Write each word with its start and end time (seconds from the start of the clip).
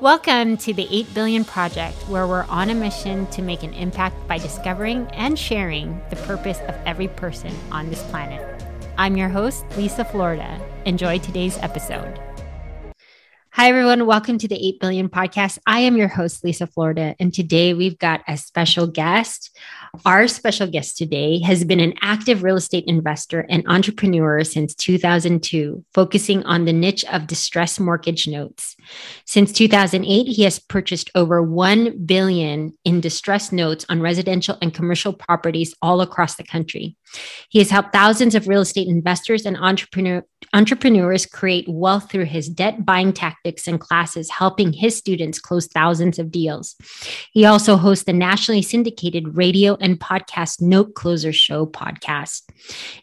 Welcome 0.00 0.58
to 0.58 0.72
the 0.72 0.86
8 0.88 1.12
Billion 1.12 1.44
Project, 1.44 1.96
where 2.06 2.28
we're 2.28 2.44
on 2.44 2.70
a 2.70 2.74
mission 2.74 3.26
to 3.32 3.42
make 3.42 3.64
an 3.64 3.74
impact 3.74 4.28
by 4.28 4.38
discovering 4.38 5.08
and 5.08 5.36
sharing 5.36 6.00
the 6.10 6.14
purpose 6.14 6.60
of 6.68 6.76
every 6.86 7.08
person 7.08 7.52
on 7.72 7.90
this 7.90 8.04
planet. 8.04 8.62
I'm 8.96 9.16
your 9.16 9.28
host, 9.28 9.64
Lisa 9.76 10.04
Florida. 10.04 10.60
Enjoy 10.84 11.18
today's 11.18 11.58
episode. 11.58 12.20
Hi, 13.60 13.70
everyone. 13.70 14.06
Welcome 14.06 14.38
to 14.38 14.46
the 14.46 14.54
8 14.68 14.78
Billion 14.78 15.08
Podcast. 15.08 15.58
I 15.66 15.80
am 15.80 15.96
your 15.96 16.06
host, 16.06 16.44
Lisa 16.44 16.68
Florida, 16.68 17.16
and 17.18 17.34
today 17.34 17.74
we've 17.74 17.98
got 17.98 18.22
a 18.28 18.36
special 18.36 18.86
guest. 18.86 19.50
Our 20.06 20.28
special 20.28 20.68
guest 20.68 20.96
today 20.96 21.40
has 21.40 21.64
been 21.64 21.80
an 21.80 21.94
active 22.00 22.44
real 22.44 22.54
estate 22.54 22.84
investor 22.86 23.44
and 23.48 23.64
entrepreneur 23.66 24.44
since 24.44 24.76
2002, 24.76 25.84
focusing 25.92 26.44
on 26.44 26.66
the 26.66 26.72
niche 26.72 27.04
of 27.06 27.26
distressed 27.26 27.80
mortgage 27.80 28.28
notes. 28.28 28.76
Since 29.24 29.50
2008, 29.54 30.28
he 30.28 30.44
has 30.44 30.60
purchased 30.60 31.10
over 31.16 31.42
1 31.42 32.06
billion 32.06 32.78
in 32.84 33.00
distressed 33.00 33.52
notes 33.52 33.84
on 33.88 34.00
residential 34.00 34.56
and 34.62 34.72
commercial 34.72 35.12
properties 35.12 35.74
all 35.82 36.00
across 36.00 36.36
the 36.36 36.44
country. 36.44 36.96
He 37.50 37.58
has 37.58 37.70
helped 37.70 37.92
thousands 37.92 38.34
of 38.34 38.48
real 38.48 38.60
estate 38.60 38.88
investors 38.88 39.46
and 39.46 39.56
entrepreneur, 39.56 40.24
entrepreneurs 40.52 41.26
create 41.26 41.66
wealth 41.68 42.10
through 42.10 42.24
his 42.24 42.48
debt 42.48 42.84
buying 42.84 43.12
tactics 43.12 43.66
and 43.66 43.80
classes, 43.80 44.30
helping 44.30 44.72
his 44.72 44.96
students 44.96 45.38
close 45.38 45.66
thousands 45.66 46.18
of 46.18 46.30
deals. 46.30 46.76
He 47.32 47.44
also 47.44 47.76
hosts 47.76 48.04
the 48.04 48.12
nationally 48.12 48.62
syndicated 48.62 49.36
radio 49.36 49.76
and 49.80 49.98
podcast 49.98 50.60
Note 50.60 50.94
Closer 50.94 51.32
Show 51.32 51.66
podcast. 51.66 52.42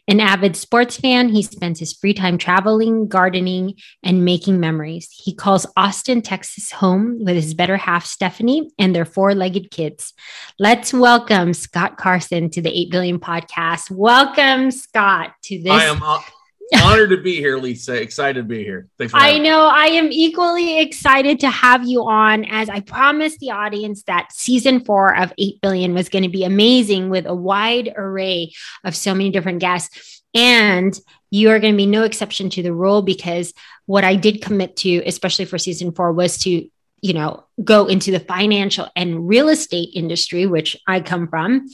An 0.08 0.20
avid 0.20 0.56
sports 0.56 0.96
fan, 0.96 1.28
he 1.28 1.42
spends 1.42 1.78
his 1.80 1.92
free 1.92 2.14
time 2.14 2.38
traveling, 2.38 3.08
gardening, 3.08 3.74
and 4.02 4.24
making 4.24 4.60
memories. 4.60 5.08
He 5.12 5.34
calls 5.34 5.66
Austin, 5.76 6.22
Texas 6.22 6.70
home 6.70 7.24
with 7.24 7.34
his 7.34 7.54
better 7.54 7.76
half, 7.76 8.06
Stephanie, 8.06 8.70
and 8.78 8.94
their 8.94 9.04
four 9.04 9.34
legged 9.34 9.70
kids. 9.70 10.12
Let's 10.58 10.92
welcome 10.92 11.54
Scott 11.54 11.96
Carson 11.96 12.50
to 12.50 12.62
the 12.62 12.76
8 12.76 12.90
Billion 12.90 13.20
podcast. 13.20 13.90
Welcome, 13.96 14.70
Scott, 14.72 15.32
to 15.44 15.62
this. 15.62 15.72
I 15.72 15.84
am 15.84 16.02
uh, 16.02 16.20
honored 16.82 17.08
to 17.08 17.16
be 17.22 17.36
here, 17.36 17.56
Lisa. 17.56 17.94
Excited 17.94 18.42
to 18.42 18.46
be 18.46 18.62
here. 18.62 18.88
Thanks. 18.98 19.14
I 19.16 19.38
know. 19.38 19.68
I 19.68 19.86
am 19.86 20.12
equally 20.12 20.80
excited 20.80 21.40
to 21.40 21.48
have 21.48 21.88
you 21.88 22.02
on, 22.02 22.44
as 22.44 22.68
I 22.68 22.80
promised 22.80 23.38
the 23.38 23.52
audience 23.52 24.02
that 24.02 24.32
season 24.32 24.84
four 24.84 25.16
of 25.16 25.32
8 25.38 25.62
Billion 25.62 25.94
was 25.94 26.10
going 26.10 26.24
to 26.24 26.28
be 26.28 26.44
amazing 26.44 27.08
with 27.08 27.24
a 27.24 27.34
wide 27.34 27.94
array 27.96 28.52
of 28.84 28.94
so 28.94 29.14
many 29.14 29.30
different 29.30 29.60
guests. 29.60 30.22
And 30.34 30.94
you 31.30 31.48
are 31.48 31.58
going 31.58 31.72
to 31.72 31.78
be 31.78 31.86
no 31.86 32.02
exception 32.02 32.50
to 32.50 32.62
the 32.62 32.74
rule 32.74 33.00
because 33.00 33.54
what 33.86 34.04
I 34.04 34.16
did 34.16 34.42
commit 34.42 34.76
to, 34.76 35.02
especially 35.06 35.46
for 35.46 35.56
season 35.56 35.92
four, 35.92 36.12
was 36.12 36.36
to 36.40 36.68
you 37.00 37.12
know 37.12 37.44
go 37.62 37.86
into 37.86 38.10
the 38.10 38.20
financial 38.20 38.88
and 38.96 39.28
real 39.28 39.48
estate 39.48 39.90
industry 39.94 40.46
which 40.46 40.76
i 40.86 41.00
come 41.00 41.28
from. 41.28 41.68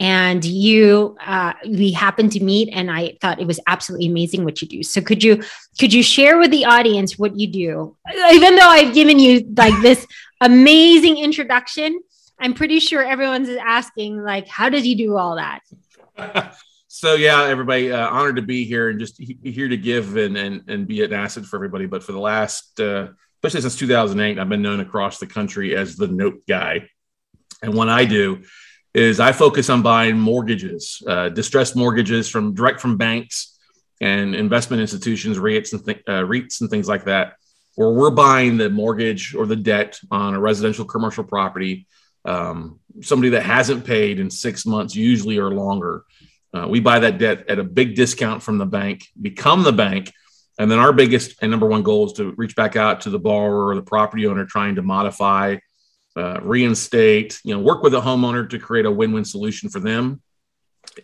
And 0.00 0.44
you 0.44 1.16
uh, 1.20 1.54
we 1.66 1.90
happened 1.90 2.30
to 2.32 2.40
meet 2.40 2.68
and 2.72 2.88
i 2.90 3.16
thought 3.20 3.40
it 3.40 3.46
was 3.46 3.58
absolutely 3.66 4.06
amazing 4.06 4.44
what 4.44 4.62
you 4.62 4.68
do. 4.68 4.82
So 4.84 5.00
could 5.00 5.24
you 5.24 5.42
could 5.78 5.92
you 5.92 6.04
share 6.04 6.38
with 6.38 6.52
the 6.52 6.66
audience 6.66 7.18
what 7.18 7.36
you 7.36 7.48
do? 7.48 7.96
Even 8.32 8.54
though 8.56 8.68
i've 8.68 8.94
given 8.94 9.18
you 9.18 9.52
like 9.56 9.74
this 9.82 10.06
amazing 10.40 11.18
introduction 11.18 11.98
i'm 12.38 12.54
pretty 12.54 12.78
sure 12.78 13.02
everyone's 13.02 13.48
asking 13.48 14.22
like 14.22 14.46
how 14.46 14.68
did 14.68 14.86
you 14.86 14.96
do 14.96 15.16
all 15.16 15.36
that? 15.36 15.60
So 16.90 17.14
yeah 17.14 17.44
everybody 17.44 17.92
uh, 17.92 18.08
honored 18.08 18.36
to 18.36 18.42
be 18.42 18.64
here 18.64 18.88
and 18.88 18.98
just 18.98 19.18
he- 19.18 19.38
here 19.44 19.68
to 19.68 19.76
give 19.76 20.16
and, 20.16 20.36
and 20.36 20.62
and 20.68 20.88
be 20.88 21.04
an 21.04 21.12
asset 21.12 21.44
for 21.44 21.56
everybody. 21.56 21.86
But 21.86 22.02
for 22.02 22.12
the 22.12 22.18
last 22.18 22.80
uh, 22.80 23.08
especially 23.38 23.60
since 23.60 23.76
2008 23.76 24.38
i've 24.38 24.48
been 24.48 24.62
known 24.62 24.80
across 24.80 25.18
the 25.18 25.26
country 25.26 25.76
as 25.76 25.96
the 25.96 26.08
note 26.08 26.42
guy 26.48 26.88
and 27.62 27.74
what 27.74 27.88
i 27.88 28.04
do 28.04 28.42
is 28.94 29.20
I 29.20 29.32
focus 29.32 29.70
on 29.70 29.82
buying 29.82 30.18
mortgages, 30.18 31.02
uh, 31.06 31.28
distressed 31.28 31.76
mortgages 31.76 32.28
from 32.28 32.54
direct 32.54 32.80
from 32.80 32.96
banks 32.96 33.58
and 34.00 34.34
investment 34.34 34.80
institutions, 34.80 35.38
REITs 35.38 35.72
and, 35.72 35.84
th- 35.84 36.02
uh, 36.06 36.22
REITs 36.22 36.60
and 36.60 36.70
things 36.70 36.88
like 36.88 37.04
that, 37.04 37.34
where 37.74 37.90
we're 37.90 38.10
buying 38.10 38.56
the 38.56 38.70
mortgage 38.70 39.34
or 39.34 39.46
the 39.46 39.56
debt 39.56 39.98
on 40.10 40.34
a 40.34 40.40
residential 40.40 40.84
commercial 40.84 41.24
property. 41.24 41.86
Um, 42.24 42.80
somebody 43.02 43.30
that 43.30 43.42
hasn't 43.42 43.84
paid 43.84 44.20
in 44.20 44.30
six 44.30 44.66
months, 44.66 44.94
usually 44.94 45.38
or 45.38 45.50
longer. 45.50 46.04
Uh, 46.52 46.66
we 46.68 46.80
buy 46.80 46.98
that 46.98 47.18
debt 47.18 47.48
at 47.48 47.58
a 47.58 47.64
big 47.64 47.94
discount 47.94 48.42
from 48.42 48.58
the 48.58 48.66
bank, 48.66 49.06
become 49.20 49.62
the 49.62 49.72
bank. 49.72 50.12
And 50.58 50.70
then 50.70 50.80
our 50.80 50.92
biggest 50.92 51.40
and 51.40 51.50
number 51.50 51.66
one 51.66 51.84
goal 51.84 52.06
is 52.06 52.14
to 52.14 52.34
reach 52.36 52.56
back 52.56 52.74
out 52.74 53.02
to 53.02 53.10
the 53.10 53.18
borrower 53.18 53.68
or 53.68 53.74
the 53.76 53.82
property 53.82 54.26
owner 54.26 54.44
trying 54.44 54.74
to 54.74 54.82
modify 54.82 55.56
uh, 56.16 56.40
reinstate, 56.42 57.40
you 57.44 57.54
know, 57.54 57.62
work 57.62 57.82
with 57.82 57.94
a 57.94 58.00
homeowner 58.00 58.50
to 58.50 58.58
create 58.58 58.84
a 58.84 58.90
win-win 58.90 59.24
solution 59.24 59.68
for 59.68 59.78
them. 59.78 60.20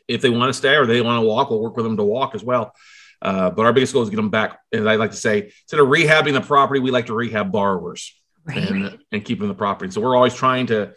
If 0.09 0.23
they 0.23 0.31
want 0.31 0.49
to 0.49 0.55
stay 0.55 0.75
or 0.75 0.87
they 0.87 1.01
want 1.01 1.23
to 1.23 1.27
walk, 1.27 1.51
we'll 1.51 1.61
work 1.61 1.77
with 1.77 1.87
them 1.87 1.97
to 1.99 2.05
walk 2.05 2.35
as 2.35 2.43
well. 2.43 2.75
Uh, 3.23 3.51
but 3.51 3.65
our 3.65 3.73
biggest 3.73 3.93
goal 3.93 4.03
is 4.03 4.11
get 4.11 4.17
them 4.17 4.31
back. 4.31 4.59
And 4.73 4.91
I 4.91 4.97
like 4.97 5.13
to 5.13 5.17
say, 5.17 5.53
instead 5.63 5.79
of 5.79 5.87
rehabbing 5.87 6.33
the 6.33 6.41
property, 6.41 6.81
we 6.81 6.91
like 6.91 7.07
to 7.07 7.15
rehab 7.15 7.53
borrowers 7.53 8.13
right. 8.45 8.59
and, 8.59 8.99
and 9.13 9.25
keep 9.25 9.39
them 9.39 9.49
the 9.49 9.55
property. 9.55 9.93
So 9.93 10.01
we're 10.01 10.17
always 10.17 10.35
trying 10.35 10.67
to, 10.67 10.95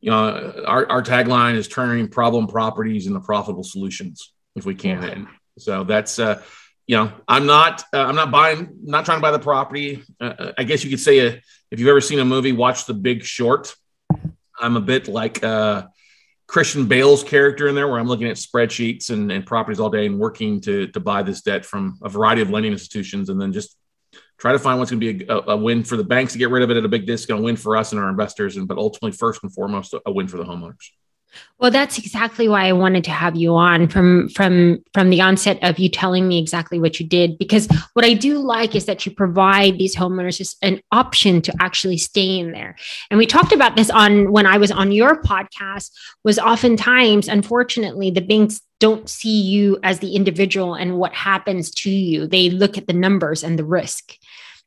you 0.00 0.10
know, 0.10 0.64
our, 0.66 0.90
our 0.90 1.02
tagline 1.02 1.54
is 1.54 1.68
turning 1.68 2.08
problem 2.08 2.48
properties 2.48 3.06
into 3.06 3.20
profitable 3.20 3.62
solutions 3.62 4.32
if 4.56 4.66
we 4.66 4.74
can. 4.74 5.04
And 5.04 5.26
so 5.58 5.84
that's, 5.84 6.18
uh, 6.18 6.42
you 6.88 6.96
know, 6.96 7.12
I'm 7.28 7.46
not, 7.46 7.84
uh, 7.92 8.00
I'm 8.00 8.16
not 8.16 8.30
buying, 8.30 8.78
not 8.82 9.04
trying 9.04 9.18
to 9.18 9.22
buy 9.22 9.30
the 9.30 9.38
property. 9.38 10.02
Uh, 10.20 10.24
uh 10.24 10.52
I 10.58 10.64
guess 10.64 10.82
you 10.82 10.90
could 10.90 10.98
say, 10.98 11.18
a, 11.18 11.28
uh, 11.28 11.36
if 11.70 11.78
you've 11.78 11.88
ever 11.88 12.00
seen 12.00 12.18
a 12.18 12.24
movie, 12.24 12.52
watch 12.52 12.86
The 12.86 12.94
Big 12.94 13.22
Short. 13.22 13.74
I'm 14.58 14.76
a 14.76 14.80
bit 14.80 15.06
like 15.06 15.44
uh, 15.44 15.86
Christian 16.46 16.86
Bale's 16.86 17.22
character 17.22 17.68
in 17.68 17.74
there, 17.74 17.86
where 17.86 18.00
I'm 18.00 18.08
looking 18.08 18.26
at 18.26 18.36
spreadsheets 18.36 19.10
and, 19.10 19.30
and 19.30 19.44
properties 19.44 19.80
all 19.80 19.90
day 19.90 20.06
and 20.06 20.18
working 20.18 20.62
to 20.62 20.88
to 20.88 20.98
buy 20.98 21.22
this 21.22 21.42
debt 21.42 21.66
from 21.66 21.98
a 22.02 22.08
variety 22.08 22.40
of 22.40 22.48
lending 22.48 22.72
institutions, 22.72 23.28
and 23.28 23.38
then 23.38 23.52
just 23.52 23.76
try 24.38 24.52
to 24.52 24.58
find 24.58 24.78
what's 24.78 24.90
going 24.90 25.00
to 25.00 25.14
be 25.14 25.26
a, 25.26 25.36
a, 25.52 25.56
win 25.56 25.84
for 25.84 25.96
the 25.98 26.04
banks 26.04 26.32
to 26.32 26.38
get 26.38 26.48
rid 26.48 26.62
of 26.62 26.70
it 26.70 26.78
at 26.78 26.84
a 26.84 26.88
big 26.88 27.06
discount, 27.06 27.40
a 27.40 27.42
win 27.42 27.56
for 27.56 27.76
us 27.76 27.92
and 27.92 28.00
our 28.00 28.08
investors, 28.08 28.56
and 28.56 28.66
but 28.66 28.78
ultimately, 28.78 29.12
first 29.12 29.42
and 29.42 29.52
foremost, 29.52 29.94
a 30.06 30.10
win 30.10 30.26
for 30.26 30.38
the 30.38 30.44
homeowners. 30.44 30.90
Well, 31.58 31.72
that's 31.72 31.98
exactly 31.98 32.48
why 32.48 32.66
I 32.66 32.72
wanted 32.72 33.02
to 33.04 33.10
have 33.10 33.34
you 33.34 33.56
on 33.56 33.88
from 33.88 34.28
from 34.28 34.78
from 34.94 35.10
the 35.10 35.20
onset 35.20 35.58
of 35.62 35.78
you 35.78 35.88
telling 35.88 36.28
me 36.28 36.38
exactly 36.38 36.78
what 36.78 37.00
you 37.00 37.06
did 37.06 37.36
because 37.36 37.68
what 37.94 38.04
I 38.04 38.14
do 38.14 38.38
like 38.38 38.76
is 38.76 38.84
that 38.84 39.04
you 39.04 39.12
provide 39.12 39.76
these 39.76 39.96
homeowners 39.96 40.38
just 40.38 40.56
an 40.62 40.80
option 40.92 41.42
to 41.42 41.52
actually 41.60 41.98
stay 41.98 42.38
in 42.38 42.52
there. 42.52 42.76
And 43.10 43.18
we 43.18 43.26
talked 43.26 43.52
about 43.52 43.74
this 43.74 43.90
on 43.90 44.30
when 44.30 44.46
I 44.46 44.58
was 44.58 44.70
on 44.70 44.92
your 44.92 45.20
podcast 45.20 45.90
was 46.22 46.38
oftentimes 46.38 47.26
unfortunately 47.26 48.10
the 48.12 48.20
banks 48.20 48.60
don't 48.78 49.08
see 49.08 49.40
you 49.40 49.78
as 49.82 49.98
the 49.98 50.14
individual 50.14 50.74
and 50.74 50.96
what 50.96 51.12
happens 51.12 51.72
to 51.72 51.90
you. 51.90 52.28
They 52.28 52.50
look 52.50 52.78
at 52.78 52.86
the 52.86 52.92
numbers 52.92 53.42
and 53.42 53.58
the 53.58 53.64
risk. 53.64 54.14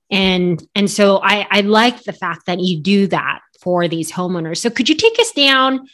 And 0.09 0.61
and 0.75 0.91
so 0.91 1.21
I 1.23 1.47
I 1.49 1.61
like 1.61 2.03
the 2.03 2.11
fact 2.11 2.47
that 2.47 2.59
you 2.59 2.81
do 2.81 3.07
that 3.07 3.39
for 3.61 3.87
these 3.87 4.11
homeowners. 4.11 4.57
So 4.57 4.69
could 4.69 4.89
you 4.89 4.95
take 4.95 5.17
us 5.19 5.31
down 5.31 5.87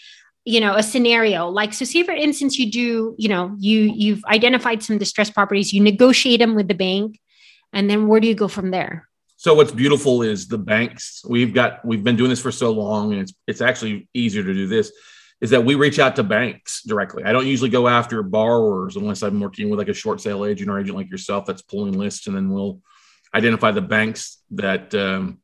you 0.47 0.61
know 0.61 0.75
a 0.75 0.81
scenario. 0.81 1.49
Like 1.49 1.73
so 1.73 1.83
say 1.83 2.03
for 2.03 2.13
instance 2.13 2.57
you 2.57 2.71
do 2.71 3.15
you 3.17 3.27
know 3.27 3.53
you 3.59 3.79
you've 3.93 4.23
identified 4.25 4.81
some 4.81 4.97
distressed 4.97 5.33
properties 5.33 5.73
you 5.73 5.81
negotiate 5.83 6.39
them 6.39 6.55
with 6.55 6.69
the 6.69 6.73
bank 6.73 7.19
and 7.73 7.89
then 7.89 8.07
where 8.07 8.21
do 8.21 8.27
you 8.27 8.35
go 8.35 8.47
from 8.47 8.71
there? 8.71 9.07
So 9.35 9.53
what's 9.53 9.71
beautiful 9.71 10.21
is 10.21 10.47
the 10.47 10.57
banks 10.57 11.21
we've 11.27 11.53
got 11.53 11.83
we've 11.85 12.03
been 12.03 12.15
doing 12.15 12.29
this 12.29 12.41
for 12.41 12.51
so 12.51 12.71
long 12.71 13.11
and 13.11 13.21
it's 13.21 13.33
it's 13.45 13.61
actually 13.61 14.07
easier 14.13 14.41
to 14.41 14.53
do 14.53 14.67
this 14.67 14.91
is 15.41 15.49
that 15.51 15.63
we 15.63 15.75
reach 15.75 15.99
out 15.99 16.15
to 16.15 16.23
banks 16.23 16.81
directly. 16.81 17.23
I 17.25 17.31
don't 17.33 17.45
usually 17.45 17.69
go 17.69 17.87
after 17.87 18.23
borrowers 18.23 18.95
unless 18.95 19.21
i'm 19.21 19.39
working 19.39 19.69
with 19.69 19.79
like 19.79 19.89
a 19.89 19.93
short 19.93 20.21
sale 20.21 20.45
agent 20.45 20.69
or 20.69 20.79
agent 20.79 20.97
like 20.97 21.11
yourself 21.11 21.45
that's 21.45 21.61
pulling 21.61 21.93
lists 21.93 22.25
and 22.25 22.35
then 22.35 22.49
we'll 22.49 22.79
identify 23.35 23.71
the 23.71 23.81
banks 23.81 24.37
that 24.51 24.95
um, 24.95 25.39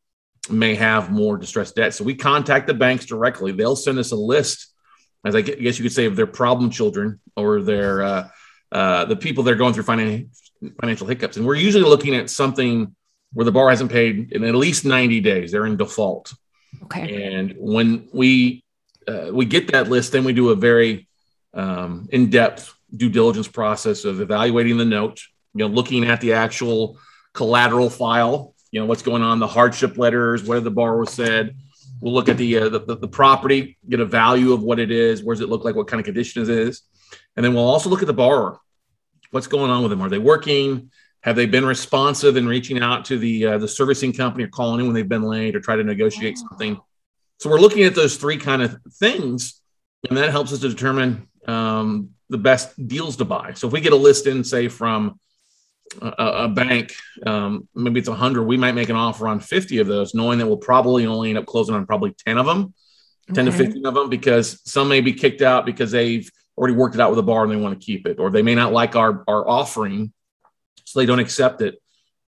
may 0.49 0.75
have 0.75 1.11
more 1.11 1.37
distressed 1.37 1.75
debt. 1.75 1.93
So 1.93 2.05
we 2.05 2.15
contact 2.15 2.67
the 2.67 2.73
banks 2.73 3.05
directly. 3.05 3.51
They'll 3.51 3.75
send 3.75 3.99
us 3.99 4.11
a 4.11 4.15
list 4.15 4.72
as 5.25 5.35
I 5.35 5.41
guess 5.41 5.77
you 5.77 5.83
could 5.83 5.93
say, 5.93 6.05
of 6.05 6.15
their 6.15 6.27
problem 6.27 6.69
children 6.69 7.19
or 7.35 7.61
their 7.61 8.01
uh, 8.01 8.27
uh, 8.71 9.05
the 9.05 9.15
people 9.15 9.43
that 9.43 9.51
are 9.51 9.57
going 9.57 9.73
through 9.73 9.83
financial 9.83 10.29
financial 10.79 11.07
hiccups. 11.07 11.37
And 11.37 11.45
we're 11.45 11.55
usually 11.55 11.83
looking 11.83 12.15
at 12.15 12.29
something 12.29 12.95
where 13.33 13.45
the 13.45 13.51
borrower 13.51 13.71
hasn't 13.71 13.91
paid 13.91 14.31
in 14.31 14.43
at 14.43 14.55
least 14.55 14.85
90 14.85 15.19
days. 15.21 15.51
They're 15.51 15.65
in 15.65 15.77
default. 15.77 16.33
Okay. 16.83 17.33
And 17.33 17.55
when 17.57 18.09
we 18.13 18.63
uh, 19.07 19.29
we 19.31 19.45
get 19.45 19.71
that 19.71 19.89
list, 19.89 20.11
then 20.11 20.23
we 20.23 20.33
do 20.33 20.49
a 20.49 20.55
very 20.55 21.07
um, 21.53 22.07
in-depth 22.11 22.73
due 22.95 23.09
diligence 23.09 23.47
process 23.47 24.05
of 24.05 24.21
evaluating 24.21 24.77
the 24.77 24.85
note, 24.85 25.21
you 25.53 25.67
know, 25.67 25.73
looking 25.73 26.05
at 26.05 26.21
the 26.21 26.33
actual 26.33 26.97
collateral 27.33 27.89
file, 27.89 28.53
you 28.71 28.79
know, 28.79 28.85
what's 28.85 29.01
going 29.01 29.21
on, 29.21 29.39
the 29.39 29.47
hardship 29.47 29.97
letters, 29.97 30.43
what 30.43 30.63
the 30.63 30.71
borrower 30.71 31.05
said, 31.05 31.55
We'll 32.01 32.13
look 32.13 32.29
at 32.29 32.37
the, 32.37 32.57
uh, 32.57 32.69
the, 32.69 32.97
the 32.97 33.07
property, 33.07 33.77
get 33.87 33.99
a 33.99 34.05
value 34.05 34.53
of 34.53 34.61
what 34.61 34.79
it 34.79 34.91
is. 34.91 35.23
Where 35.23 35.35
does 35.35 35.41
it 35.41 35.49
look 35.49 35.63
like? 35.63 35.75
What 35.75 35.87
kind 35.87 35.99
of 35.99 36.05
condition 36.05 36.41
it 36.41 36.49
is? 36.49 36.81
And 37.35 37.45
then 37.45 37.53
we'll 37.53 37.67
also 37.67 37.89
look 37.89 38.01
at 38.01 38.07
the 38.07 38.13
borrower. 38.13 38.59
What's 39.31 39.47
going 39.47 39.71
on 39.71 39.81
with 39.81 39.89
them? 39.89 40.01
Are 40.01 40.09
they 40.09 40.19
working? 40.19 40.91
Have 41.21 41.35
they 41.35 41.45
been 41.45 41.65
responsive 41.65 42.35
in 42.35 42.47
reaching 42.47 42.81
out 42.81 43.05
to 43.05 43.17
the 43.17 43.45
uh, 43.45 43.57
the 43.57 43.67
servicing 43.67 44.11
company 44.11 44.43
or 44.43 44.49
calling 44.49 44.81
in 44.81 44.85
when 44.87 44.93
they've 44.93 45.07
been 45.07 45.23
late 45.23 45.55
or 45.55 45.61
try 45.61 45.75
to 45.75 45.83
negotiate 45.83 46.37
something? 46.37 46.79
So 47.39 47.49
we're 47.49 47.61
looking 47.61 47.83
at 47.83 47.95
those 47.95 48.17
three 48.17 48.37
kind 48.37 48.61
of 48.61 48.77
things, 48.95 49.61
and 50.07 50.17
that 50.17 50.31
helps 50.31 50.51
us 50.51 50.59
to 50.59 50.69
determine 50.69 51.27
um, 51.47 52.09
the 52.29 52.37
best 52.37 52.87
deals 52.87 53.15
to 53.17 53.25
buy. 53.25 53.53
So 53.53 53.67
if 53.67 53.73
we 53.73 53.79
get 53.79 53.93
a 53.93 53.97
list 53.97 54.27
in, 54.27 54.43
say 54.43 54.67
from 54.67 55.19
a, 56.01 56.43
a 56.43 56.47
bank, 56.47 56.95
um, 57.25 57.67
maybe 57.75 57.99
it's 57.99 58.09
100, 58.09 58.43
we 58.43 58.57
might 58.57 58.73
make 58.73 58.89
an 58.89 58.95
offer 58.95 59.27
on 59.27 59.39
50 59.39 59.79
of 59.79 59.87
those, 59.87 60.13
knowing 60.13 60.39
that 60.39 60.47
we'll 60.47 60.57
probably 60.57 61.05
only 61.05 61.29
end 61.29 61.37
up 61.37 61.45
closing 61.45 61.75
on 61.75 61.85
probably 61.85 62.15
10 62.25 62.37
of 62.37 62.45
them, 62.45 62.73
10 63.33 63.47
okay. 63.47 63.57
to 63.57 63.63
15 63.65 63.85
of 63.85 63.93
them, 63.93 64.09
because 64.09 64.61
some 64.65 64.87
may 64.87 65.01
be 65.01 65.13
kicked 65.13 65.41
out 65.41 65.65
because 65.65 65.91
they've 65.91 66.29
already 66.57 66.75
worked 66.75 66.95
it 66.95 67.01
out 67.01 67.09
with 67.09 67.19
a 67.19 67.23
bar 67.23 67.43
and 67.43 67.51
they 67.51 67.57
want 67.57 67.79
to 67.79 67.85
keep 67.85 68.07
it, 68.07 68.19
or 68.19 68.29
they 68.29 68.41
may 68.41 68.55
not 68.55 68.73
like 68.73 68.95
our, 68.95 69.23
our 69.27 69.47
offering, 69.47 70.11
so 70.85 70.99
they 70.99 71.05
don't 71.05 71.19
accept 71.19 71.61
it. 71.61 71.79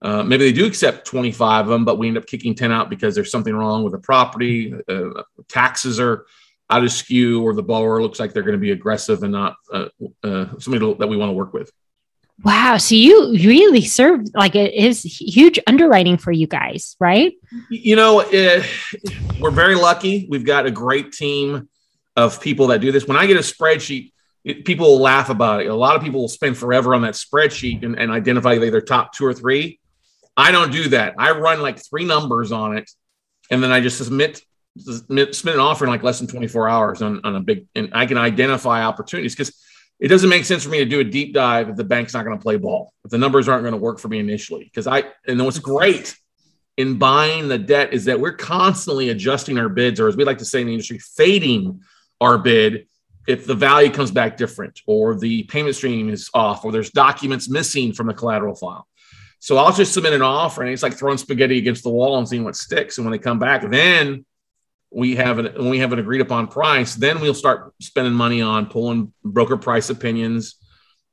Uh, 0.02 0.22
maybe 0.22 0.44
they 0.44 0.52
do 0.52 0.66
accept 0.66 1.06
25 1.06 1.64
of 1.64 1.70
them, 1.70 1.84
but 1.84 1.98
we 1.98 2.08
end 2.08 2.18
up 2.18 2.26
kicking 2.26 2.54
10 2.54 2.70
out 2.70 2.90
because 2.90 3.14
there's 3.14 3.30
something 3.30 3.54
wrong 3.54 3.82
with 3.84 3.92
the 3.92 3.98
property, 3.98 4.74
uh, 4.88 5.22
taxes 5.48 5.98
are 5.98 6.26
out 6.70 6.84
of 6.84 6.92
skew, 6.92 7.42
or 7.42 7.54
the 7.54 7.62
borrower 7.62 8.02
looks 8.02 8.20
like 8.20 8.32
they're 8.32 8.42
going 8.42 8.52
to 8.52 8.58
be 8.58 8.70
aggressive 8.70 9.22
and 9.22 9.32
not 9.32 9.56
uh, 9.72 9.88
uh 10.22 10.46
somebody 10.58 10.94
that 10.98 11.06
we 11.06 11.16
want 11.16 11.30
to 11.30 11.34
work 11.34 11.52
with. 11.52 11.70
Wow. 12.42 12.78
So 12.78 12.94
you 12.94 13.32
really 13.32 13.82
serve 13.82 14.22
like 14.34 14.54
it 14.56 14.74
is 14.74 15.02
huge 15.02 15.58
underwriting 15.66 16.18
for 16.18 16.32
you 16.32 16.46
guys, 16.46 16.96
right? 16.98 17.32
You 17.70 17.96
know, 17.96 18.24
it, 18.26 18.66
we're 19.40 19.50
very 19.50 19.76
lucky. 19.76 20.26
We've 20.28 20.44
got 20.44 20.66
a 20.66 20.70
great 20.70 21.12
team 21.12 21.68
of 22.16 22.40
people 22.40 22.68
that 22.68 22.80
do 22.80 22.90
this. 22.90 23.06
When 23.06 23.16
I 23.16 23.26
get 23.26 23.36
a 23.36 23.40
spreadsheet, 23.40 24.12
it, 24.44 24.64
people 24.64 24.86
will 24.86 25.00
laugh 25.00 25.30
about 25.30 25.62
it. 25.62 25.66
A 25.66 25.74
lot 25.74 25.96
of 25.96 26.02
people 26.02 26.20
will 26.20 26.28
spend 26.28 26.58
forever 26.58 26.94
on 26.94 27.02
that 27.02 27.14
spreadsheet 27.14 27.84
and, 27.84 27.98
and 27.98 28.10
identify 28.10 28.58
their 28.58 28.80
top 28.80 29.14
two 29.14 29.24
or 29.24 29.32
three. 29.32 29.80
I 30.36 30.50
don't 30.50 30.72
do 30.72 30.88
that. 30.88 31.14
I 31.18 31.30
run 31.30 31.62
like 31.62 31.78
three 31.78 32.04
numbers 32.04 32.50
on 32.52 32.76
it, 32.76 32.90
and 33.50 33.62
then 33.62 33.70
I 33.70 33.80
just 33.80 33.98
submit 33.98 34.42
submit, 34.76 35.34
submit 35.34 35.54
an 35.54 35.60
offer 35.60 35.84
in 35.84 35.90
like 35.90 36.02
less 36.02 36.18
than 36.18 36.28
24 36.28 36.68
hours 36.68 37.02
on, 37.02 37.20
on 37.24 37.36
a 37.36 37.40
big, 37.40 37.66
and 37.74 37.90
I 37.92 38.06
can 38.06 38.18
identify 38.18 38.82
opportunities 38.82 39.34
because 39.34 39.54
it 40.00 40.08
doesn't 40.08 40.28
make 40.28 40.44
sense 40.44 40.64
for 40.64 40.70
me 40.70 40.78
to 40.78 40.84
do 40.84 41.00
a 41.00 41.04
deep 41.04 41.32
dive 41.32 41.68
if 41.68 41.76
the 41.76 41.84
bank's 41.84 42.14
not 42.14 42.24
going 42.24 42.36
to 42.36 42.42
play 42.42 42.56
ball, 42.56 42.92
if 43.04 43.10
the 43.10 43.18
numbers 43.18 43.48
aren't 43.48 43.62
going 43.62 43.74
to 43.74 43.80
work 43.80 43.98
for 43.98 44.08
me 44.08 44.18
initially. 44.18 44.64
Because 44.64 44.86
I, 44.86 45.04
and 45.26 45.42
what's 45.44 45.58
great 45.58 46.16
in 46.76 46.98
buying 46.98 47.48
the 47.48 47.58
debt 47.58 47.92
is 47.92 48.06
that 48.06 48.18
we're 48.18 48.32
constantly 48.32 49.10
adjusting 49.10 49.58
our 49.58 49.68
bids, 49.68 50.00
or 50.00 50.08
as 50.08 50.16
we 50.16 50.24
like 50.24 50.38
to 50.38 50.44
say 50.44 50.60
in 50.60 50.66
the 50.66 50.72
industry, 50.72 50.98
fading 50.98 51.80
our 52.20 52.38
bid 52.38 52.86
if 53.26 53.46
the 53.46 53.54
value 53.54 53.90
comes 53.90 54.10
back 54.10 54.36
different, 54.36 54.80
or 54.86 55.14
the 55.14 55.44
payment 55.44 55.74
stream 55.74 56.10
is 56.10 56.28
off, 56.34 56.64
or 56.64 56.72
there's 56.72 56.90
documents 56.90 57.48
missing 57.48 57.92
from 57.92 58.06
the 58.06 58.14
collateral 58.14 58.54
file. 58.54 58.86
So 59.38 59.56
I'll 59.56 59.72
just 59.72 59.94
submit 59.94 60.12
an 60.12 60.22
offer, 60.22 60.62
and 60.62 60.70
it's 60.70 60.82
like 60.82 60.94
throwing 60.94 61.18
spaghetti 61.18 61.58
against 61.58 61.84
the 61.84 61.90
wall 61.90 62.18
and 62.18 62.28
seeing 62.28 62.44
what 62.44 62.56
sticks. 62.56 62.98
And 62.98 63.06
when 63.06 63.12
they 63.12 63.18
come 63.18 63.38
back, 63.38 63.68
then 63.70 64.26
we 64.94 65.16
have 65.16 65.38
an 65.38 65.46
when 65.56 65.70
we 65.70 65.80
have 65.80 65.92
an 65.92 65.98
agreed 65.98 66.20
upon 66.20 66.46
price, 66.46 66.94
then 66.94 67.20
we'll 67.20 67.34
start 67.34 67.74
spending 67.80 68.14
money 68.14 68.40
on 68.40 68.66
pulling 68.66 69.12
broker 69.24 69.56
price 69.56 69.90
opinions. 69.90 70.56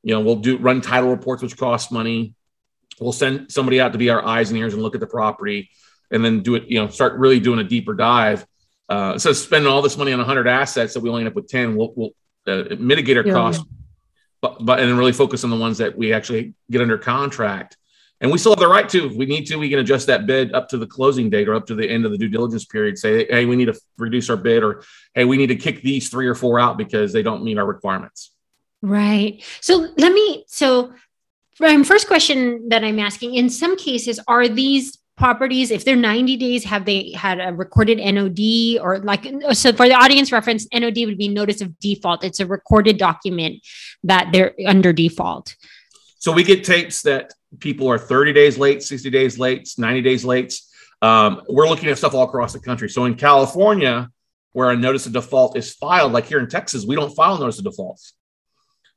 You 0.02 0.14
know, 0.14 0.20
we'll 0.20 0.36
do 0.36 0.56
run 0.58 0.80
title 0.80 1.10
reports, 1.10 1.42
which 1.42 1.56
cost 1.56 1.90
money. 1.90 2.34
We'll 3.00 3.12
send 3.12 3.50
somebody 3.50 3.80
out 3.80 3.92
to 3.92 3.98
be 3.98 4.10
our 4.10 4.24
eyes 4.24 4.50
and 4.50 4.58
ears 4.58 4.74
and 4.74 4.82
look 4.82 4.94
at 4.94 5.00
the 5.00 5.06
property, 5.06 5.70
and 6.10 6.24
then 6.24 6.42
do 6.42 6.54
it. 6.54 6.64
You 6.68 6.80
know, 6.80 6.88
start 6.88 7.18
really 7.18 7.40
doing 7.40 7.58
a 7.58 7.64
deeper 7.64 7.94
dive. 7.94 8.46
Uh, 8.88 9.18
so 9.18 9.32
spending 9.32 9.70
all 9.70 9.82
this 9.82 9.96
money 9.96 10.12
on 10.12 10.18
100 10.18 10.46
assets 10.46 10.94
that 10.94 11.00
we 11.00 11.08
only 11.08 11.22
end 11.22 11.28
up 11.28 11.34
with 11.34 11.48
10, 11.48 11.76
we'll, 11.76 11.92
we'll 11.96 12.10
uh, 12.46 12.64
mitigate 12.78 13.16
our 13.16 13.26
yeah, 13.26 13.32
costs, 13.32 13.64
yeah. 13.64 13.78
but 14.42 14.64
but 14.64 14.80
and 14.80 14.88
then 14.88 14.96
really 14.96 15.12
focus 15.12 15.44
on 15.44 15.50
the 15.50 15.56
ones 15.56 15.78
that 15.78 15.96
we 15.96 16.12
actually 16.12 16.54
get 16.70 16.82
under 16.82 16.98
contract 16.98 17.76
and 18.22 18.30
we 18.30 18.38
still 18.38 18.52
have 18.52 18.60
the 18.60 18.68
right 18.68 18.88
to, 18.88 19.06
if 19.06 19.14
we 19.14 19.26
need 19.26 19.46
to, 19.46 19.56
we 19.56 19.68
can 19.68 19.80
adjust 19.80 20.06
that 20.06 20.26
bid 20.26 20.54
up 20.54 20.68
to 20.68 20.78
the 20.78 20.86
closing 20.86 21.28
date 21.28 21.48
or 21.48 21.54
up 21.54 21.66
to 21.66 21.74
the 21.74 21.88
end 21.88 22.04
of 22.04 22.12
the 22.12 22.18
due 22.18 22.28
diligence 22.28 22.64
period. 22.64 22.96
Say, 22.96 23.26
hey, 23.28 23.46
we 23.46 23.56
need 23.56 23.64
to 23.64 23.74
reduce 23.98 24.30
our 24.30 24.36
bid, 24.36 24.62
or 24.62 24.84
hey, 25.12 25.24
we 25.24 25.36
need 25.36 25.48
to 25.48 25.56
kick 25.56 25.82
these 25.82 26.08
three 26.08 26.28
or 26.28 26.36
four 26.36 26.60
out 26.60 26.78
because 26.78 27.12
they 27.12 27.22
don't 27.22 27.42
meet 27.42 27.58
our 27.58 27.66
requirements. 27.66 28.30
Right. 28.80 29.42
So 29.60 29.88
let 29.96 30.12
me, 30.12 30.44
so 30.46 30.92
um, 31.60 31.82
first 31.82 32.06
question 32.06 32.68
that 32.68 32.84
I'm 32.84 33.00
asking 33.00 33.34
in 33.34 33.50
some 33.50 33.76
cases, 33.76 34.20
are 34.28 34.46
these 34.46 34.98
properties 35.16 35.70
if 35.70 35.84
they're 35.84 35.94
90 35.94 36.36
days 36.36 36.64
have 36.64 36.86
they 36.86 37.12
had 37.12 37.38
a 37.38 37.52
recorded 37.52 37.98
nod 37.98 38.80
or 38.80 38.98
like 39.00 39.26
so 39.52 39.70
for 39.72 39.86
the 39.86 39.94
audience 39.94 40.32
reference 40.32 40.66
nod 40.72 40.96
would 40.96 41.18
be 41.18 41.28
notice 41.28 41.60
of 41.60 41.78
default 41.80 42.24
it's 42.24 42.40
a 42.40 42.46
recorded 42.46 42.96
document 42.96 43.60
that 44.02 44.30
they're 44.32 44.54
under 44.66 44.90
default 44.90 45.54
so 46.18 46.32
we 46.32 46.42
get 46.42 46.64
tapes 46.64 47.02
that 47.02 47.34
people 47.58 47.88
are 47.88 47.98
30 47.98 48.32
days 48.32 48.58
late, 48.58 48.82
60 48.82 49.10
days 49.10 49.38
late, 49.38 49.68
90 49.76 50.02
days 50.02 50.24
late. 50.24 50.58
Um, 51.00 51.42
we're 51.48 51.68
looking 51.68 51.88
at 51.88 51.98
stuff 51.98 52.14
all 52.14 52.24
across 52.24 52.52
the 52.52 52.60
country. 52.60 52.88
So 52.88 53.04
in 53.04 53.14
California, 53.14 54.08
where 54.52 54.70
a 54.70 54.76
notice 54.76 55.06
of 55.06 55.12
default 55.12 55.56
is 55.56 55.74
filed, 55.74 56.12
like 56.12 56.26
here 56.26 56.38
in 56.38 56.48
Texas, 56.48 56.84
we 56.86 56.94
don't 56.94 57.14
file 57.14 57.38
notice 57.38 57.58
of 57.58 57.64
defaults. 57.64 58.14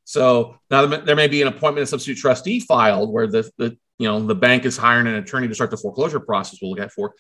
So 0.04 0.60
now 0.70 0.86
there 0.86 1.16
may 1.16 1.28
be 1.28 1.42
an 1.42 1.48
appointment 1.48 1.84
of 1.84 1.90
substitute 1.90 2.20
trustee 2.20 2.60
filed 2.60 3.12
where 3.12 3.28
the, 3.28 3.50
the 3.58 3.78
you 3.98 4.08
know 4.08 4.20
the 4.20 4.36
bank 4.36 4.66
is 4.66 4.78
hiring 4.78 5.08
an 5.08 5.16
attorney 5.16 5.48
to 5.48 5.56
start 5.56 5.72
the 5.72 5.78
foreclosure 5.78 6.20
process. 6.20 6.60
We'll 6.62 6.72
look 6.72 6.80
at 6.80 6.92
for, 6.92 7.16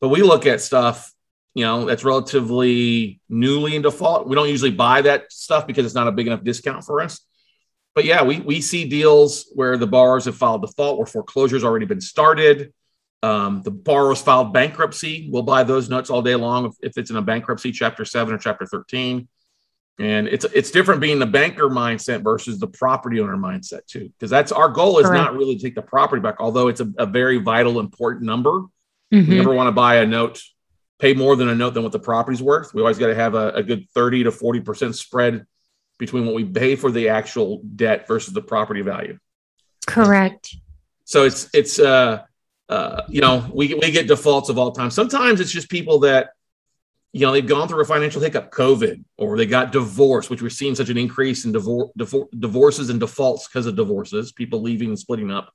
but 0.00 0.10
we 0.10 0.22
look 0.22 0.44
at 0.44 0.60
stuff 0.60 1.12
you 1.54 1.64
know 1.64 1.86
that's 1.86 2.04
relatively 2.04 3.20
newly 3.30 3.76
in 3.76 3.80
default. 3.80 4.28
We 4.28 4.34
don't 4.34 4.50
usually 4.50 4.72
buy 4.72 5.00
that 5.02 5.32
stuff 5.32 5.66
because 5.66 5.86
it's 5.86 5.94
not 5.94 6.08
a 6.08 6.12
big 6.12 6.26
enough 6.26 6.44
discount 6.44 6.84
for 6.84 7.00
us 7.00 7.20
but 7.96 8.04
yeah, 8.04 8.22
we, 8.22 8.40
we 8.40 8.60
see 8.60 8.86
deals 8.86 9.50
where 9.54 9.78
the 9.78 9.86
borrowers 9.86 10.26
have 10.26 10.36
filed 10.36 10.60
default, 10.60 10.98
where 10.98 11.06
foreclosure's 11.06 11.64
already 11.64 11.86
been 11.86 12.02
started. 12.02 12.74
Um, 13.22 13.62
the 13.62 13.70
borrowers 13.70 14.20
filed 14.20 14.52
bankruptcy. 14.52 15.30
We'll 15.32 15.42
buy 15.42 15.64
those 15.64 15.88
notes 15.88 16.10
all 16.10 16.20
day 16.20 16.34
long 16.34 16.66
if, 16.66 16.74
if, 16.82 16.98
it's 16.98 17.08
in 17.10 17.16
a 17.16 17.22
bankruptcy, 17.22 17.72
chapter 17.72 18.04
seven 18.04 18.34
or 18.34 18.38
chapter 18.38 18.66
13. 18.66 19.26
And 19.98 20.28
it's 20.28 20.44
it's 20.44 20.70
different 20.70 21.00
being 21.00 21.18
the 21.18 21.26
banker 21.26 21.70
mindset 21.70 22.22
versus 22.22 22.58
the 22.58 22.66
property 22.66 23.18
owner 23.18 23.38
mindset 23.38 23.86
too, 23.86 24.10
because 24.10 24.28
that's 24.28 24.52
our 24.52 24.68
goal 24.68 24.98
is 24.98 25.06
Correct. 25.06 25.24
not 25.24 25.34
really 25.34 25.56
to 25.56 25.62
take 25.62 25.74
the 25.74 25.80
property 25.80 26.20
back, 26.20 26.36
although 26.38 26.68
it's 26.68 26.82
a, 26.82 26.92
a 26.98 27.06
very 27.06 27.38
vital, 27.38 27.80
important 27.80 28.26
number. 28.26 28.60
Mm-hmm. 29.10 29.30
We 29.30 29.36
never 29.36 29.54
want 29.54 29.68
to 29.68 29.72
buy 29.72 29.96
a 29.96 30.06
note, 30.06 30.42
pay 30.98 31.14
more 31.14 31.34
than 31.34 31.48
a 31.48 31.54
note 31.54 31.72
than 31.72 31.82
what 31.82 31.92
the 31.92 31.98
property's 31.98 32.42
worth. 32.42 32.74
We 32.74 32.82
always 32.82 32.98
got 32.98 33.06
to 33.06 33.14
have 33.14 33.34
a, 33.34 33.52
a 33.52 33.62
good 33.62 33.88
30 33.94 34.24
to 34.24 34.30
40% 34.32 34.94
spread 34.94 35.46
between 35.98 36.26
what 36.26 36.34
we 36.34 36.44
pay 36.44 36.76
for 36.76 36.90
the 36.90 37.08
actual 37.08 37.62
debt 37.62 38.06
versus 38.06 38.32
the 38.34 38.42
property 38.42 38.82
value. 38.82 39.18
Correct. 39.86 40.56
So 41.04 41.24
it's 41.24 41.48
it's 41.54 41.78
uh 41.78 42.22
uh 42.68 43.02
you 43.08 43.20
know 43.20 43.48
we 43.54 43.74
we 43.74 43.90
get 43.90 44.08
defaults 44.08 44.48
of 44.48 44.58
all 44.58 44.72
time. 44.72 44.90
Sometimes 44.90 45.40
it's 45.40 45.52
just 45.52 45.70
people 45.70 46.00
that 46.00 46.30
you 47.12 47.20
know 47.20 47.32
they've 47.32 47.46
gone 47.46 47.68
through 47.68 47.80
a 47.80 47.84
financial 47.84 48.20
hiccup, 48.20 48.50
COVID, 48.50 49.04
or 49.16 49.36
they 49.36 49.46
got 49.46 49.72
divorced, 49.72 50.28
which 50.28 50.42
we're 50.42 50.50
seeing 50.50 50.74
such 50.74 50.90
an 50.90 50.98
increase 50.98 51.44
in 51.44 51.52
divor- 51.52 51.90
divor- 51.98 52.28
divorces 52.38 52.90
and 52.90 53.00
defaults 53.00 53.48
because 53.48 53.66
of 53.66 53.76
divorces, 53.76 54.32
people 54.32 54.60
leaving 54.60 54.88
and 54.88 54.98
splitting 54.98 55.30
up. 55.30 55.52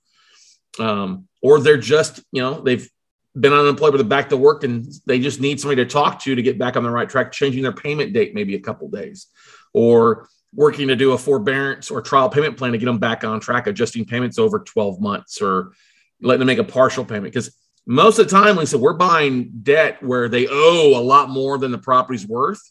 Um, 0.79 1.27
or 1.41 1.59
they're 1.59 1.77
just 1.77 2.21
you 2.31 2.41
know 2.41 2.61
they've 2.61 2.89
been 3.37 3.53
unemployed 3.53 3.91
but 3.91 3.97
they're 3.97 4.05
back 4.05 4.29
to 4.29 4.37
work 4.37 4.63
and 4.63 4.85
they 5.05 5.17
just 5.19 5.39
need 5.39 5.59
somebody 5.59 5.83
to 5.83 5.89
talk 5.89 6.19
to 6.19 6.35
to 6.35 6.41
get 6.41 6.57
back 6.57 6.75
on 6.75 6.83
the 6.83 6.89
right 6.89 7.09
track, 7.09 7.31
changing 7.31 7.63
their 7.63 7.71
payment 7.71 8.13
date 8.13 8.33
maybe 8.33 8.55
a 8.55 8.59
couple 8.59 8.89
days 8.89 9.27
or 9.73 10.27
working 10.53 10.87
to 10.89 10.95
do 10.95 11.13
a 11.13 11.17
forbearance 11.17 11.89
or 11.89 12.01
trial 12.01 12.29
payment 12.29 12.57
plan 12.57 12.73
to 12.73 12.77
get 12.77 12.85
them 12.85 12.99
back 12.99 13.23
on 13.23 13.39
track, 13.39 13.67
adjusting 13.67 14.05
payments 14.05 14.37
over 14.37 14.59
12 14.59 14.99
months 14.99 15.41
or 15.41 15.71
letting 16.21 16.39
them 16.39 16.47
make 16.47 16.59
a 16.59 16.63
partial 16.63 17.05
payment. 17.05 17.33
Because 17.33 17.55
most 17.85 18.19
of 18.19 18.29
the 18.29 18.31
time, 18.31 18.57
Lisa, 18.57 18.77
we're 18.77 18.93
buying 18.93 19.51
debt 19.63 20.03
where 20.03 20.29
they 20.29 20.47
owe 20.49 20.99
a 20.99 21.01
lot 21.01 21.29
more 21.29 21.57
than 21.57 21.71
the 21.71 21.77
property's 21.77 22.27
worth. 22.27 22.61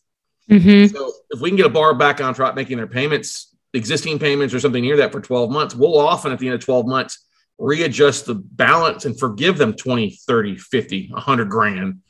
Mm-hmm. 0.50 0.95
So 0.95 1.12
if 1.30 1.40
we 1.40 1.50
can 1.50 1.57
get 1.57 1.66
a 1.66 1.71
borrower 1.71 1.95
back 1.95 2.21
on 2.21 2.35
track 2.35 2.54
making 2.54 2.76
their 2.76 2.87
payments, 2.87 3.54
existing 3.73 4.19
payments 4.19 4.52
or 4.52 4.61
something 4.61 4.83
near 4.83 4.97
that 4.99 5.12
for 5.12 5.21
12 5.21 5.50
months, 5.50 5.75
we'll 5.75 5.99
often 5.99 6.33
at 6.33 6.38
the 6.38 6.47
end 6.47 6.54
of 6.54 6.64
12 6.64 6.87
months 6.87 7.26
readjust 7.59 8.26
the 8.26 8.35
balance 8.35 9.04
and 9.04 9.19
forgive 9.19 9.59
them 9.59 9.75
20, 9.75 10.11
30, 10.26 10.57
50, 10.57 11.09
100 11.11 11.50
grand 11.50 12.00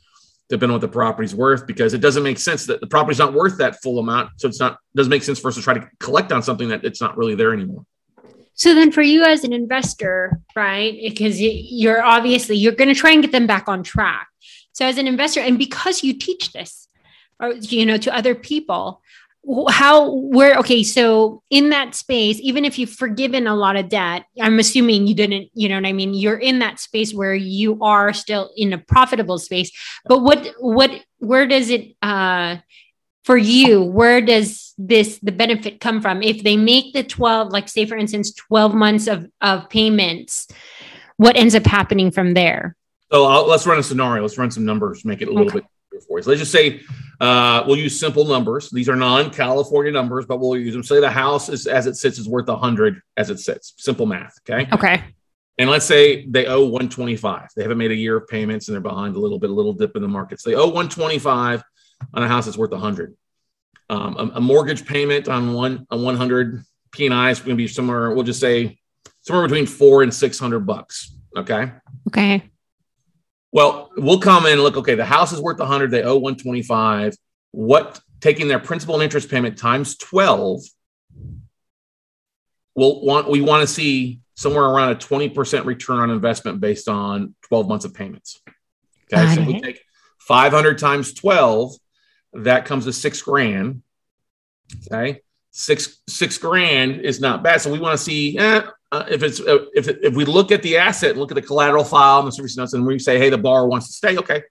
depending 0.50 0.70
on 0.70 0.74
what 0.74 0.80
the 0.80 0.88
property's 0.88 1.34
worth, 1.34 1.66
because 1.66 1.94
it 1.94 2.00
doesn't 2.00 2.24
make 2.24 2.38
sense 2.38 2.66
that 2.66 2.80
the 2.80 2.86
property's 2.86 3.18
not 3.18 3.32
worth 3.32 3.56
that 3.58 3.80
full 3.80 4.00
amount. 4.00 4.30
So 4.36 4.48
it's 4.48 4.60
not 4.60 4.78
doesn't 4.94 5.10
make 5.10 5.22
sense 5.22 5.38
for 5.38 5.48
us 5.48 5.54
to 5.54 5.62
try 5.62 5.74
to 5.74 5.88
collect 6.00 6.32
on 6.32 6.42
something 6.42 6.68
that 6.68 6.84
it's 6.84 7.00
not 7.00 7.16
really 7.16 7.36
there 7.36 7.54
anymore. 7.54 7.86
So 8.54 8.74
then 8.74 8.92
for 8.92 9.00
you 9.00 9.22
as 9.22 9.44
an 9.44 9.54
investor, 9.54 10.40
right? 10.54 10.98
Because 11.00 11.40
you're 11.40 12.02
obviously 12.02 12.56
you're 12.56 12.72
going 12.72 12.92
to 12.92 12.94
try 12.94 13.12
and 13.12 13.22
get 13.22 13.32
them 13.32 13.46
back 13.46 13.68
on 13.68 13.82
track. 13.82 14.28
So 14.72 14.84
as 14.84 14.98
an 14.98 15.06
investor, 15.06 15.40
and 15.40 15.56
because 15.56 16.02
you 16.02 16.12
teach 16.18 16.52
this, 16.52 16.88
or 17.40 17.54
you 17.54 17.86
know, 17.86 17.96
to 17.96 18.14
other 18.14 18.34
people, 18.34 19.00
how 19.70 20.14
where 20.14 20.56
okay 20.58 20.82
so 20.82 21.42
in 21.48 21.70
that 21.70 21.94
space 21.94 22.38
even 22.40 22.64
if 22.64 22.78
you've 22.78 22.90
forgiven 22.90 23.46
a 23.46 23.56
lot 23.56 23.74
of 23.74 23.88
debt 23.88 24.24
i'm 24.40 24.58
assuming 24.58 25.06
you 25.06 25.14
didn't 25.14 25.48
you 25.54 25.68
know 25.68 25.76
what 25.76 25.86
i 25.86 25.92
mean 25.92 26.12
you're 26.12 26.36
in 26.36 26.58
that 26.58 26.78
space 26.78 27.14
where 27.14 27.34
you 27.34 27.82
are 27.82 28.12
still 28.12 28.50
in 28.56 28.72
a 28.72 28.78
profitable 28.78 29.38
space 29.38 29.72
but 30.04 30.18
what 30.18 30.46
what 30.58 30.90
where 31.18 31.46
does 31.46 31.70
it 31.70 31.96
uh 32.02 32.56
for 33.24 33.36
you, 33.36 33.82
where 33.82 34.20
does 34.20 34.74
this 34.78 35.18
the 35.18 35.32
benefit 35.32 35.80
come 35.80 36.00
from? 36.00 36.22
If 36.22 36.42
they 36.42 36.56
make 36.56 36.94
the 36.94 37.04
12, 37.04 37.52
like 37.52 37.68
say 37.68 37.86
for 37.86 37.96
instance, 37.96 38.32
12 38.32 38.74
months 38.74 39.06
of, 39.06 39.26
of 39.40 39.68
payments, 39.68 40.48
what 41.16 41.36
ends 41.36 41.54
up 41.54 41.66
happening 41.66 42.10
from 42.10 42.34
there? 42.34 42.76
So 43.12 43.26
I'll, 43.26 43.46
let's 43.46 43.66
run 43.66 43.78
a 43.78 43.82
scenario. 43.82 44.22
Let's 44.22 44.38
run 44.38 44.50
some 44.50 44.64
numbers, 44.64 45.04
make 45.04 45.20
it 45.20 45.28
a 45.28 45.32
little 45.32 45.46
okay. 45.46 45.58
bit 45.60 45.66
for 45.98 46.18
you. 46.18 46.22
So 46.22 46.30
let's 46.30 46.40
just 46.40 46.52
say 46.52 46.82
uh, 47.20 47.64
we'll 47.66 47.78
use 47.78 47.98
simple 47.98 48.24
numbers. 48.24 48.70
These 48.70 48.88
are 48.88 48.96
non-California 48.96 49.92
numbers, 49.92 50.26
but 50.26 50.38
we'll 50.38 50.56
use 50.56 50.72
them. 50.72 50.82
Say 50.82 51.00
the 51.00 51.10
house 51.10 51.48
is 51.48 51.66
as 51.66 51.86
it 51.86 51.96
sits 51.96 52.18
is 52.18 52.28
worth 52.28 52.48
100 52.48 53.00
as 53.16 53.30
it 53.30 53.40
sits. 53.40 53.74
Simple 53.78 54.06
math. 54.06 54.34
Okay. 54.48 54.68
Okay. 54.72 55.04
And 55.58 55.68
let's 55.68 55.84
say 55.84 56.24
they 56.26 56.46
owe 56.46 56.62
125. 56.62 57.48
They 57.54 57.62
haven't 57.62 57.78
made 57.78 57.90
a 57.90 57.96
year 57.96 58.16
of 58.16 58.28
payments 58.28 58.68
and 58.68 58.74
they're 58.74 58.80
behind 58.80 59.16
a 59.16 59.18
little 59.18 59.38
bit, 59.38 59.50
a 59.50 59.52
little 59.52 59.74
dip 59.74 59.94
in 59.96 60.02
the 60.02 60.08
markets. 60.08 60.42
They 60.42 60.54
owe 60.54 60.66
125 60.66 61.62
on 62.14 62.22
a 62.22 62.28
house 62.28 62.46
that's 62.46 62.56
worth 62.56 62.70
100. 62.70 63.14
Um, 63.90 64.16
a, 64.16 64.36
a, 64.36 64.40
mortgage 64.40 64.86
payment 64.86 65.28
on 65.28 65.52
one 65.52 65.86
on 65.90 66.02
100 66.02 66.62
P&I 66.92 67.30
is 67.30 67.40
going 67.40 67.50
to 67.50 67.56
be 67.56 67.66
somewhere. 67.66 68.12
We'll 68.12 68.22
just 68.22 68.40
say 68.40 68.78
somewhere 69.20 69.46
between 69.46 69.66
four 69.66 70.02
and 70.02 70.14
600 70.14 70.60
bucks. 70.60 71.14
Okay. 71.36 71.72
Okay. 72.08 72.49
Well, 73.52 73.90
we'll 73.96 74.20
come 74.20 74.46
in 74.46 74.52
and 74.52 74.62
look. 74.62 74.76
Okay, 74.76 74.94
the 74.94 75.04
house 75.04 75.32
is 75.32 75.40
worth 75.40 75.58
100. 75.58 75.90
They 75.90 76.02
owe 76.02 76.16
125. 76.16 77.14
What 77.52 78.00
taking 78.20 78.48
their 78.48 78.60
principal 78.60 78.94
and 78.94 79.02
interest 79.02 79.28
payment 79.28 79.58
times 79.58 79.96
12? 79.96 80.62
We'll 82.76 83.04
want 83.04 83.28
we 83.28 83.40
want 83.40 83.66
to 83.66 83.72
see 83.72 84.20
somewhere 84.34 84.64
around 84.64 84.92
a 84.92 84.94
20% 84.94 85.66
return 85.66 85.98
on 85.98 86.10
investment 86.10 86.60
based 86.60 86.88
on 86.88 87.34
12 87.42 87.68
months 87.68 87.84
of 87.84 87.92
payments. 87.92 88.40
Okay, 89.12 89.24
Got 89.24 89.34
so 89.34 89.42
it. 89.42 89.46
we 89.46 89.60
take 89.60 89.80
500 90.20 90.78
times 90.78 91.12
12, 91.12 91.74
that 92.34 92.64
comes 92.64 92.84
to 92.84 92.92
six 92.92 93.20
grand. 93.20 93.82
Okay, 94.86 95.20
six 95.50 96.00
six 96.08 96.38
grand 96.38 97.00
is 97.00 97.20
not 97.20 97.42
bad. 97.42 97.60
So 97.60 97.72
we 97.72 97.80
want 97.80 97.98
to 97.98 98.04
see 98.04 98.38
eh, 98.38 98.62
uh, 98.92 99.04
if 99.08 99.22
it's 99.22 99.40
uh, 99.40 99.66
if 99.74 99.88
if 99.88 100.14
we 100.14 100.24
look 100.24 100.50
at 100.50 100.62
the 100.62 100.76
asset 100.76 101.10
and 101.10 101.20
look 101.20 101.30
at 101.30 101.36
the 101.36 101.42
collateral 101.42 101.84
file 101.84 102.20
and 102.20 102.28
the 102.28 102.32
service 102.32 102.56
notes, 102.56 102.72
and 102.72 102.84
we 102.84 102.98
say, 102.98 103.18
hey, 103.18 103.30
the 103.30 103.38
borrower 103.38 103.66
wants 103.66 103.86
to 103.86 103.92
stay. 103.92 104.16
Okay, 104.18 104.42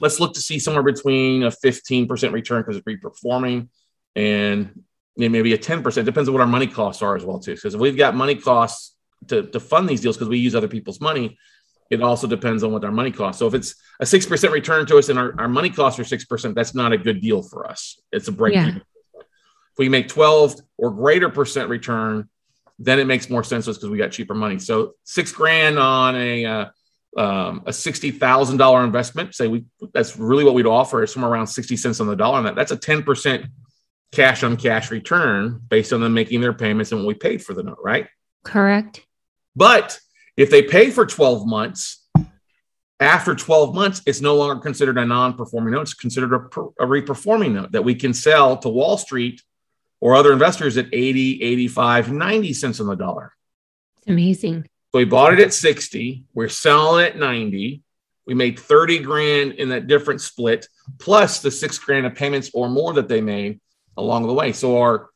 let's 0.00 0.20
look 0.20 0.34
to 0.34 0.40
see 0.40 0.58
somewhere 0.58 0.82
between 0.82 1.44
a 1.44 1.50
15% 1.50 2.32
return 2.32 2.62
because 2.62 2.76
it's 2.76 2.86
reperforming 2.86 3.68
and 4.16 4.82
maybe 5.16 5.52
a 5.52 5.58
10%. 5.58 6.04
Depends 6.04 6.28
on 6.28 6.32
what 6.32 6.40
our 6.40 6.46
money 6.46 6.66
costs 6.66 7.02
are 7.02 7.16
as 7.16 7.24
well 7.24 7.38
too. 7.38 7.54
Because 7.54 7.74
if 7.74 7.80
we've 7.80 7.96
got 7.96 8.14
money 8.14 8.34
costs 8.34 8.94
to, 9.28 9.44
to 9.44 9.60
fund 9.60 9.88
these 9.88 10.00
deals 10.00 10.16
because 10.16 10.28
we 10.28 10.38
use 10.38 10.54
other 10.54 10.68
people's 10.68 11.00
money. 11.00 11.38
It 11.90 12.02
also 12.02 12.26
depends 12.26 12.64
on 12.64 12.72
what 12.72 12.84
our 12.84 12.90
money 12.90 13.10
costs. 13.10 13.38
So 13.38 13.46
if 13.46 13.54
it's 13.54 13.74
a 14.00 14.04
6% 14.04 14.50
return 14.50 14.86
to 14.86 14.98
us 14.98 15.08
and 15.10 15.18
our, 15.18 15.34
our 15.38 15.48
money 15.48 15.70
costs 15.70 15.98
are 16.00 16.04
6%, 16.04 16.54
that's 16.54 16.74
not 16.74 16.92
a 16.92 16.98
good 16.98 17.20
deal 17.20 17.42
for 17.42 17.68
us. 17.70 18.00
It's 18.10 18.28
a 18.28 18.32
break. 18.32 18.54
Yeah. 18.54 18.76
If 18.76 19.78
we 19.78 19.88
make 19.88 20.08
12 20.08 20.56
or 20.78 20.90
greater 20.90 21.28
percent 21.28 21.68
return, 21.68 22.28
then 22.78 22.98
it 22.98 23.06
makes 23.06 23.30
more 23.30 23.44
sense 23.44 23.66
because 23.66 23.88
we 23.88 23.98
got 23.98 24.12
cheaper 24.12 24.34
money. 24.34 24.58
So 24.58 24.94
six 25.04 25.32
grand 25.32 25.78
on 25.78 26.16
a, 26.16 26.44
uh, 26.44 26.66
um, 27.16 27.62
a 27.66 27.72
sixty 27.72 28.10
thousand 28.10 28.56
dollar 28.56 28.84
investment. 28.84 29.34
Say 29.34 29.46
we 29.46 29.66
that's 29.92 30.16
really 30.16 30.44
what 30.44 30.54
we'd 30.54 30.66
offer 30.66 31.02
is 31.04 31.12
somewhere 31.12 31.30
around 31.30 31.46
sixty 31.46 31.76
cents 31.76 32.00
on 32.00 32.08
the 32.08 32.16
dollar 32.16 32.38
on 32.38 32.44
that. 32.44 32.56
That's 32.56 32.72
a 32.72 32.76
ten 32.76 33.04
percent 33.04 33.46
cash 34.14 34.42
on 34.42 34.56
cash 34.56 34.90
return 34.90 35.60
based 35.68 35.92
on 35.92 36.00
them 36.00 36.14
making 36.14 36.40
their 36.40 36.52
payments 36.52 36.92
and 36.92 37.00
what 37.00 37.08
we 37.08 37.14
paid 37.14 37.44
for 37.44 37.54
the 37.54 37.62
note, 37.62 37.78
right? 37.82 38.08
Correct. 38.44 39.04
But 39.56 39.98
if 40.36 40.50
they 40.50 40.62
pay 40.62 40.90
for 40.90 41.06
12 41.06 41.46
months, 41.46 42.06
after 43.00 43.34
12 43.34 43.74
months, 43.74 44.02
it's 44.06 44.20
no 44.20 44.36
longer 44.36 44.60
considered 44.62 44.98
a 44.98 45.04
non 45.04 45.34
performing 45.34 45.72
note. 45.72 45.82
It's 45.82 45.94
considered 45.94 46.32
a, 46.32 46.36
a 46.36 46.86
reperforming 46.86 47.52
note 47.52 47.72
that 47.72 47.84
we 47.84 47.94
can 47.94 48.14
sell 48.14 48.56
to 48.58 48.68
Wall 48.68 48.96
Street 48.96 49.42
or 50.04 50.14
other 50.14 50.34
investors 50.34 50.76
at 50.76 50.84
80, 50.92 51.42
85, 51.42 52.12
90 52.12 52.52
cents 52.52 52.78
on 52.78 52.88
the 52.88 52.94
dollar. 52.94 53.32
It's 53.96 54.06
amazing. 54.06 54.64
So 54.92 54.98
we 54.98 55.06
bought 55.06 55.32
it 55.32 55.40
at 55.40 55.54
60. 55.54 56.26
We're 56.34 56.50
selling 56.50 57.06
at 57.06 57.16
90. 57.16 57.82
We 58.26 58.34
made 58.34 58.58
30 58.58 58.98
grand 58.98 59.52
in 59.52 59.70
that 59.70 59.86
different 59.86 60.20
split, 60.20 60.68
plus 60.98 61.40
the 61.40 61.50
six 61.50 61.78
grand 61.78 62.04
of 62.04 62.14
payments 62.14 62.50
or 62.52 62.68
more 62.68 62.92
that 62.92 63.08
they 63.08 63.22
made 63.22 63.60
along 63.96 64.26
the 64.26 64.34
way. 64.34 64.52
So 64.52 64.78
our 64.78 65.08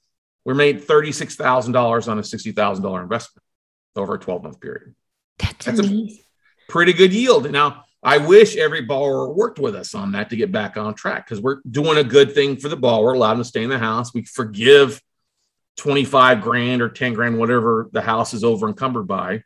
we 0.46 0.54
made 0.54 0.80
$36,000 0.80 2.08
on 2.08 2.18
a 2.18 2.22
$60,000 2.22 3.02
investment 3.02 3.44
over 3.94 4.14
a 4.14 4.18
12 4.18 4.42
month 4.42 4.58
period. 4.58 4.94
That's, 5.38 5.66
That's 5.66 5.80
amazing. 5.80 6.18
a 6.66 6.72
pretty 6.72 6.94
good 6.94 7.12
yield. 7.12 7.50
Now, 7.50 7.84
I 8.08 8.16
wish 8.16 8.56
every 8.56 8.80
borrower 8.80 9.30
worked 9.30 9.58
with 9.58 9.74
us 9.74 9.94
on 9.94 10.12
that 10.12 10.30
to 10.30 10.36
get 10.36 10.50
back 10.50 10.78
on 10.78 10.94
track 10.94 11.26
because 11.26 11.42
we're 11.42 11.60
doing 11.70 11.98
a 11.98 12.02
good 12.02 12.32
thing 12.32 12.56
for 12.56 12.70
the 12.70 12.76
borrower, 12.76 13.12
allowing 13.12 13.36
them 13.36 13.44
to 13.44 13.48
stay 13.48 13.62
in 13.62 13.68
the 13.68 13.78
house. 13.78 14.14
We 14.14 14.22
forgive 14.22 15.02
25 15.76 16.40
grand 16.40 16.80
or 16.80 16.88
10 16.88 17.12
grand, 17.12 17.38
whatever 17.38 17.90
the 17.92 18.00
house 18.00 18.32
is 18.32 18.44
over 18.44 18.66
encumbered 18.66 19.06
by 19.06 19.42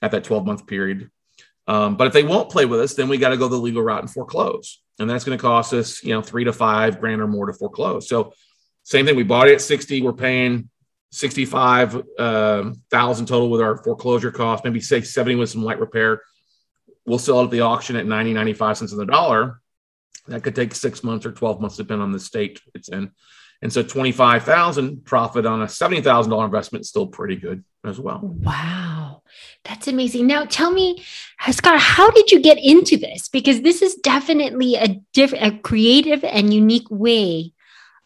at 0.00 0.12
that 0.12 0.24
12 0.24 0.46
month 0.46 0.66
period. 0.66 1.10
Um, 1.66 1.98
but 1.98 2.06
if 2.06 2.14
they 2.14 2.22
won't 2.22 2.48
play 2.48 2.64
with 2.64 2.80
us, 2.80 2.94
then 2.94 3.08
we 3.08 3.18
got 3.18 3.30
to 3.30 3.36
go 3.36 3.48
the 3.48 3.56
legal 3.56 3.82
route 3.82 4.00
and 4.00 4.10
foreclose. 4.10 4.80
And 4.98 5.10
that's 5.10 5.24
going 5.24 5.36
to 5.36 5.42
cost 5.42 5.74
us, 5.74 6.02
you 6.02 6.14
know, 6.14 6.22
three 6.22 6.44
to 6.44 6.54
five 6.54 7.00
grand 7.00 7.20
or 7.20 7.26
more 7.26 7.44
to 7.44 7.52
foreclose. 7.52 8.08
So, 8.08 8.32
same 8.82 9.04
thing. 9.04 9.16
We 9.16 9.24
bought 9.24 9.48
it 9.48 9.56
at 9.56 9.60
60. 9.60 10.00
We're 10.00 10.14
paying 10.14 10.70
65 11.10 12.02
uh, 12.18 12.72
total 12.90 13.50
with 13.50 13.60
our 13.60 13.76
foreclosure 13.76 14.32
cost, 14.32 14.64
maybe 14.64 14.80
say 14.80 15.02
70 15.02 15.34
with 15.34 15.50
some 15.50 15.62
light 15.62 15.80
repair. 15.80 16.22
We'll 17.06 17.18
sell 17.18 17.40
it 17.40 17.44
at 17.44 17.50
the 17.50 17.60
auction 17.60 17.96
at 17.96 18.06
90, 18.06 18.32
95 18.32 18.78
cents 18.78 18.92
on 18.92 18.98
the 18.98 19.06
dollar. 19.06 19.60
That 20.28 20.42
could 20.42 20.56
take 20.56 20.74
six 20.74 21.04
months 21.04 21.24
or 21.24 21.32
12 21.32 21.60
months, 21.60 21.76
depending 21.76 22.02
on 22.02 22.12
the 22.12 22.18
state 22.18 22.60
it's 22.74 22.88
in. 22.88 23.12
And 23.62 23.72
so 23.72 23.82
25,000 23.82 25.04
profit 25.04 25.46
on 25.46 25.62
a 25.62 25.66
$70,000 25.66 26.44
investment 26.44 26.82
is 26.82 26.88
still 26.88 27.06
pretty 27.06 27.36
good 27.36 27.64
as 27.84 27.98
well. 27.98 28.20
Wow. 28.22 29.22
That's 29.64 29.88
amazing. 29.88 30.26
Now 30.26 30.44
tell 30.44 30.70
me, 30.70 31.04
Scott, 31.50 31.80
how 31.80 32.10
did 32.10 32.30
you 32.30 32.40
get 32.40 32.58
into 32.58 32.96
this? 32.96 33.28
Because 33.28 33.62
this 33.62 33.82
is 33.82 33.94
definitely 33.96 34.74
a 34.74 35.00
different, 35.12 35.44
a 35.46 35.58
creative 35.58 36.22
and 36.24 36.52
unique 36.52 36.90
way 36.90 37.52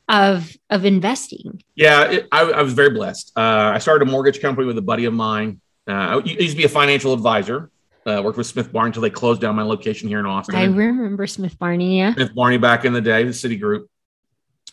of 0.09 0.57
of 0.69 0.85
investing? 0.85 1.63
Yeah, 1.77 2.11
it, 2.11 2.29
I, 2.33 2.43
I, 2.43 2.63
was 2.63 2.73
very 2.73 2.91
blessed. 2.91 3.33
Uh, 3.37 3.73
I 3.75 3.79
started 3.79 4.09
a 4.09 4.11
mortgage 4.11 4.41
company 4.41 4.67
with 4.67 4.77
a 4.77 4.83
buddy 4.83 5.05
of 5.05 5.15
mine. 5.15 5.61
Uh, 5.89 5.93
I 5.93 6.17
used 6.25 6.51
to 6.51 6.57
be 6.57 6.65
a 6.65 6.69
financial 6.69 7.13
advisor. 7.15 7.71
Uh, 8.07 8.23
worked 8.25 8.39
with 8.39 8.47
Smith 8.47 8.73
Barney 8.73 8.89
until 8.89 9.03
they 9.03 9.11
closed 9.11 9.41
down 9.41 9.55
my 9.57 9.63
location 9.63 10.09
here 10.09 10.21
in 10.21 10.27
Austin. 10.27 10.55
I 10.55 10.65
remember 10.65 11.27
Smith 11.27 11.59
Barney. 11.59 11.99
Yeah, 11.99 12.15
Smith 12.15 12.35
Barney 12.35 12.57
back 12.57 12.85
in 12.85 12.93
the 12.93 13.01
day, 13.01 13.25
the 13.25 13.31
Citigroup, 13.31 13.87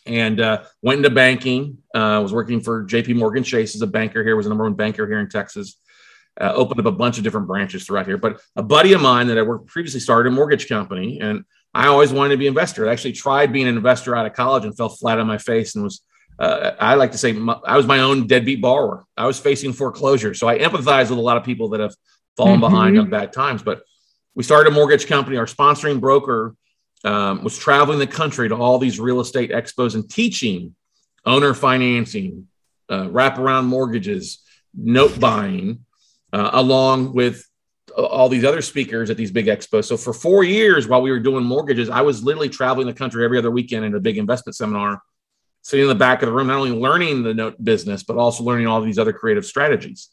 and 0.05 0.39
uh, 0.39 0.63
went 0.81 0.97
into 0.97 1.09
banking. 1.09 1.79
Uh, 1.93 2.19
was 2.21 2.31
working 2.31 2.61
for 2.61 2.83
J.P. 2.83 3.15
Morgan 3.15 3.43
Chase 3.43 3.75
as 3.75 3.81
a 3.81 3.87
banker 3.87 4.23
here. 4.23 4.35
Was 4.35 4.45
a 4.45 4.49
number 4.49 4.63
one 4.63 4.75
banker 4.75 5.05
here 5.05 5.19
in 5.19 5.29
Texas. 5.29 5.77
Uh, 6.39 6.53
opened 6.53 6.79
up 6.79 6.85
a 6.85 6.91
bunch 6.91 7.17
of 7.17 7.23
different 7.23 7.47
branches 7.47 7.85
throughout 7.85 8.05
here. 8.05 8.17
But 8.17 8.39
a 8.55 8.63
buddy 8.63 8.93
of 8.93 9.01
mine 9.01 9.27
that 9.27 9.37
I 9.37 9.41
worked 9.41 9.67
previously 9.67 9.99
started 9.99 10.31
a 10.31 10.31
mortgage 10.31 10.69
company, 10.69 11.19
and 11.19 11.43
I 11.73 11.87
always 11.87 12.13
wanted 12.13 12.31
to 12.31 12.37
be 12.37 12.47
an 12.47 12.51
investor. 12.51 12.87
I 12.87 12.91
actually 12.91 13.13
tried 13.13 13.51
being 13.51 13.67
an 13.67 13.75
investor 13.75 14.15
out 14.15 14.25
of 14.25 14.33
college 14.33 14.63
and 14.63 14.75
fell 14.75 14.89
flat 14.89 15.19
on 15.19 15.27
my 15.27 15.37
face 15.37 15.75
and 15.75 15.83
was, 15.83 16.01
uh, 16.39 16.71
I 16.79 16.95
like 16.95 17.11
to 17.11 17.17
say, 17.17 17.33
my, 17.33 17.59
I 17.65 17.77
was 17.77 17.85
my 17.85 17.99
own 17.99 18.25
deadbeat 18.27 18.61
borrower. 18.61 19.05
I 19.15 19.25
was 19.25 19.39
facing 19.39 19.73
foreclosure. 19.73 20.33
So 20.33 20.47
I 20.47 20.59
empathize 20.59 21.09
with 21.09 21.19
a 21.19 21.21
lot 21.21 21.37
of 21.37 21.43
people 21.43 21.69
that 21.69 21.79
have 21.79 21.95
fallen 22.37 22.53
mm-hmm. 22.53 22.61
behind 22.61 22.99
on 22.99 23.09
bad 23.09 23.33
times. 23.33 23.63
But 23.63 23.81
we 24.35 24.43
started 24.43 24.71
a 24.71 24.73
mortgage 24.73 25.07
company. 25.07 25.35
Our 25.37 25.47
sponsoring 25.47 25.99
broker 25.99 26.55
um, 27.03 27.43
was 27.43 27.57
traveling 27.57 27.99
the 27.99 28.07
country 28.07 28.47
to 28.49 28.55
all 28.55 28.77
these 28.79 28.99
real 28.99 29.19
estate 29.19 29.51
expos 29.51 29.95
and 29.95 30.09
teaching 30.09 30.75
owner 31.25 31.53
financing, 31.53 32.47
uh, 32.89 33.07
wraparound 33.07 33.65
mortgages, 33.65 34.39
note 34.73 35.19
buying, 35.19 35.85
uh, 36.31 36.51
along 36.53 37.13
with 37.13 37.43
all 37.97 38.29
these 38.29 38.45
other 38.45 38.61
speakers 38.61 39.09
at 39.09 39.17
these 39.17 39.31
big 39.31 39.47
expos. 39.47 39.85
So 39.85 39.97
for 39.97 40.13
four 40.13 40.43
years, 40.43 40.87
while 40.87 41.01
we 41.01 41.09
were 41.09 41.19
doing 41.19 41.43
mortgages, 41.43 41.89
I 41.89 42.01
was 42.01 42.23
literally 42.23 42.49
traveling 42.49 42.87
the 42.87 42.93
country 42.93 43.25
every 43.25 43.37
other 43.37 43.51
weekend 43.51 43.85
in 43.85 43.95
a 43.95 43.99
big 43.99 44.17
investment 44.17 44.55
seminar, 44.55 45.01
sitting 45.63 45.83
in 45.83 45.89
the 45.89 45.95
back 45.95 46.21
of 46.21 46.27
the 46.27 46.33
room, 46.33 46.47
not 46.47 46.57
only 46.57 46.71
learning 46.71 47.23
the 47.23 47.33
note 47.33 47.61
business, 47.63 48.03
but 48.03 48.17
also 48.17 48.43
learning 48.43 48.67
all 48.67 48.81
these 48.81 48.99
other 48.99 49.13
creative 49.13 49.45
strategies. 49.45 50.09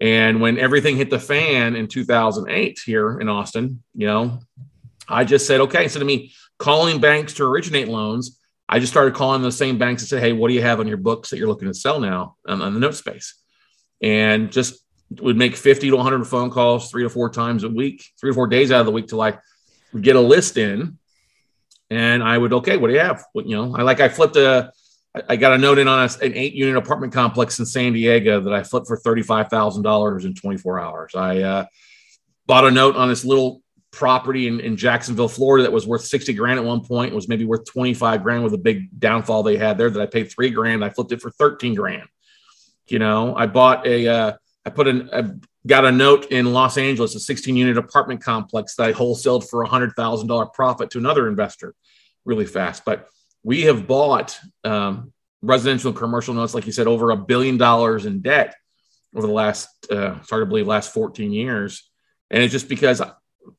And 0.00 0.40
when 0.40 0.58
everything 0.58 0.96
hit 0.96 1.10
the 1.10 1.18
fan 1.18 1.74
in 1.74 1.88
2008 1.88 2.80
here 2.84 3.18
in 3.18 3.28
Austin, 3.28 3.82
you 3.94 4.06
know, 4.06 4.40
I 5.08 5.24
just 5.24 5.46
said, 5.46 5.60
okay, 5.62 5.84
instead 5.84 6.02
of 6.02 6.06
me 6.06 6.32
calling 6.58 7.00
banks 7.00 7.34
to 7.34 7.44
originate 7.44 7.88
loans, 7.88 8.38
I 8.68 8.78
just 8.78 8.92
started 8.92 9.14
calling 9.14 9.42
those 9.42 9.56
same 9.56 9.78
banks 9.78 10.02
and 10.02 10.08
said, 10.08 10.22
hey, 10.22 10.32
what 10.32 10.48
do 10.48 10.54
you 10.54 10.62
have 10.62 10.78
on 10.78 10.86
your 10.86 10.98
books 10.98 11.30
that 11.30 11.38
you're 11.38 11.48
looking 11.48 11.68
to 11.68 11.74
sell 11.74 12.00
now 12.00 12.36
on, 12.46 12.60
on 12.62 12.74
the 12.74 12.80
note 12.80 12.94
space? 12.94 13.34
And 14.02 14.52
just 14.52 14.84
would 15.10 15.36
make 15.36 15.56
50 15.56 15.90
to 15.90 15.96
100 15.96 16.24
phone 16.26 16.50
calls 16.50 16.90
three 16.90 17.02
to 17.02 17.08
four 17.08 17.30
times 17.30 17.64
a 17.64 17.68
week, 17.68 18.04
three 18.20 18.30
or 18.30 18.34
four 18.34 18.46
days 18.46 18.70
out 18.70 18.80
of 18.80 18.86
the 18.86 18.92
week 18.92 19.08
till 19.08 19.22
I 19.22 19.38
get 19.98 20.16
a 20.16 20.20
list 20.20 20.58
in. 20.58 20.98
And 21.90 22.22
I 22.22 22.36
would, 22.36 22.52
okay, 22.52 22.76
what 22.76 22.88
do 22.88 22.92
you 22.92 23.00
have? 23.00 23.24
What, 23.32 23.46
you 23.46 23.56
know, 23.56 23.74
I 23.74 23.82
like, 23.82 24.00
I 24.00 24.10
flipped 24.10 24.36
a, 24.36 24.70
I 25.28 25.36
got 25.36 25.52
a 25.52 25.58
note 25.58 25.78
in 25.78 25.88
on 25.88 25.98
a, 25.98 26.24
an 26.24 26.34
eight 26.34 26.54
unit 26.54 26.76
apartment 26.76 27.12
complex 27.12 27.58
in 27.58 27.66
San 27.66 27.92
Diego 27.92 28.40
that 28.40 28.52
I 28.52 28.62
flipped 28.62 28.86
for 28.86 28.98
$35,000 28.98 30.24
in 30.24 30.34
24 30.34 30.80
hours. 30.80 31.14
I 31.14 31.38
uh, 31.40 31.66
bought 32.46 32.66
a 32.66 32.70
note 32.70 32.96
on 32.96 33.08
this 33.08 33.24
little 33.24 33.62
property 33.90 34.46
in, 34.46 34.60
in 34.60 34.76
Jacksonville, 34.76 35.28
Florida 35.28 35.62
that 35.64 35.72
was 35.72 35.86
worth 35.86 36.04
60 36.04 36.32
grand 36.34 36.58
at 36.58 36.64
one 36.64 36.84
point. 36.84 37.14
Was 37.14 37.28
maybe 37.28 37.44
worth 37.44 37.64
25 37.66 38.22
grand 38.22 38.44
with 38.44 38.54
a 38.54 38.58
big 38.58 38.88
downfall 38.98 39.42
they 39.42 39.56
had 39.56 39.78
there 39.78 39.90
that 39.90 40.00
I 40.00 40.06
paid 40.06 40.30
three 40.30 40.50
grand. 40.50 40.84
I 40.84 40.90
flipped 40.90 41.12
it 41.12 41.22
for 41.22 41.30
13 41.30 41.74
grand. 41.74 42.08
You 42.86 42.98
know, 42.98 43.36
I 43.36 43.46
bought 43.46 43.86
a, 43.86 44.08
uh, 44.08 44.32
I 44.64 44.70
put 44.70 44.88
an, 44.88 45.10
I 45.12 45.30
got 45.66 45.84
a 45.84 45.92
note 45.92 46.26
in 46.30 46.52
Los 46.52 46.78
Angeles, 46.78 47.14
a 47.14 47.20
16 47.20 47.56
unit 47.56 47.76
apartment 47.76 48.22
complex 48.22 48.74
that 48.76 48.84
I 48.84 48.92
wholesaled 48.92 49.48
for 49.48 49.62
a 49.62 49.68
hundred 49.68 49.92
thousand 49.94 50.28
dollar 50.28 50.46
profit 50.46 50.90
to 50.90 50.98
another 50.98 51.28
investor 51.28 51.74
really 52.24 52.46
fast. 52.46 52.84
But 52.84 53.08
we 53.42 53.62
have 53.62 53.86
bought 53.86 54.38
um, 54.64 55.12
residential 55.42 55.90
and 55.90 55.98
commercial 55.98 56.34
notes, 56.34 56.54
like 56.54 56.66
you 56.66 56.72
said, 56.72 56.86
over 56.86 57.10
a 57.10 57.16
billion 57.16 57.56
dollars 57.56 58.06
in 58.06 58.20
debt 58.20 58.54
over 59.14 59.26
the 59.26 59.32
last, 59.32 59.68
uh, 59.90 60.14
hard 60.28 60.42
to 60.42 60.46
believe, 60.46 60.66
last 60.66 60.92
14 60.92 61.32
years. 61.32 61.88
And 62.30 62.42
it's 62.42 62.52
just 62.52 62.68
because 62.68 63.00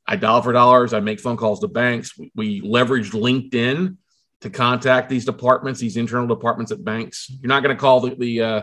I 0.07 0.15
dollar 0.15 0.43
for 0.43 0.53
dollars, 0.53 0.93
I 0.93 0.99
make 0.99 1.19
phone 1.19 1.37
calls 1.37 1.59
to 1.61 1.67
banks. 1.67 2.17
We, 2.17 2.31
we 2.35 2.61
leveraged 2.61 3.11
LinkedIn 3.11 3.97
to 4.41 4.49
contact 4.49 5.09
these 5.09 5.25
departments, 5.25 5.79
these 5.79 5.97
internal 5.97 6.27
departments 6.27 6.71
at 6.71 6.83
banks. 6.83 7.29
You're 7.29 7.49
not 7.49 7.63
going 7.63 7.75
to 7.75 7.79
call 7.79 8.01
the, 8.01 8.15
the, 8.15 8.41
uh, 8.41 8.61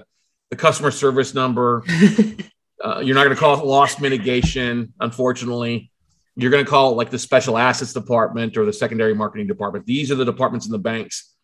the 0.50 0.56
customer 0.56 0.90
service 0.90 1.34
number. 1.34 1.82
uh, 2.84 3.00
you're 3.00 3.14
not 3.14 3.24
going 3.24 3.34
to 3.34 3.40
call 3.40 3.58
it 3.58 3.64
loss 3.64 4.00
mitigation, 4.00 4.92
unfortunately. 5.00 5.90
You're 6.36 6.50
going 6.50 6.64
to 6.64 6.70
call 6.70 6.92
it 6.92 6.96
like 6.96 7.10
the 7.10 7.18
special 7.18 7.56
assets 7.56 7.92
department 7.92 8.56
or 8.56 8.64
the 8.64 8.72
secondary 8.72 9.14
marketing 9.14 9.46
department. 9.46 9.86
These 9.86 10.10
are 10.10 10.16
the 10.16 10.24
departments 10.24 10.66
in 10.66 10.72
the 10.72 10.78
banks 10.78 11.34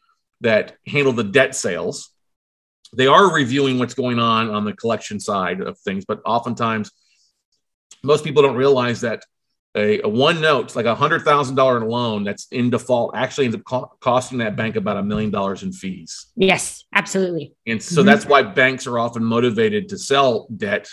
that 0.42 0.76
handle 0.86 1.12
the 1.12 1.24
debt 1.24 1.54
sales. 1.54 2.10
They 2.94 3.06
are 3.06 3.32
reviewing 3.32 3.78
what's 3.78 3.94
going 3.94 4.18
on 4.18 4.50
on 4.50 4.64
the 4.64 4.74
collection 4.74 5.18
side 5.18 5.60
of 5.60 5.78
things, 5.78 6.04
but 6.04 6.20
oftentimes 6.26 6.90
most 8.02 8.22
people 8.22 8.42
don't 8.42 8.56
realize 8.56 9.00
that 9.00 9.22
a, 9.74 10.02
a 10.02 10.08
one 10.08 10.40
note, 10.40 10.76
like 10.76 10.84
a 10.84 10.94
hundred 10.94 11.22
thousand 11.22 11.56
dollar 11.56 11.80
loan 11.80 12.24
that's 12.24 12.46
in 12.50 12.68
default, 12.68 13.16
actually 13.16 13.46
ends 13.46 13.56
up 13.56 13.64
co- 13.64 13.92
costing 14.00 14.38
that 14.38 14.56
bank 14.56 14.76
about 14.76 14.98
a 14.98 15.02
million 15.02 15.30
dollars 15.30 15.62
in 15.62 15.72
fees. 15.72 16.26
Yes, 16.36 16.84
absolutely. 16.94 17.54
And 17.66 17.82
so 17.82 18.00
mm-hmm. 18.00 18.06
that's 18.06 18.26
why 18.26 18.42
banks 18.42 18.86
are 18.86 18.98
often 18.98 19.24
motivated 19.24 19.88
to 19.90 19.98
sell 19.98 20.46
debt. 20.54 20.90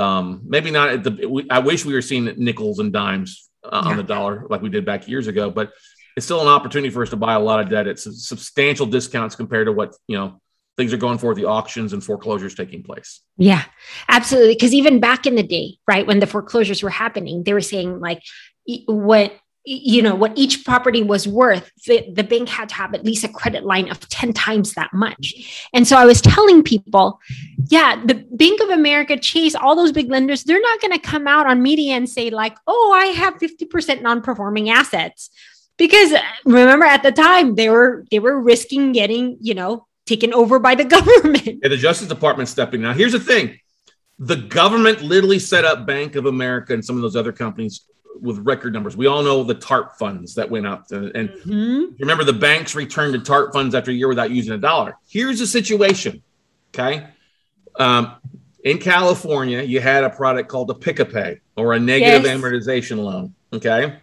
Um, 0.00 0.42
maybe 0.44 0.70
not 0.70 0.88
at 0.88 1.04
the. 1.04 1.26
We, 1.28 1.48
I 1.50 1.58
wish 1.58 1.84
we 1.84 1.92
were 1.92 2.02
seeing 2.02 2.24
nickels 2.36 2.78
and 2.78 2.92
dimes 2.92 3.48
uh, 3.64 3.82
yeah. 3.84 3.90
on 3.90 3.96
the 3.96 4.02
dollar 4.02 4.46
like 4.48 4.62
we 4.62 4.70
did 4.70 4.84
back 4.84 5.06
years 5.06 5.26
ago, 5.26 5.50
but 5.50 5.72
it's 6.16 6.26
still 6.26 6.40
an 6.40 6.48
opportunity 6.48 6.90
for 6.90 7.02
us 7.02 7.10
to 7.10 7.16
buy 7.16 7.34
a 7.34 7.40
lot 7.40 7.60
of 7.60 7.68
debt 7.68 7.86
at 7.86 7.98
substantial 7.98 8.86
discounts 8.86 9.36
compared 9.36 9.66
to 9.66 9.72
what 9.72 9.94
you 10.06 10.16
know 10.16 10.40
things 10.76 10.92
are 10.92 10.96
going 10.96 11.18
for 11.18 11.34
the 11.34 11.44
auctions 11.44 11.92
and 11.92 12.02
foreclosures 12.02 12.54
taking 12.54 12.82
place. 12.82 13.20
Yeah, 13.36 13.64
absolutely. 14.08 14.54
Because 14.54 14.72
even 14.72 15.00
back 15.00 15.26
in 15.26 15.34
the 15.34 15.42
day, 15.42 15.76
right, 15.86 16.06
when 16.06 16.20
the 16.20 16.26
foreclosures 16.26 16.82
were 16.82 16.90
happening, 16.90 17.44
they 17.44 17.52
were 17.52 17.60
saying 17.60 18.00
like 18.00 18.22
what 18.86 19.32
you 19.64 20.00
know 20.02 20.14
what 20.14 20.32
each 20.36 20.64
property 20.64 21.02
was 21.02 21.28
worth 21.28 21.70
the, 21.86 22.10
the 22.14 22.24
bank 22.24 22.48
had 22.48 22.68
to 22.68 22.74
have 22.74 22.94
at 22.94 23.04
least 23.04 23.24
a 23.24 23.28
credit 23.28 23.64
line 23.64 23.90
of 23.90 24.00
10 24.08 24.32
times 24.32 24.74
that 24.74 24.92
much 24.92 25.68
and 25.74 25.86
so 25.86 25.96
i 25.96 26.04
was 26.04 26.20
telling 26.20 26.62
people 26.62 27.20
yeah 27.68 28.00
the 28.04 28.26
bank 28.32 28.60
of 28.60 28.70
america 28.70 29.18
chase 29.18 29.54
all 29.54 29.76
those 29.76 29.92
big 29.92 30.10
lenders 30.10 30.44
they're 30.44 30.60
not 30.60 30.80
going 30.80 30.92
to 30.92 30.98
come 30.98 31.28
out 31.28 31.46
on 31.46 31.62
media 31.62 31.94
and 31.94 32.08
say 32.08 32.30
like 32.30 32.56
oh 32.66 32.92
i 32.96 33.06
have 33.06 33.34
50% 33.34 34.02
non-performing 34.02 34.70
assets 34.70 35.30
because 35.76 36.12
uh, 36.12 36.22
remember 36.44 36.86
at 36.86 37.02
the 37.02 37.12
time 37.12 37.54
they 37.54 37.68
were 37.68 38.04
they 38.10 38.18
were 38.18 38.40
risking 38.40 38.92
getting 38.92 39.36
you 39.40 39.54
know 39.54 39.86
taken 40.10 40.34
over 40.34 40.58
by 40.58 40.74
the 40.74 40.84
government. 40.96 41.60
Yeah, 41.62 41.68
the 41.68 41.76
Justice 41.76 42.08
Department 42.08 42.48
stepping 42.48 42.82
now. 42.82 42.92
Here's 42.92 43.12
the 43.12 43.20
thing: 43.20 43.58
the 44.18 44.36
government 44.36 45.02
literally 45.02 45.38
set 45.38 45.64
up 45.64 45.86
Bank 45.86 46.16
of 46.16 46.26
America 46.26 46.74
and 46.74 46.84
some 46.84 46.96
of 46.96 47.02
those 47.02 47.16
other 47.16 47.32
companies 47.32 47.86
with 48.20 48.38
record 48.38 48.72
numbers. 48.72 48.96
We 48.96 49.06
all 49.06 49.22
know 49.22 49.42
the 49.42 49.54
TARP 49.54 49.96
funds 49.96 50.34
that 50.34 50.50
went 50.50 50.66
up, 50.66 50.90
and, 50.90 51.14
and 51.14 51.28
mm-hmm. 51.30 51.94
remember 51.98 52.24
the 52.24 52.32
banks 52.32 52.74
returned 52.74 53.14
to 53.14 53.20
TARP 53.20 53.52
funds 53.52 53.74
after 53.74 53.90
a 53.90 53.94
year 53.94 54.08
without 54.08 54.30
using 54.30 54.52
a 54.52 54.58
dollar. 54.58 54.96
Here's 55.08 55.38
the 55.38 55.46
situation. 55.46 56.22
Okay. 56.74 57.06
Um, 57.78 58.16
in 58.64 58.78
California, 58.78 59.62
you 59.62 59.80
had 59.80 60.04
a 60.04 60.10
product 60.10 60.48
called 60.48 60.70
a 60.70 60.74
pick 60.74 60.98
a 60.98 61.04
pay 61.04 61.40
or 61.56 61.72
a 61.72 61.78
negative 61.80 62.24
yes. 62.24 62.38
amortization 62.38 63.02
loan. 63.02 63.34
Okay. 63.52 63.96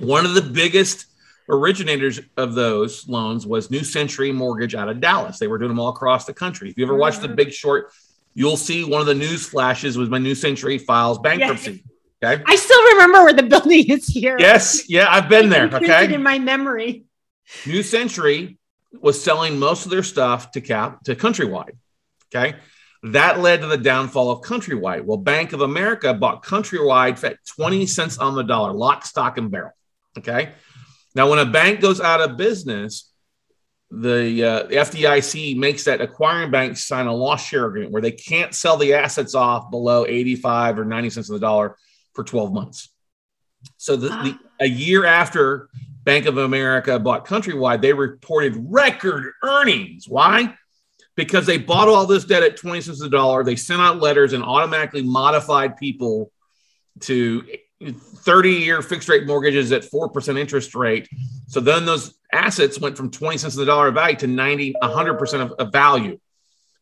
One 0.00 0.26
of 0.26 0.34
the 0.34 0.42
biggest 0.42 1.06
originators 1.48 2.20
of 2.36 2.54
those 2.54 3.08
loans 3.08 3.46
was 3.46 3.70
New 3.70 3.84
Century 3.84 4.32
Mortgage 4.32 4.74
out 4.74 4.88
of 4.88 5.00
Dallas. 5.00 5.38
They 5.38 5.46
were 5.46 5.58
doing 5.58 5.70
them 5.70 5.80
all 5.80 5.88
across 5.88 6.24
the 6.26 6.34
country. 6.34 6.70
If 6.70 6.76
you 6.76 6.84
ever 6.84 6.94
watched 6.94 7.22
The 7.22 7.28
Big 7.28 7.52
Short, 7.52 7.92
you'll 8.34 8.56
see 8.56 8.84
one 8.84 9.00
of 9.00 9.06
the 9.06 9.14
news 9.14 9.46
flashes 9.46 9.96
was 9.96 10.10
my 10.10 10.18
New 10.18 10.34
Century 10.34 10.78
files 10.78 11.18
bankruptcy. 11.18 11.72
Yes. 11.72 11.80
Okay. 12.26 12.42
I 12.46 12.56
still 12.56 12.82
remember 12.94 13.22
where 13.22 13.32
the 13.32 13.42
building 13.44 13.90
is 13.90 14.06
here. 14.06 14.36
Yes. 14.38 14.88
Yeah, 14.88 15.06
I've 15.08 15.28
been 15.28 15.48
there. 15.48 15.70
Okay. 15.72 16.12
In 16.12 16.22
my 16.22 16.38
memory. 16.38 17.04
New 17.66 17.82
Century 17.82 18.58
was 18.92 19.22
selling 19.22 19.58
most 19.58 19.84
of 19.84 19.90
their 19.90 20.02
stuff 20.02 20.50
to 20.52 20.60
Cap 20.60 21.04
to 21.04 21.14
Countrywide. 21.14 21.76
Okay. 22.34 22.56
That 23.02 23.38
led 23.40 23.60
to 23.60 23.66
the 23.68 23.78
downfall 23.78 24.30
of 24.30 24.40
Countrywide. 24.40 25.04
Well, 25.04 25.18
Bank 25.18 25.52
of 25.52 25.60
America 25.60 26.12
bought 26.12 26.42
Countrywide 26.42 27.22
at 27.22 27.38
20 27.56 27.86
cents 27.86 28.18
on 28.18 28.34
the 28.34 28.42
dollar, 28.42 28.72
lock, 28.72 29.04
stock, 29.04 29.38
and 29.38 29.50
barrel. 29.50 29.72
Okay. 30.18 30.52
Now, 31.14 31.30
when 31.30 31.38
a 31.38 31.46
bank 31.46 31.80
goes 31.80 32.00
out 32.00 32.20
of 32.20 32.36
business, 32.36 33.12
the, 33.90 34.42
uh, 34.42 34.62
the 34.64 34.76
FDIC 34.76 35.56
makes 35.56 35.84
that 35.84 36.00
acquiring 36.00 36.50
bank 36.50 36.76
sign 36.76 37.06
a 37.06 37.14
loss 37.14 37.46
share 37.46 37.66
agreement 37.66 37.92
where 37.92 38.02
they 38.02 38.10
can't 38.10 38.52
sell 38.52 38.76
the 38.76 38.94
assets 38.94 39.36
off 39.36 39.70
below 39.70 40.04
85 40.06 40.80
or 40.80 40.84
90 40.84 41.10
cents 41.10 41.30
on 41.30 41.34
the 41.34 41.40
dollar 41.40 41.76
for 42.16 42.24
12 42.24 42.52
months. 42.52 42.88
So 43.76 43.94
the, 43.94 44.08
the, 44.08 44.14
ah. 44.14 44.38
a 44.60 44.66
year 44.66 45.04
after 45.04 45.68
Bank 46.02 46.26
of 46.26 46.38
America 46.38 46.98
bought 46.98 47.26
Countrywide, 47.26 47.82
they 47.82 47.92
reported 47.92 48.56
record 48.58 49.32
earnings. 49.42 50.08
Why? 50.08 50.54
Because 51.14 51.46
they 51.46 51.58
bought 51.58 51.88
all 51.88 52.06
this 52.06 52.24
debt 52.24 52.42
at 52.42 52.56
20 52.56 52.80
cents 52.80 53.02
a 53.02 53.08
dollar. 53.08 53.44
They 53.44 53.56
sent 53.56 53.80
out 53.80 54.00
letters 54.00 54.32
and 54.32 54.42
automatically 54.42 55.02
modified 55.02 55.76
people 55.76 56.32
to 57.00 57.44
30 57.82 58.50
year 58.50 58.82
fixed 58.82 59.08
rate 59.08 59.26
mortgages 59.26 59.72
at 59.72 59.82
4% 59.82 60.38
interest 60.38 60.74
rate. 60.74 61.08
So 61.48 61.60
then 61.60 61.84
those 61.84 62.14
assets 62.32 62.80
went 62.80 62.96
from 62.96 63.10
20 63.10 63.38
cents 63.38 63.54
of 63.54 63.60
the 63.60 63.66
dollar 63.66 63.88
of 63.88 63.94
value 63.94 64.16
to 64.16 64.26
90, 64.26 64.74
100% 64.82 65.40
of, 65.40 65.52
of 65.52 65.72
value. 65.72 66.18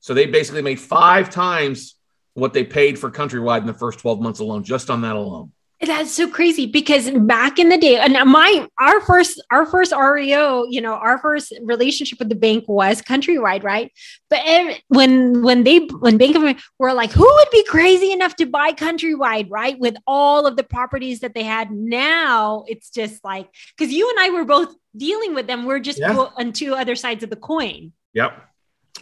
So 0.00 0.14
they 0.14 0.26
basically 0.26 0.62
made 0.62 0.78
five 0.78 1.30
times 1.30 1.96
what 2.34 2.52
they 2.52 2.64
paid 2.64 2.98
for 2.98 3.10
Countrywide 3.10 3.60
in 3.60 3.66
the 3.66 3.74
first 3.74 4.00
12 4.00 4.20
months 4.20 4.40
alone, 4.40 4.64
just 4.64 4.90
on 4.90 5.00
that 5.02 5.16
alone. 5.16 5.52
That's 5.80 6.12
so 6.12 6.28
crazy 6.28 6.66
because 6.66 7.10
back 7.10 7.58
in 7.58 7.68
the 7.68 7.76
day, 7.76 7.96
and 7.96 8.12
my 8.30 8.66
our 8.80 9.00
first 9.00 9.42
our 9.50 9.66
first 9.66 9.92
REO, 9.92 10.64
you 10.70 10.80
know, 10.80 10.94
our 10.94 11.18
first 11.18 11.52
relationship 11.62 12.18
with 12.18 12.28
the 12.28 12.34
bank 12.34 12.64
was 12.68 13.02
countrywide, 13.02 13.64
right? 13.64 13.92
But 14.30 14.40
when 14.88 15.42
when 15.42 15.64
they 15.64 15.80
when 15.80 16.16
Bank 16.16 16.36
of 16.36 16.42
America 16.42 16.62
were 16.78 16.94
like, 16.94 17.10
who 17.10 17.24
would 17.24 17.50
be 17.50 17.64
crazy 17.64 18.12
enough 18.12 18.36
to 18.36 18.46
buy 18.46 18.72
countrywide, 18.72 19.50
right? 19.50 19.78
With 19.78 19.96
all 20.06 20.46
of 20.46 20.56
the 20.56 20.62
properties 20.62 21.20
that 21.20 21.34
they 21.34 21.42
had 21.42 21.70
now, 21.70 22.64
it's 22.66 22.88
just 22.88 23.22
like 23.22 23.48
because 23.76 23.92
you 23.92 24.08
and 24.08 24.20
I 24.20 24.30
were 24.30 24.44
both 24.44 24.74
dealing 24.96 25.34
with 25.34 25.46
them. 25.46 25.66
We're 25.66 25.80
just 25.80 25.98
yeah. 25.98 26.16
on 26.16 26.52
two 26.52 26.74
other 26.74 26.94
sides 26.96 27.24
of 27.24 27.30
the 27.30 27.36
coin. 27.36 27.92
Yep. 28.14 28.40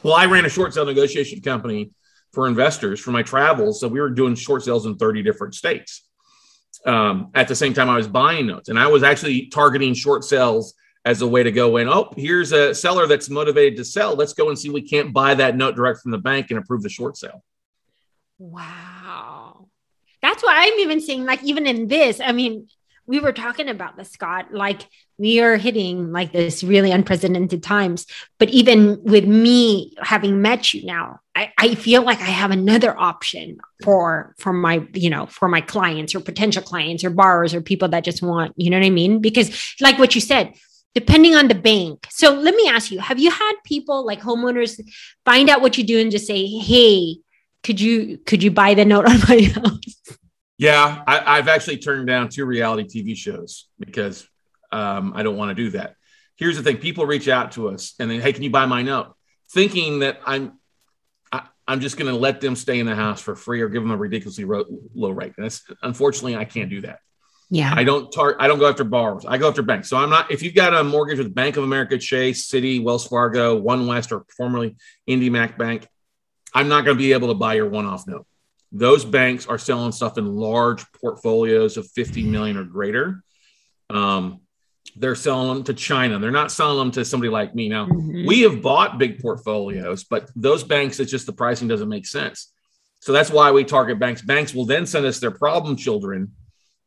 Well, 0.03 0.15
I 0.15 0.27
ran 0.27 0.47
a 0.47 0.49
short 0.49 0.75
sale 0.75 0.87
negotiation 0.87 1.43
company 1.43 1.93
for 2.33 2.47
investors 2.47 3.01
for 3.01 3.11
my 3.11 3.23
travels, 3.23 3.81
so 3.81 3.89
we 3.89 4.01
were 4.01 4.11
doing 4.11 4.35
short 4.35 4.63
sales 4.63 4.87
in 4.87 4.97
30 4.97 5.23
different 5.23 5.55
states 5.55 6.09
um, 6.87 7.31
at 7.35 7.49
the 7.49 7.55
same 7.55 7.75
time 7.75 7.89
I 7.89 7.97
was 7.97 8.09
buying 8.09 8.47
notes. 8.47 8.69
And 8.69 8.79
I 8.79 8.87
was 8.87 9.03
actually 9.03 9.47
targeting 9.47 9.95
short 9.95 10.25
sales 10.25 10.75
as 11.05 11.23
a 11.23 11.27
way 11.27 11.43
to 11.43 11.53
go 11.53 11.77
in. 11.79 11.89
Oh, 11.89 12.13
here's 12.17 12.53
a 12.53 12.75
seller 12.75 13.07
that's 13.07 13.29
motivated 13.29 13.77
to 13.79 13.85
sell. 13.85 14.15
Let's 14.15 14.35
go 14.35 14.49
and 14.49 14.59
see 14.59 14.71
we 14.71 14.83
can't 14.83 15.13
buy 15.13 15.35
that 15.35 15.57
note 15.57 15.77
direct 15.77 16.01
from 16.01 16.13
the 16.13 16.19
bank 16.19 16.51
and 16.51 16.59
approve 16.59 16.83
the 16.83 16.89
short 16.89 17.17
sale. 17.17 17.43
Wow. 18.39 19.69
That's 20.21 20.43
why 20.43 20.55
I'm 20.57 20.79
even 20.81 21.01
saying, 21.01 21.25
like, 21.25 21.43
even 21.43 21.67
in 21.67 21.89
this, 21.89 22.21
I 22.21 22.33
mean, 22.33 22.69
we 23.07 23.21
were 23.21 23.33
talking 23.33 23.69
about 23.69 23.97
the 23.97 24.05
Scott, 24.05 24.53
like 24.53 24.83
we 25.19 25.41
are 25.41 25.57
hitting 25.57 26.13
like 26.13 26.33
this 26.33 26.63
really 26.63 26.91
unprecedented 26.91 27.63
times. 27.63 28.07
But 28.39 28.51
even 28.51 29.03
with 29.03 29.25
me 29.25 29.95
having 29.99 30.41
met 30.41 30.73
you 30.73 30.85
now, 30.85 31.21
I, 31.35 31.53
I 31.59 31.75
feel 31.75 32.03
like 32.03 32.21
I 32.21 32.27
have 32.27 32.51
another 32.51 32.99
option 32.99 33.59
for 33.83 34.35
for 34.39 34.53
my, 34.53 34.87
you 34.95 35.11
know, 35.11 35.27
for 35.27 35.49
my 35.49 35.61
clients 35.61 36.15
or 36.15 36.21
potential 36.21 36.63
clients 36.63 37.05
or 37.05 37.11
borrowers 37.11 37.55
or 37.55 37.61
people 37.61 37.89
that 37.89 38.05
just 38.05 38.23
want, 38.23 38.55
you 38.57 38.71
know 38.71 38.79
what 38.79 38.87
I 38.87 38.91
mean? 38.91 39.21
Because 39.21 39.75
like 39.81 39.99
what 39.99 40.15
you 40.15 40.21
said, 40.21 40.55
depending 40.95 41.35
on 41.35 41.49
the 41.49 41.55
bank. 41.55 42.07
So 42.11 42.33
let 42.33 42.55
me 42.55 42.69
ask 42.69 42.91
you, 42.91 43.01
have 43.01 43.19
you 43.19 43.31
had 43.31 43.53
people 43.65 44.05
like 44.07 44.21
homeowners 44.21 44.81
find 45.25 45.49
out 45.49 45.61
what 45.61 45.79
you 45.79 45.85
do 45.85 45.99
and 45.99 46.11
just 46.11 46.27
say, 46.27 46.47
hey, 46.47 47.17
could 47.63 47.81
you 47.81 48.19
could 48.19 48.43
you 48.43 48.51
buy 48.51 48.75
the 48.75 48.85
note 48.85 49.07
on 49.07 49.21
my 49.29 49.43
house? 49.55 50.02
Yeah, 50.63 51.03
I, 51.09 51.39
have 51.39 51.49
actually 51.49 51.79
turned 51.79 52.07
down 52.07 52.29
two 52.29 52.45
reality 52.45 52.85
TV 52.85 53.17
shows 53.17 53.69
because 53.81 54.25
um, 54.71 55.13
I 55.17 55.25
don't 55.25 55.37
want 55.37 55.49
to 55.49 55.57
do 55.57 55.71
that. 55.71 55.97
Here's 56.37 56.57
the 56.57 56.63
thing: 56.63 56.77
people 56.77 57.05
reach 57.05 57.27
out 57.27 57.51
to 57.53 57.69
us 57.71 57.95
and 57.99 58.09
then, 58.09 58.21
hey, 58.21 58.33
can 58.33 58.45
you 58.45 58.51
buy 58.51 58.67
my 58.67 58.83
note? 58.83 59.13
Thinking 59.51 59.99
that 59.99 60.21
I'm, 60.25 60.61
I, 61.33 61.39
am 61.39 61.45
i 61.67 61.73
am 61.73 61.81
just 61.81 61.97
going 61.97 62.15
to 62.15 62.17
let 62.17 62.41
them 62.41 62.55
stay 62.55 62.79
in 62.79 62.87
the 62.87 62.95
house 62.95 63.21
for 63.21 63.35
free 63.35 63.61
or 63.61 63.69
give 63.69 63.83
them 63.83 63.91
a 63.91 63.97
ridiculously 63.97 64.45
ro- 64.45 64.65
low 64.95 65.11
rate. 65.11 65.33
And 65.37 65.47
that's 65.47 65.65
unfortunately 65.83 66.37
I 66.37 66.45
can't 66.45 66.71
do 66.71 66.83
that. 66.83 67.01
Yeah. 67.51 67.75
I 67.75 67.83
don't 67.83 68.13
tar- 68.13 68.37
I 68.39 68.47
don't 68.47 68.61
go 68.61 68.69
after 68.69 68.85
borrowers. 68.85 69.25
I 69.27 69.39
go 69.39 69.49
after 69.49 69.63
banks. 69.63 69.91
So 69.91 69.97
I'm 69.97 70.11
not 70.11 70.31
if 70.31 70.45
you've 70.45 70.55
got 70.55 70.75
a 70.75 70.85
mortgage 70.85 71.19
with 71.19 71.35
Bank 71.35 71.57
of 71.57 71.65
America, 71.65 71.99
Chase, 71.99 72.49
Citi, 72.49 72.81
Wells 72.81 73.05
Fargo, 73.09 73.57
One 73.57 73.89
West, 73.89 74.13
or 74.13 74.27
formerly 74.37 74.77
IndyMac 75.09 75.59
Bank, 75.59 75.89
I'm 76.55 76.69
not 76.69 76.85
going 76.85 76.97
to 76.97 77.03
be 77.03 77.15
able 77.15 77.29
to 77.29 77.35
buy 77.35 77.55
your 77.55 77.69
one-off 77.69 78.07
note. 78.07 78.27
Those 78.73 79.05
banks 79.05 79.47
are 79.47 79.59
selling 79.59 79.93
stuff 79.93 80.19
in 80.19 80.27
large 80.27 80.85
portfolios 80.93 81.77
of 81.77 81.91
50 81.91 82.25
million 82.25 82.57
or 82.57 82.65
greater. 82.65 83.23
Um, 83.91 84.41
they're 84.97 85.15
selling 85.15 85.49
them 85.55 85.65
to 85.65 85.75
China. 85.75 86.19
They're 86.19 86.31
not 86.31 86.51
selling 86.51 86.79
them 86.79 86.91
to 86.93 87.05
somebody 87.05 87.31
like 87.31 87.55
me. 87.55 87.69
Now, 87.69 87.87
mm-hmm. 87.87 88.27
we 88.27 88.41
have 88.43 88.63
bought 88.63 88.99
big 88.99 89.21
portfolios, 89.21 90.05
but 90.05 90.31
those 90.35 90.65
banks, 90.65 91.01
it's 91.01 91.11
just 91.11 91.27
the 91.27 91.33
pricing 91.33 91.69
doesn't 91.69 91.89
make 91.89 92.07
sense. 92.07 92.53
So 93.01 93.13
that's 93.13 93.31
why 93.31 93.51
we 93.51 93.65
target 93.65 93.99
banks. 93.99 94.23
Banks 94.23 94.55
will 94.55 94.67
then 94.67 94.87
send 94.87 95.07
us 95.07 95.19
their 95.19 95.31
problem 95.31 95.77
children 95.77 96.33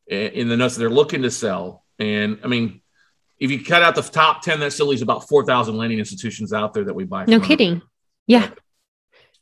in 0.07 0.47
the 0.47 0.57
notes 0.57 0.75
that 0.75 0.79
they're 0.79 0.89
looking 0.89 1.23
to 1.23 1.31
sell. 1.31 1.83
And 1.99 2.39
I 2.43 2.47
mean, 2.47 2.81
if 3.37 3.51
you 3.51 3.63
cut 3.63 3.83
out 3.83 3.95
the 3.95 4.01
top 4.01 4.41
10, 4.41 4.59
that 4.61 4.71
still 4.71 4.87
leaves 4.87 5.01
about 5.01 5.27
4,000 5.27 5.75
lending 5.75 5.99
institutions 5.99 6.53
out 6.53 6.73
there 6.73 6.85
that 6.85 6.93
we 6.93 7.03
buy. 7.03 7.25
No 7.25 7.39
kidding. 7.39 7.81
Yeah. 8.27 8.49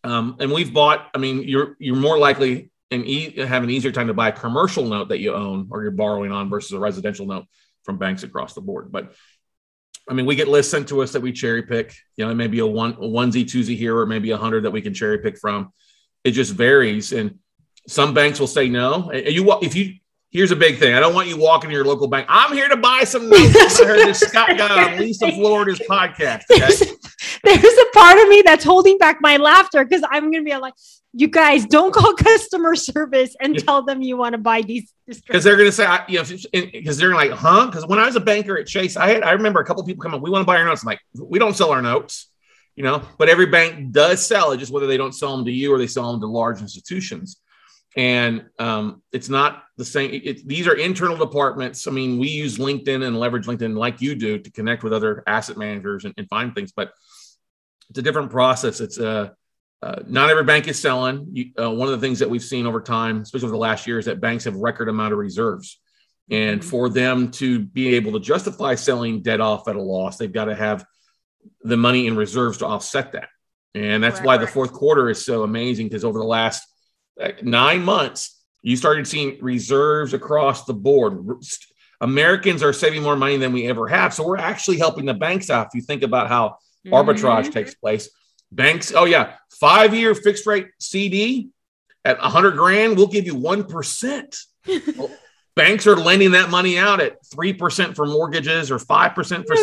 Um, 0.03 0.37
and 0.39 0.51
we've 0.51 0.73
bought, 0.73 1.09
I 1.13 1.17
mean, 1.17 1.43
you're, 1.43 1.75
you're 1.79 1.95
more 1.95 2.17
likely 2.17 2.71
and 2.91 3.05
e- 3.05 3.39
have 3.41 3.63
an 3.63 3.69
easier 3.69 3.91
time 3.91 4.07
to 4.07 4.13
buy 4.13 4.29
a 4.29 4.31
commercial 4.31 4.85
note 4.85 5.09
that 5.09 5.19
you 5.19 5.33
own 5.33 5.67
or 5.71 5.81
you're 5.81 5.91
borrowing 5.91 6.31
on 6.31 6.49
versus 6.49 6.71
a 6.73 6.79
residential 6.79 7.25
note 7.25 7.45
from 7.83 7.97
banks 7.97 8.23
across 8.23 8.53
the 8.53 8.61
board. 8.61 8.91
But 8.91 9.13
I 10.09 10.13
mean, 10.13 10.25
we 10.25 10.35
get 10.35 10.47
lists 10.47 10.71
sent 10.71 10.89
to 10.89 11.01
us 11.01 11.13
that 11.13 11.21
we 11.21 11.31
cherry 11.31 11.63
pick. 11.63 11.95
You 12.17 12.25
know, 12.25 12.31
it 12.31 12.35
may 12.35 12.47
be 12.47 12.59
a 12.59 12.67
one 12.67 12.93
a 12.93 12.97
onesie 12.97 13.45
twosie 13.45 13.77
here, 13.77 13.97
or 13.97 14.05
maybe 14.05 14.31
a 14.31 14.37
hundred 14.37 14.65
that 14.65 14.71
we 14.71 14.81
can 14.81 14.93
cherry 14.93 15.19
pick 15.19 15.37
from. 15.39 15.71
It 16.23 16.31
just 16.31 16.53
varies, 16.53 17.13
and 17.13 17.39
some 17.87 18.13
banks 18.13 18.39
will 18.39 18.47
say 18.47 18.67
no. 18.67 19.09
And 19.11 19.27
You 19.27 19.49
if 19.61 19.75
you 19.75 19.95
here's 20.29 20.51
a 20.51 20.55
big 20.55 20.77
thing. 20.77 20.93
I 20.93 20.99
don't 20.99 21.13
want 21.13 21.29
you 21.29 21.37
walking 21.37 21.69
to 21.69 21.75
your 21.75 21.85
local 21.85 22.07
bank. 22.07 22.25
I'm 22.27 22.53
here 22.53 22.67
to 22.67 22.75
buy 22.75 23.03
some 23.05 23.29
notes. 23.29 23.79
I 23.79 23.85
heard 23.85 24.07
this 24.07 24.19
Scott 24.19 24.57
guy 24.57 24.93
on 24.93 24.99
Lisa 24.99 25.31
Florida's 25.31 25.79
podcast. 25.79 26.41
Okay? 26.51 26.91
There's, 27.43 27.63
a 27.63 27.85
part 27.93 28.17
of 28.19 28.29
me 28.29 28.41
that's 28.45 28.63
holding 28.63 28.97
back 28.97 29.17
my 29.19 29.37
laughter 29.37 29.83
because 29.83 30.01
I'm 30.09 30.31
going 30.31 30.45
to 30.45 30.49
be 30.49 30.55
like, 30.55 30.73
you 31.13 31.27
guys 31.27 31.65
don't 31.65 31.93
call 31.93 32.13
customer 32.17 32.75
service 32.75 33.35
and 33.39 33.57
tell 33.57 33.83
them 33.83 34.01
you 34.01 34.17
want 34.17 34.33
to 34.33 34.37
buy 34.37 34.61
these 34.61 34.93
because 35.05 35.43
they're 35.43 35.57
going 35.57 35.67
to 35.67 35.71
say, 35.71 35.85
you 36.07 36.19
know, 36.19 36.25
because 36.71 36.97
they're 36.97 37.13
like, 37.13 37.31
huh? 37.31 37.65
Because 37.65 37.85
when 37.85 37.99
I 37.99 38.05
was 38.05 38.15
a 38.15 38.21
banker 38.21 38.57
at 38.57 38.67
Chase, 38.67 38.95
I 38.95 39.09
had 39.09 39.23
I 39.23 39.33
remember 39.33 39.59
a 39.59 39.65
couple 39.65 39.83
people 39.83 40.01
come 40.01 40.13
up, 40.13 40.21
we 40.21 40.29
want 40.29 40.43
to 40.43 40.45
buy 40.45 40.57
our 40.57 40.65
notes. 40.65 40.83
I'm 40.83 40.87
like, 40.87 41.01
we 41.13 41.37
don't 41.37 41.55
sell 41.55 41.71
our 41.71 41.81
notes, 41.81 42.29
you 42.75 42.83
know, 42.83 43.01
but 43.17 43.27
every 43.27 43.47
bank 43.47 43.91
does 43.91 44.25
sell 44.25 44.53
it, 44.53 44.57
just 44.57 44.71
whether 44.71 44.87
they 44.87 44.97
don't 44.97 45.13
sell 45.13 45.35
them 45.35 45.45
to 45.45 45.51
you 45.51 45.73
or 45.73 45.77
they 45.77 45.87
sell 45.87 46.11
them 46.11 46.21
to 46.21 46.27
large 46.27 46.61
institutions 46.61 47.41
and 47.95 48.45
um, 48.57 49.01
it's 49.11 49.29
not 49.29 49.63
the 49.77 49.85
same. 49.85 50.09
It, 50.23 50.47
these 50.47 50.67
are 50.67 50.73
internal 50.73 51.15
departments. 51.15 51.87
I 51.87 51.91
mean, 51.91 52.17
we 52.17 52.27
use 52.27 52.57
LinkedIn 52.57 53.05
and 53.05 53.19
leverage 53.19 53.45
LinkedIn 53.45 53.77
like 53.77 54.01
you 54.01 54.15
do 54.15 54.39
to 54.39 54.51
connect 54.51 54.83
with 54.83 54.93
other 54.93 55.23
asset 55.27 55.57
managers 55.57 56.05
and, 56.05 56.13
and 56.17 56.27
find 56.27 56.55
things, 56.55 56.71
but 56.71 56.91
it's 57.93 57.99
a 57.99 58.01
different 58.01 58.31
process. 58.31 58.79
It's 58.79 58.99
uh, 58.99 59.29
uh, 59.83 60.01
not 60.07 60.31
every 60.31 60.43
bank 60.43 60.67
is 60.67 60.79
selling. 60.79 61.27
You, 61.31 61.51
uh, 61.61 61.69
one 61.69 61.87
of 61.87 61.91
the 61.91 62.03
things 62.03 62.17
that 62.19 62.29
we've 62.29 62.41
seen 62.41 62.65
over 62.65 62.81
time, 62.81 63.21
especially 63.21 63.45
over 63.45 63.51
the 63.51 63.59
last 63.59 63.85
year, 63.85 63.99
is 63.99 64.05
that 64.05 64.19
banks 64.19 64.45
have 64.45 64.55
record 64.55 64.89
amount 64.89 65.13
of 65.13 65.19
reserves, 65.19 65.79
and 66.31 66.59
mm-hmm. 66.59 66.67
for 66.67 66.89
them 66.89 67.29
to 67.33 67.59
be 67.59 67.93
able 67.93 68.13
to 68.13 68.19
justify 68.19 68.73
selling 68.73 69.21
debt 69.21 69.41
off 69.41 69.67
at 69.67 69.75
a 69.75 69.81
loss, 69.81 70.17
they've 70.17 70.33
got 70.33 70.45
to 70.45 70.55
have 70.55 70.83
the 71.61 71.77
money 71.77 72.07
in 72.07 72.15
reserves 72.15 72.57
to 72.57 72.65
offset 72.65 73.11
that. 73.11 73.29
And 73.75 74.03
that's 74.03 74.17
right, 74.21 74.25
why 74.25 74.37
the 74.37 74.47
fourth 74.47 74.73
quarter 74.73 75.11
is 75.11 75.23
so 75.23 75.43
amazing 75.43 75.85
because 75.85 76.03
over 76.03 76.17
the 76.17 76.25
last 76.25 76.63
nine 77.43 77.83
months, 77.83 78.41
you 78.63 78.75
started 78.75 79.07
seeing 79.07 79.37
reserves 79.39 80.15
across 80.15 80.65
the 80.65 80.73
board. 80.73 81.23
Americans 82.01 82.63
are 82.63 82.73
saving 82.73 83.03
more 83.03 83.15
money 83.15 83.37
than 83.37 83.53
we 83.53 83.67
ever 83.67 83.87
have. 83.87 84.15
So 84.15 84.25
we're 84.25 84.37
actually 84.37 84.79
helping 84.79 85.05
the 85.05 85.13
banks 85.13 85.51
out. 85.51 85.67
If 85.67 85.75
you 85.75 85.81
think 85.81 86.01
about 86.01 86.27
how 86.27 86.57
mm-hmm. 86.85 86.93
arbitrage 86.93 87.51
takes 87.51 87.73
place, 87.73 88.09
banks, 88.51 88.93
oh, 88.95 89.05
yeah, 89.05 89.35
five 89.51 89.93
year 89.93 90.15
fixed 90.15 90.45
rate 90.45 90.67
CD 90.79 91.49
at 92.05 92.17
a 92.17 92.21
100 92.21 92.51
grand, 92.51 92.97
we'll 92.97 93.07
give 93.07 93.25
you 93.25 93.35
1%. 93.35 94.45
well, 94.97 95.11
banks 95.55 95.87
are 95.87 95.95
lending 95.95 96.31
that 96.31 96.49
money 96.49 96.77
out 96.77 96.99
at 96.99 97.23
3% 97.25 97.95
for 97.95 98.05
mortgages 98.05 98.71
or 98.71 98.77
5% 98.77 99.47
for 99.47 99.55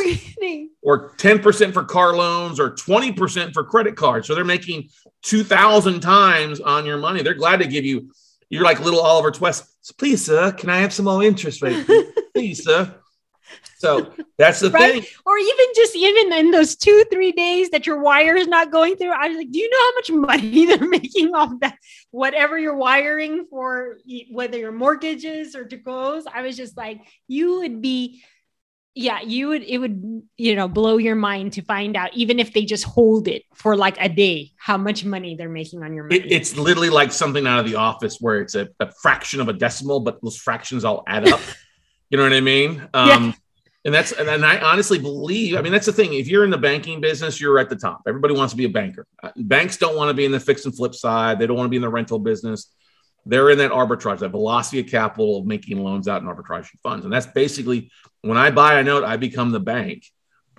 or 0.82 1.10
10% 1.16 1.72
for 1.74 1.84
car 1.84 2.14
loans 2.14 2.58
or 2.58 2.70
20% 2.70 3.52
for 3.52 3.64
credit 3.64 3.96
cards. 3.96 4.26
So 4.26 4.34
they're 4.34 4.44
making 4.44 4.88
2000 5.22 6.00
times 6.00 6.60
on 6.60 6.86
your 6.86 6.96
money. 6.96 7.22
They're 7.22 7.34
glad 7.34 7.58
to 7.58 7.66
give 7.66 7.84
you 7.84 8.10
you're 8.50 8.64
like 8.64 8.80
little 8.80 9.00
oliver 9.00 9.30
twist. 9.30 9.64
So 9.80 9.94
please 9.96 10.24
sir 10.24 10.52
can 10.52 10.68
i 10.68 10.78
have 10.78 10.92
some 10.92 11.06
more 11.06 11.22
interest 11.22 11.62
rate 11.62 11.86
please 12.34 12.64
sir 12.64 12.94
so 13.78 14.12
that's 14.36 14.60
the 14.60 14.70
right? 14.70 15.02
thing. 15.02 15.04
Or 15.24 15.38
even 15.38 15.66
just 15.74 15.96
even 15.96 16.32
in 16.34 16.50
those 16.50 16.76
two, 16.76 17.04
three 17.10 17.32
days 17.32 17.70
that 17.70 17.86
your 17.86 18.00
wire 18.00 18.36
is 18.36 18.46
not 18.46 18.70
going 18.70 18.96
through. 18.96 19.12
I 19.12 19.28
was 19.28 19.38
like, 19.38 19.50
do 19.50 19.58
you 19.58 19.70
know 19.70 19.78
how 19.78 19.94
much 19.94 20.28
money 20.28 20.66
they're 20.66 20.88
making 20.88 21.34
off 21.34 21.58
that? 21.60 21.76
Whatever 22.10 22.58
you're 22.58 22.76
wiring 22.76 23.46
for, 23.48 23.98
whether 24.30 24.58
your 24.58 24.72
mortgages 24.72 25.56
or 25.56 25.64
to 25.64 25.76
goes. 25.78 26.24
I 26.32 26.42
was 26.42 26.56
just 26.56 26.76
like, 26.76 27.00
you 27.26 27.60
would 27.60 27.80
be, 27.80 28.22
yeah, 28.94 29.22
you 29.22 29.48
would, 29.48 29.62
it 29.62 29.78
would, 29.78 30.22
you 30.36 30.56
know, 30.56 30.68
blow 30.68 30.98
your 30.98 31.14
mind 31.14 31.54
to 31.54 31.62
find 31.62 31.96
out, 31.96 32.12
even 32.14 32.38
if 32.38 32.52
they 32.52 32.66
just 32.66 32.84
hold 32.84 33.28
it 33.28 33.44
for 33.54 33.76
like 33.76 33.96
a 33.98 34.10
day, 34.10 34.52
how 34.58 34.76
much 34.76 35.04
money 35.06 35.36
they're 35.36 35.48
making 35.48 35.82
on 35.82 35.94
your 35.94 36.04
money. 36.04 36.16
It, 36.16 36.30
it's 36.30 36.56
literally 36.56 36.90
like 36.90 37.12
something 37.12 37.46
out 37.46 37.60
of 37.60 37.64
the 37.64 37.76
office 37.76 38.18
where 38.20 38.40
it's 38.40 38.56
a, 38.56 38.68
a 38.78 38.92
fraction 39.00 39.40
of 39.40 39.48
a 39.48 39.54
decimal, 39.54 40.00
but 40.00 40.20
those 40.22 40.36
fractions 40.36 40.84
all 40.84 41.02
add 41.06 41.28
up. 41.28 41.40
you 42.10 42.18
know 42.18 42.24
what 42.24 42.34
I 42.34 42.40
mean? 42.40 42.88
Um, 42.92 43.08
yeah 43.08 43.32
and 43.84 43.94
that's 43.94 44.12
and 44.12 44.44
I 44.44 44.58
honestly 44.58 44.98
believe. 44.98 45.56
I 45.56 45.62
mean, 45.62 45.72
that's 45.72 45.86
the 45.86 45.92
thing. 45.92 46.12
If 46.12 46.28
you're 46.28 46.44
in 46.44 46.50
the 46.50 46.58
banking 46.58 47.00
business, 47.00 47.40
you're 47.40 47.58
at 47.58 47.70
the 47.70 47.76
top. 47.76 48.02
Everybody 48.06 48.34
wants 48.34 48.52
to 48.52 48.56
be 48.56 48.64
a 48.64 48.68
banker. 48.68 49.06
Uh, 49.22 49.30
banks 49.36 49.78
don't 49.78 49.96
want 49.96 50.10
to 50.10 50.14
be 50.14 50.26
in 50.26 50.32
the 50.32 50.40
fix 50.40 50.66
and 50.66 50.76
flip 50.76 50.94
side. 50.94 51.38
They 51.38 51.46
don't 51.46 51.56
want 51.56 51.66
to 51.66 51.70
be 51.70 51.76
in 51.76 51.82
the 51.82 51.88
rental 51.88 52.18
business. 52.18 52.70
They're 53.26 53.50
in 53.50 53.58
that 53.58 53.70
arbitrage, 53.70 54.18
that 54.18 54.30
velocity 54.30 54.80
of 54.80 54.86
capital 54.86 55.38
of 55.38 55.46
making 55.46 55.82
loans 55.82 56.08
out 56.08 56.22
in 56.22 56.28
arbitrage 56.28 56.68
funds. 56.82 57.04
And 57.04 57.12
that's 57.12 57.26
basically 57.26 57.90
when 58.22 58.36
I 58.36 58.50
buy 58.50 58.80
a 58.80 58.82
note, 58.82 59.04
I 59.04 59.16
become 59.16 59.50
the 59.50 59.60
bank. 59.60 60.04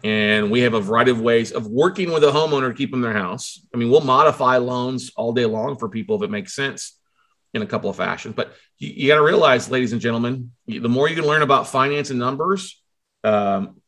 And 0.04 0.50
we 0.50 0.62
have 0.62 0.74
a 0.74 0.82
variety 0.82 1.12
of 1.12 1.22
ways 1.22 1.52
of 1.52 1.68
working 1.68 2.12
with 2.12 2.24
a 2.24 2.32
homeowner 2.32 2.70
to 2.70 2.74
keep 2.74 2.90
them 2.90 3.02
their 3.02 3.14
house. 3.14 3.64
I 3.72 3.78
mean, 3.78 3.92
we'll 3.92 4.02
modify 4.02 4.58
loans 4.58 5.12
all 5.16 5.32
day 5.32 5.46
long 5.46 5.78
for 5.78 5.90
people 5.90 6.16
if 6.16 6.24
it 6.24 6.32
makes 6.32 6.56
sense 6.56 6.98
in 7.54 7.62
a 7.62 7.68
couple 7.68 7.90
of 7.90 7.98
fashions. 7.98 8.34
But 8.36 8.54
you, 8.80 8.90
you 8.90 9.08
got 9.08 9.18
to 9.18 9.24
realize, 9.24 9.70
ladies 9.70 9.92
and 9.92 10.02
gentlemen, 10.02 10.54
the 10.68 10.90
more 10.90 11.08
you 11.08 11.16
can 11.16 11.26
learn 11.26 11.44
about 11.44 11.68
finance 11.68 12.10
and 12.10 12.18
numbers, 12.18 12.81
um, 13.24 13.82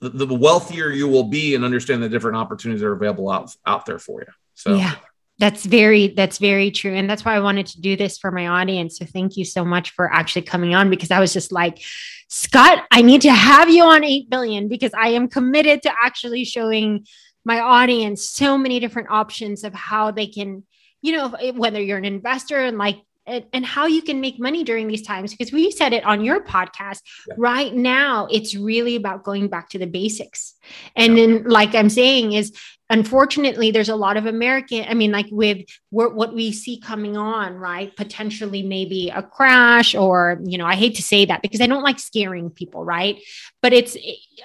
the, 0.00 0.26
the, 0.26 0.34
wealthier 0.34 0.90
you 0.90 1.08
will 1.08 1.24
be 1.24 1.54
and 1.54 1.64
understand 1.64 2.02
the 2.02 2.08
different 2.08 2.36
opportunities 2.36 2.80
that 2.80 2.88
are 2.88 2.92
available 2.92 3.30
out, 3.30 3.54
out 3.66 3.86
there 3.86 3.98
for 3.98 4.20
you. 4.20 4.26
So 4.54 4.76
yeah, 4.76 4.94
that's 5.38 5.64
very, 5.64 6.08
that's 6.08 6.38
very 6.38 6.70
true. 6.70 6.94
And 6.94 7.08
that's 7.08 7.24
why 7.24 7.34
I 7.34 7.40
wanted 7.40 7.66
to 7.66 7.80
do 7.80 7.96
this 7.96 8.18
for 8.18 8.30
my 8.30 8.46
audience. 8.46 8.98
So 8.98 9.06
thank 9.06 9.36
you 9.36 9.44
so 9.44 9.64
much 9.64 9.90
for 9.90 10.12
actually 10.12 10.42
coming 10.42 10.74
on 10.74 10.90
because 10.90 11.10
I 11.10 11.20
was 11.20 11.32
just 11.32 11.52
like, 11.52 11.82
Scott, 12.28 12.84
I 12.90 13.02
need 13.02 13.22
to 13.22 13.32
have 13.32 13.70
you 13.70 13.84
on 13.84 14.04
8 14.04 14.30
billion 14.30 14.68
because 14.68 14.92
I 14.94 15.08
am 15.08 15.28
committed 15.28 15.82
to 15.82 15.92
actually 16.02 16.44
showing 16.44 17.06
my 17.44 17.60
audience 17.60 18.24
so 18.24 18.58
many 18.58 18.80
different 18.80 19.10
options 19.10 19.62
of 19.62 19.72
how 19.72 20.10
they 20.10 20.26
can, 20.26 20.64
you 21.00 21.12
know, 21.12 21.28
whether 21.54 21.80
you're 21.80 21.98
an 21.98 22.04
investor 22.04 22.58
and 22.58 22.76
like 22.76 22.98
and, 23.26 23.44
and 23.52 23.66
how 23.66 23.86
you 23.86 24.02
can 24.02 24.20
make 24.20 24.38
money 24.38 24.64
during 24.64 24.86
these 24.86 25.02
times 25.02 25.34
because 25.34 25.52
we 25.52 25.70
said 25.70 25.92
it 25.92 26.04
on 26.04 26.24
your 26.24 26.42
podcast 26.44 27.00
yeah. 27.28 27.34
right 27.36 27.74
now 27.74 28.26
it's 28.30 28.54
really 28.54 28.96
about 28.96 29.24
going 29.24 29.48
back 29.48 29.68
to 29.70 29.78
the 29.78 29.86
basics. 29.86 30.54
And 30.94 31.16
yeah. 31.16 31.26
then 31.26 31.44
like 31.44 31.74
i'm 31.74 31.90
saying 31.90 32.32
is 32.32 32.52
unfortunately 32.88 33.70
there's 33.72 33.88
a 33.88 33.96
lot 33.96 34.16
of 34.16 34.26
american 34.26 34.84
i 34.88 34.94
mean 34.94 35.10
like 35.10 35.26
with 35.30 35.64
what 35.90 36.34
we 36.34 36.52
see 36.52 36.78
coming 36.78 37.16
on 37.16 37.54
right? 37.54 37.96
Potentially 37.96 38.62
maybe 38.62 39.10
a 39.14 39.22
crash 39.22 39.94
or 39.94 40.40
you 40.44 40.58
know 40.58 40.66
i 40.66 40.74
hate 40.74 40.94
to 40.96 41.02
say 41.02 41.24
that 41.24 41.42
because 41.42 41.60
i 41.60 41.66
don't 41.66 41.82
like 41.82 41.98
scaring 41.98 42.50
people 42.50 42.84
right? 42.84 43.20
But 43.62 43.72
it's 43.72 43.96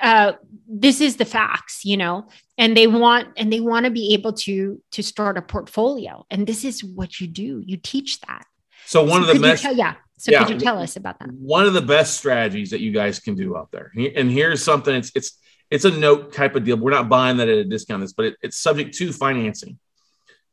uh 0.02 0.34
this 0.68 1.02
is 1.02 1.18
the 1.18 1.26
facts 1.26 1.86
you 1.86 1.98
know? 1.98 2.28
And 2.58 2.78
they 2.78 2.88
want 2.88 3.30
and 3.38 3.52
they 3.52 3.60
want 3.60 3.86
to 3.86 3.92
be 3.92 4.14
able 4.14 4.34
to 4.34 4.82
to 4.92 5.04
start 5.04 5.38
a 5.38 5.42
portfolio. 5.42 6.26
And 6.30 6.46
this 6.46 6.64
is 6.64 6.84
what 6.84 7.20
you 7.20 7.28
do. 7.28 7.64
You 7.66 7.78
teach 7.78 8.20
that 8.22 8.46
so 8.86 9.04
one 9.04 9.24
so 9.24 9.30
of 9.30 9.36
the 9.36 9.42
best, 9.42 9.64
tell, 9.64 9.76
yeah. 9.76 9.96
So 10.18 10.32
yeah, 10.32 10.46
could 10.46 10.54
you 10.54 10.60
tell 10.60 10.80
us 10.80 10.96
about 10.98 11.20
that? 11.20 11.32
One 11.32 11.66
of 11.66 11.74
the 11.74 11.82
best 11.82 12.18
strategies 12.18 12.70
that 12.70 12.80
you 12.80 12.92
guys 12.92 13.20
can 13.20 13.36
do 13.36 13.58
out 13.58 13.72
there, 13.72 13.92
and 13.96 14.30
here's 14.30 14.64
something. 14.64 14.94
It's 14.94 15.12
it's 15.16 15.40
it's 15.72 15.86
a 15.86 15.92
note 15.92 16.34
type 16.34 16.56
of 16.56 16.64
deal. 16.64 16.78
We're 16.78 16.92
not 16.92 17.10
buying 17.10 17.38
that 17.38 17.50
at 17.50 17.58
a 17.58 17.64
discount, 17.64 18.02
this, 18.02 18.14
but 18.14 18.26
it, 18.26 18.36
it's 18.42 18.58
subject 18.58 18.96
to 18.98 19.12
financing. 19.12 19.80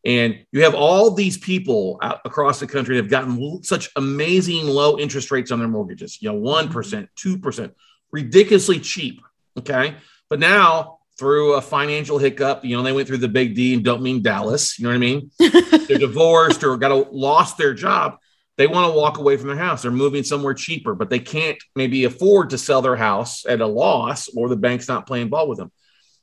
And 0.04 0.46
you 0.52 0.62
have 0.62 0.74
all 0.74 1.10
these 1.10 1.36
people 1.36 1.98
out 2.00 2.20
across 2.24 2.60
the 2.60 2.66
country 2.66 2.96
that 2.96 3.02
have 3.02 3.10
gotten 3.10 3.62
such 3.64 3.90
amazing 3.96 4.66
low 4.66 4.98
interest 4.98 5.30
rates 5.30 5.50
on 5.50 5.58
their 5.58 5.68
mortgages. 5.68 6.22
You 6.22 6.32
know, 6.32 6.38
one 6.38 6.68
percent, 6.68 7.10
two 7.16 7.36
percent, 7.36 7.74
ridiculously 8.12 8.80
cheap. 8.80 9.20
Okay, 9.58 9.96
but 10.30 10.38
now 10.38 10.97
through 11.18 11.54
a 11.54 11.60
financial 11.60 12.18
hiccup. 12.18 12.64
You 12.64 12.76
know, 12.76 12.82
they 12.82 12.92
went 12.92 13.08
through 13.08 13.18
the 13.18 13.28
big 13.28 13.54
D 13.54 13.74
and 13.74 13.84
don't 13.84 14.02
mean 14.02 14.22
Dallas. 14.22 14.78
You 14.78 14.84
know 14.84 14.90
what 14.90 14.96
I 14.96 14.98
mean? 14.98 15.30
They're 15.38 15.98
divorced 15.98 16.62
or 16.64 16.76
got 16.76 16.92
a, 16.92 17.06
lost 17.10 17.58
their 17.58 17.74
job 17.74 18.18
they 18.58 18.66
want 18.66 18.92
to 18.92 18.98
walk 18.98 19.18
away 19.18 19.36
from 19.36 19.46
their 19.46 19.56
house. 19.56 19.82
They're 19.82 19.92
moving 19.92 20.24
somewhere 20.24 20.52
cheaper, 20.52 20.94
but 20.94 21.08
they 21.08 21.20
can't 21.20 21.56
maybe 21.76 22.04
afford 22.04 22.50
to 22.50 22.58
sell 22.58 22.82
their 22.82 22.96
house 22.96 23.46
at 23.46 23.60
a 23.60 23.66
loss 23.66 24.28
or 24.36 24.48
the 24.48 24.56
bank's 24.56 24.88
not 24.88 25.06
playing 25.06 25.28
ball 25.28 25.48
with 25.48 25.58
them. 25.58 25.70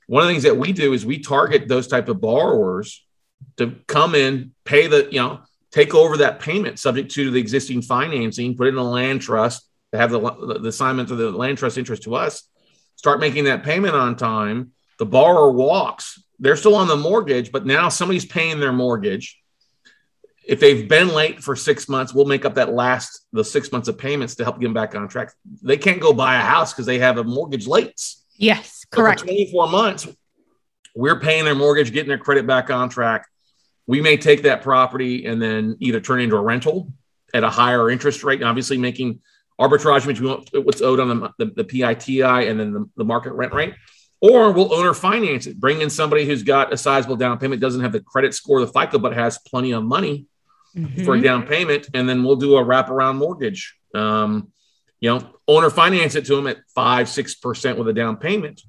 One 0.08 0.22
of 0.22 0.28
the 0.28 0.34
things 0.34 0.44
that 0.44 0.58
we 0.58 0.74
do 0.74 0.92
is 0.92 1.06
we 1.06 1.20
target 1.20 1.70
those 1.70 1.88
type 1.88 2.10
of 2.10 2.20
borrowers 2.20 3.04
to 3.58 3.78
come 3.88 4.16
in, 4.16 4.52
pay 4.66 4.88
the, 4.88 5.08
you 5.10 5.20
know, 5.20 5.40
take 5.72 5.96
over 5.96 6.18
that 6.18 6.42
payment 6.42 6.78
subject 6.78 7.12
to 7.12 7.32
the 7.32 7.40
existing 7.40 7.82
financing, 7.82 8.56
put 8.58 8.68
it 8.68 8.72
in 8.72 8.78
a 8.78 8.84
land 8.84 9.22
trust 9.22 9.68
to 9.94 9.98
have 9.98 10.12
the, 10.12 10.20
the 10.60 10.68
assignment 10.68 11.12
of 11.12 11.18
the 11.18 11.32
land 11.32 11.58
trust 11.58 11.78
interest 11.78 12.04
to 12.04 12.16
us, 12.16 12.44
start 12.98 13.22
making 13.22 13.46
that 13.46 13.64
payment 13.64 13.96
on 13.96 14.18
time. 14.18 14.72
The 14.98 15.06
borrower 15.06 15.52
walks. 15.52 16.22
They're 16.40 16.58
still 16.58 16.76
on 16.76 16.88
the 16.88 16.96
mortgage, 16.96 17.52
but 17.52 17.66
now 17.66 17.90
somebody's 17.90 18.26
paying 18.26 18.60
their 18.60 18.74
mortgage 18.74 19.38
if 20.48 20.60
they've 20.60 20.88
been 20.88 21.10
late 21.10 21.44
for 21.44 21.56
six 21.56 21.90
months, 21.90 22.14
we'll 22.14 22.26
make 22.26 22.46
up 22.46 22.56
that 22.56 22.74
last 22.74 23.26
the 23.34 23.44
six 23.44 23.72
months 23.72 23.88
of 23.88 23.98
payments 23.98 24.36
to 24.36 24.44
help 24.44 24.60
get 24.60 24.68
them 24.68 24.74
back 24.74 24.96
on 24.96 25.08
track. 25.08 25.34
They 25.62 25.78
can't 25.78 26.00
go 26.00 26.14
buy 26.14 26.36
a 26.36 26.42
house 26.42 26.72
because 26.72 26.86
they 26.86 27.00
have 27.00 27.18
a 27.18 27.24
mortgage 27.24 27.68
late. 27.68 28.00
Yes, 28.38 28.86
correct. 28.92 29.22
So 29.22 29.26
24 29.26 29.70
months, 29.70 30.08
we're 30.96 31.20
paying 31.20 31.46
their 31.46 31.56
mortgage, 31.56 31.92
getting 31.92 32.10
their 32.10 32.18
credit 32.18 32.46
back 32.46 32.70
on 32.70 32.90
track. 32.90 33.28
We 33.88 34.02
may 34.02 34.18
take 34.18 34.44
that 34.44 34.62
property 34.62 35.26
and 35.26 35.42
then 35.42 35.78
either 35.80 36.00
turn 36.00 36.20
it 36.20 36.26
into 36.26 36.36
a 36.36 36.42
rental 36.42 36.92
at 37.34 37.44
a 37.44 37.50
higher 37.50 37.90
interest 37.90 38.24
rate, 38.24 38.40
and 38.40 38.48
obviously 38.48 38.78
making 38.78 39.20
arbitrage 39.60 40.06
between 40.06 40.64
what's 40.64 40.82
owed 40.82 41.00
on 41.00 41.08
the, 41.08 41.30
the, 41.38 41.46
the 41.46 41.64
PITI 41.64 42.22
and 42.22 42.60
then 42.60 42.74
the, 42.74 42.90
the 42.98 43.04
market 43.04 43.34
rent 43.34 43.54
rate. 43.54 43.74
Or 44.26 44.52
we'll 44.52 44.74
owner 44.74 44.94
finance 44.94 45.46
it, 45.46 45.60
bring 45.60 45.82
in 45.82 45.90
somebody 45.90 46.26
who's 46.26 46.44
got 46.44 46.74
a 46.74 46.78
sizable 46.78 47.16
down 47.16 47.38
payment, 47.38 47.62
doesn't 47.62 47.82
have 47.82 47.92
the 47.92 48.00
credit 48.00 48.34
score, 48.34 48.60
the 48.60 48.68
FICO, 48.68 48.98
but 48.98 49.14
has 49.14 49.38
plenty 49.38 49.72
of 49.72 49.84
money 49.84 50.26
mm-hmm. 50.76 51.04
for 51.04 51.16
a 51.16 51.22
down 51.22 51.46
payment, 51.46 51.90
and 51.94 52.08
then 52.08 52.24
we'll 52.24 52.36
do 52.36 52.58
a 52.58 52.64
wraparound 52.64 53.18
mortgage. 53.18 53.76
Um, 53.94 54.52
you 55.00 55.10
know, 55.10 55.30
owner 55.48 55.70
finance 55.70 56.16
it 56.16 56.26
to 56.26 56.36
them 56.36 56.48
at 56.48 56.58
five, 56.74 57.08
six 57.10 57.36
percent 57.36 57.78
with 57.78 57.88
a 57.88 57.94
down 57.94 58.18
payment, 58.18 58.62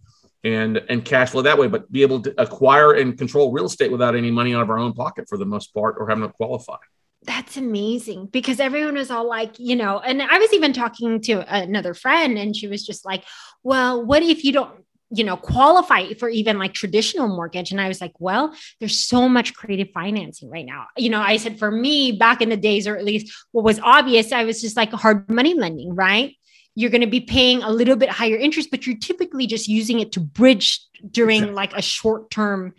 and 0.44 0.76
and 0.76 1.04
cash 1.04 1.30
flow 1.30 1.42
that 1.42 1.58
way. 1.58 1.68
But 1.68 1.90
be 1.90 2.02
able 2.02 2.20
to 2.22 2.34
acquire 2.40 2.92
and 2.92 3.16
control 3.16 3.52
real 3.52 3.66
estate 3.66 3.90
without 3.90 4.14
any 4.14 4.30
money 4.30 4.54
out 4.54 4.62
of 4.62 4.70
our 4.70 4.78
own 4.78 4.92
pocket 4.92 5.28
for 5.28 5.38
the 5.38 5.46
most 5.46 5.72
part, 5.72 5.96
or 5.98 6.08
having 6.08 6.24
to 6.24 6.32
qualify. 6.32 6.76
That's 7.22 7.56
amazing 7.56 8.26
because 8.26 8.60
everyone 8.60 8.94
was 8.94 9.10
all 9.10 9.26
like, 9.26 9.58
you 9.58 9.74
know, 9.74 9.98
and 9.98 10.22
I 10.22 10.38
was 10.38 10.52
even 10.52 10.72
talking 10.72 11.20
to 11.22 11.44
another 11.52 11.94
friend, 11.94 12.38
and 12.38 12.54
she 12.54 12.68
was 12.68 12.86
just 12.86 13.04
like, 13.04 13.24
"Well, 13.62 14.04
what 14.04 14.22
if 14.22 14.44
you 14.44 14.52
don't 14.52 14.85
you 15.10 15.24
know 15.24 15.36
qualify 15.36 16.12
for 16.14 16.28
even 16.28 16.58
like 16.58 16.72
traditional 16.72 17.28
mortgage. 17.28 17.70
And 17.70 17.80
i 17.80 17.88
was 17.88 18.00
like 18.00 18.12
well 18.18 18.54
there's 18.80 18.98
so 18.98 19.28
much 19.28 19.54
creative 19.54 19.88
financing 19.92 20.50
right 20.50 20.66
now. 20.66 20.86
You 20.96 21.10
know 21.10 21.20
i 21.20 21.36
said 21.36 21.58
for 21.58 21.70
me 21.70 22.12
back 22.12 22.40
in 22.40 22.48
the 22.48 22.56
days 22.56 22.86
or 22.86 22.96
at 22.96 23.04
least 23.04 23.32
what 23.52 23.64
was 23.64 23.78
obvious 23.80 24.32
i 24.32 24.44
was 24.44 24.60
just 24.60 24.76
like 24.76 24.92
hard 24.92 25.28
money 25.30 25.54
lending 25.54 25.94
right? 25.94 26.36
You're 26.78 26.90
going 26.90 27.00
to 27.00 27.06
be 27.06 27.20
paying 27.20 27.62
a 27.62 27.70
little 27.70 27.96
bit 27.96 28.10
higher 28.10 28.36
interest 28.36 28.70
but 28.70 28.86
you're 28.86 28.98
typically 28.98 29.46
just 29.46 29.68
using 29.68 30.00
it 30.00 30.12
to 30.12 30.20
bridge 30.20 30.80
during 31.10 31.38
exactly. 31.38 31.54
like 31.54 31.72
a 31.74 31.82
short 31.82 32.30
term 32.30 32.74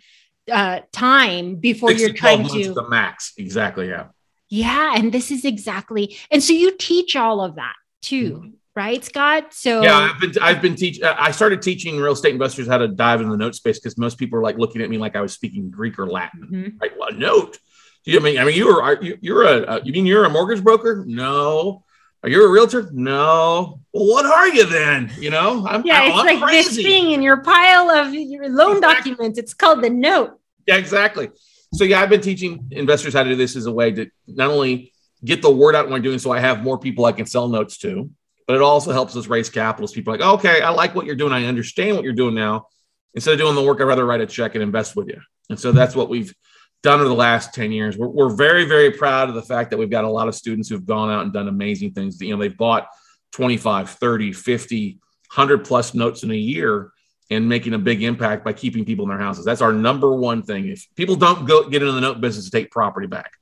uh, 0.50 0.80
time 0.92 1.56
before 1.56 1.92
you're 1.92 2.12
trying 2.12 2.46
to 2.48 2.72
the 2.74 2.88
max. 2.88 3.32
Exactly 3.36 3.88
yeah. 3.88 4.06
Yeah 4.50 4.94
and 4.96 5.12
this 5.12 5.30
is 5.30 5.44
exactly 5.44 6.16
and 6.30 6.42
so 6.42 6.52
you 6.52 6.76
teach 6.76 7.16
all 7.16 7.40
of 7.40 7.56
that 7.56 7.74
too. 8.02 8.32
Mm-hmm 8.32 8.57
right, 8.78 9.04
Scott? 9.04 9.52
So 9.52 9.82
yeah, 9.82 9.96
I've 9.96 10.20
been 10.20 10.32
I've 10.40 10.62
been 10.62 10.76
teaching. 10.76 11.04
Uh, 11.04 11.16
I 11.18 11.32
started 11.32 11.60
teaching 11.60 11.98
real 11.98 12.12
estate 12.12 12.32
investors 12.32 12.68
how 12.68 12.78
to 12.78 12.88
dive 12.88 13.20
in 13.20 13.28
the 13.28 13.36
note 13.36 13.56
space 13.56 13.78
because 13.78 13.98
most 13.98 14.16
people 14.16 14.38
are 14.38 14.42
like 14.42 14.56
looking 14.56 14.80
at 14.80 14.88
me 14.88 14.96
like 14.96 15.16
I 15.16 15.20
was 15.20 15.32
speaking 15.32 15.70
Greek 15.70 15.98
or 15.98 16.06
Latin. 16.06 16.42
Mm-hmm. 16.42 16.78
Right? 16.80 16.92
Well, 16.96 17.12
note. 17.12 17.58
Do 18.04 18.12
you 18.12 18.20
mean? 18.20 18.38
I 18.38 18.44
mean, 18.44 18.56
you 18.56 18.68
are 18.68 18.96
you, 19.02 19.18
you're 19.20 19.42
a 19.42 19.56
uh, 19.62 19.80
you 19.84 19.92
mean 19.92 20.06
you're 20.06 20.24
a 20.24 20.30
mortgage 20.30 20.62
broker? 20.62 21.04
No. 21.06 21.84
Are 22.22 22.28
you 22.28 22.44
a 22.44 22.50
realtor? 22.50 22.88
No. 22.92 23.80
Well, 23.92 24.06
what 24.06 24.26
are 24.26 24.48
you 24.48 24.66
then? 24.66 25.12
You 25.18 25.30
know, 25.30 25.64
I'm, 25.68 25.86
yeah, 25.86 26.06
it's 26.06 26.16
I'm 26.16 26.26
like 26.26 26.40
crazy. 26.40 26.68
this 26.68 26.84
thing 26.84 27.12
in 27.12 27.22
your 27.22 27.38
pile 27.38 27.90
of 27.90 28.12
your 28.12 28.48
loan 28.48 28.78
exactly. 28.78 29.12
documents. 29.12 29.38
It's 29.38 29.54
called 29.54 29.82
the 29.82 29.90
note. 29.90 30.38
Yeah, 30.66 30.76
exactly. 30.76 31.30
So 31.74 31.84
yeah, 31.84 32.00
I've 32.00 32.08
been 32.08 32.20
teaching 32.20 32.68
investors 32.72 33.14
how 33.14 33.22
to 33.22 33.30
do 33.30 33.36
this 33.36 33.54
as 33.56 33.66
a 33.66 33.72
way 33.72 33.92
to 33.92 34.10
not 34.26 34.50
only 34.50 34.92
get 35.24 35.42
the 35.42 35.50
word 35.50 35.74
out 35.74 35.86
when 35.86 35.94
I'm 35.94 36.02
doing 36.02 36.18
so 36.18 36.32
I 36.32 36.40
have 36.40 36.62
more 36.62 36.78
people 36.78 37.04
I 37.04 37.12
can 37.12 37.26
sell 37.26 37.48
notes 37.48 37.78
to, 37.78 38.10
but 38.48 38.56
it 38.56 38.62
also 38.62 38.92
helps 38.92 39.14
us 39.14 39.26
raise 39.26 39.50
capital. 39.50 39.86
So 39.86 39.94
people 39.94 40.14
like, 40.14 40.22
okay, 40.22 40.62
I 40.62 40.70
like 40.70 40.94
what 40.94 41.04
you're 41.04 41.14
doing. 41.14 41.34
I 41.34 41.44
understand 41.44 41.94
what 41.94 42.02
you're 42.02 42.14
doing 42.14 42.34
now. 42.34 42.66
Instead 43.14 43.34
of 43.34 43.40
doing 43.40 43.54
the 43.54 43.62
work, 43.62 43.78
I'd 43.80 43.84
rather 43.84 44.06
write 44.06 44.22
a 44.22 44.26
check 44.26 44.54
and 44.54 44.62
invest 44.62 44.96
with 44.96 45.08
you. 45.08 45.20
And 45.50 45.60
so 45.60 45.70
that's 45.70 45.94
what 45.94 46.08
we've 46.08 46.34
done 46.82 47.00
over 47.00 47.08
the 47.10 47.14
last 47.14 47.52
10 47.52 47.72
years. 47.72 47.98
We're, 47.98 48.08
we're 48.08 48.34
very, 48.34 48.64
very 48.64 48.90
proud 48.90 49.28
of 49.28 49.34
the 49.34 49.42
fact 49.42 49.70
that 49.70 49.76
we've 49.76 49.90
got 49.90 50.04
a 50.04 50.10
lot 50.10 50.28
of 50.28 50.34
students 50.34 50.70
who've 50.70 50.84
gone 50.84 51.10
out 51.10 51.24
and 51.24 51.32
done 51.32 51.46
amazing 51.46 51.92
things. 51.92 52.18
You 52.22 52.34
know, 52.34 52.40
they've 52.40 52.56
bought 52.56 52.88
25, 53.32 53.90
30, 53.90 54.32
50, 54.32 54.98
100 55.34 55.64
plus 55.66 55.92
notes 55.92 56.22
in 56.22 56.30
a 56.30 56.34
year 56.34 56.90
and 57.30 57.46
making 57.50 57.74
a 57.74 57.78
big 57.78 58.02
impact 58.02 58.46
by 58.46 58.54
keeping 58.54 58.86
people 58.86 59.04
in 59.04 59.10
their 59.10 59.18
houses. 59.18 59.44
That's 59.44 59.60
our 59.60 59.74
number 59.74 60.10
one 60.14 60.42
thing. 60.42 60.68
If 60.68 60.86
people 60.96 61.16
don't 61.16 61.46
go 61.46 61.68
get 61.68 61.82
into 61.82 61.92
the 61.92 62.00
note 62.00 62.22
business 62.22 62.46
to 62.46 62.50
take 62.50 62.70
property 62.70 63.08
back, 63.08 63.32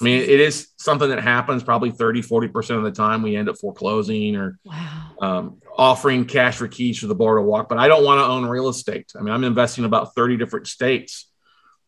I 0.00 0.04
mean, 0.04 0.20
it 0.20 0.40
is 0.40 0.68
something 0.76 1.08
that 1.08 1.22
happens 1.22 1.62
probably 1.62 1.90
30, 1.90 2.20
40% 2.22 2.76
of 2.76 2.82
the 2.82 2.90
time. 2.90 3.22
We 3.22 3.34
end 3.34 3.48
up 3.48 3.56
foreclosing 3.56 4.36
or 4.36 4.58
wow. 4.64 5.10
um, 5.22 5.62
offering 5.76 6.26
cash 6.26 6.56
for 6.56 6.68
keys 6.68 6.98
for 6.98 7.06
the 7.06 7.14
borrower 7.14 7.38
to 7.38 7.42
walk. 7.42 7.70
But 7.70 7.78
I 7.78 7.88
don't 7.88 8.04
want 8.04 8.20
to 8.20 8.26
own 8.26 8.44
real 8.44 8.68
estate. 8.68 9.10
I 9.18 9.22
mean, 9.22 9.32
I'm 9.32 9.44
investing 9.44 9.84
in 9.84 9.86
about 9.86 10.14
30 10.14 10.36
different 10.36 10.66
states. 10.66 11.30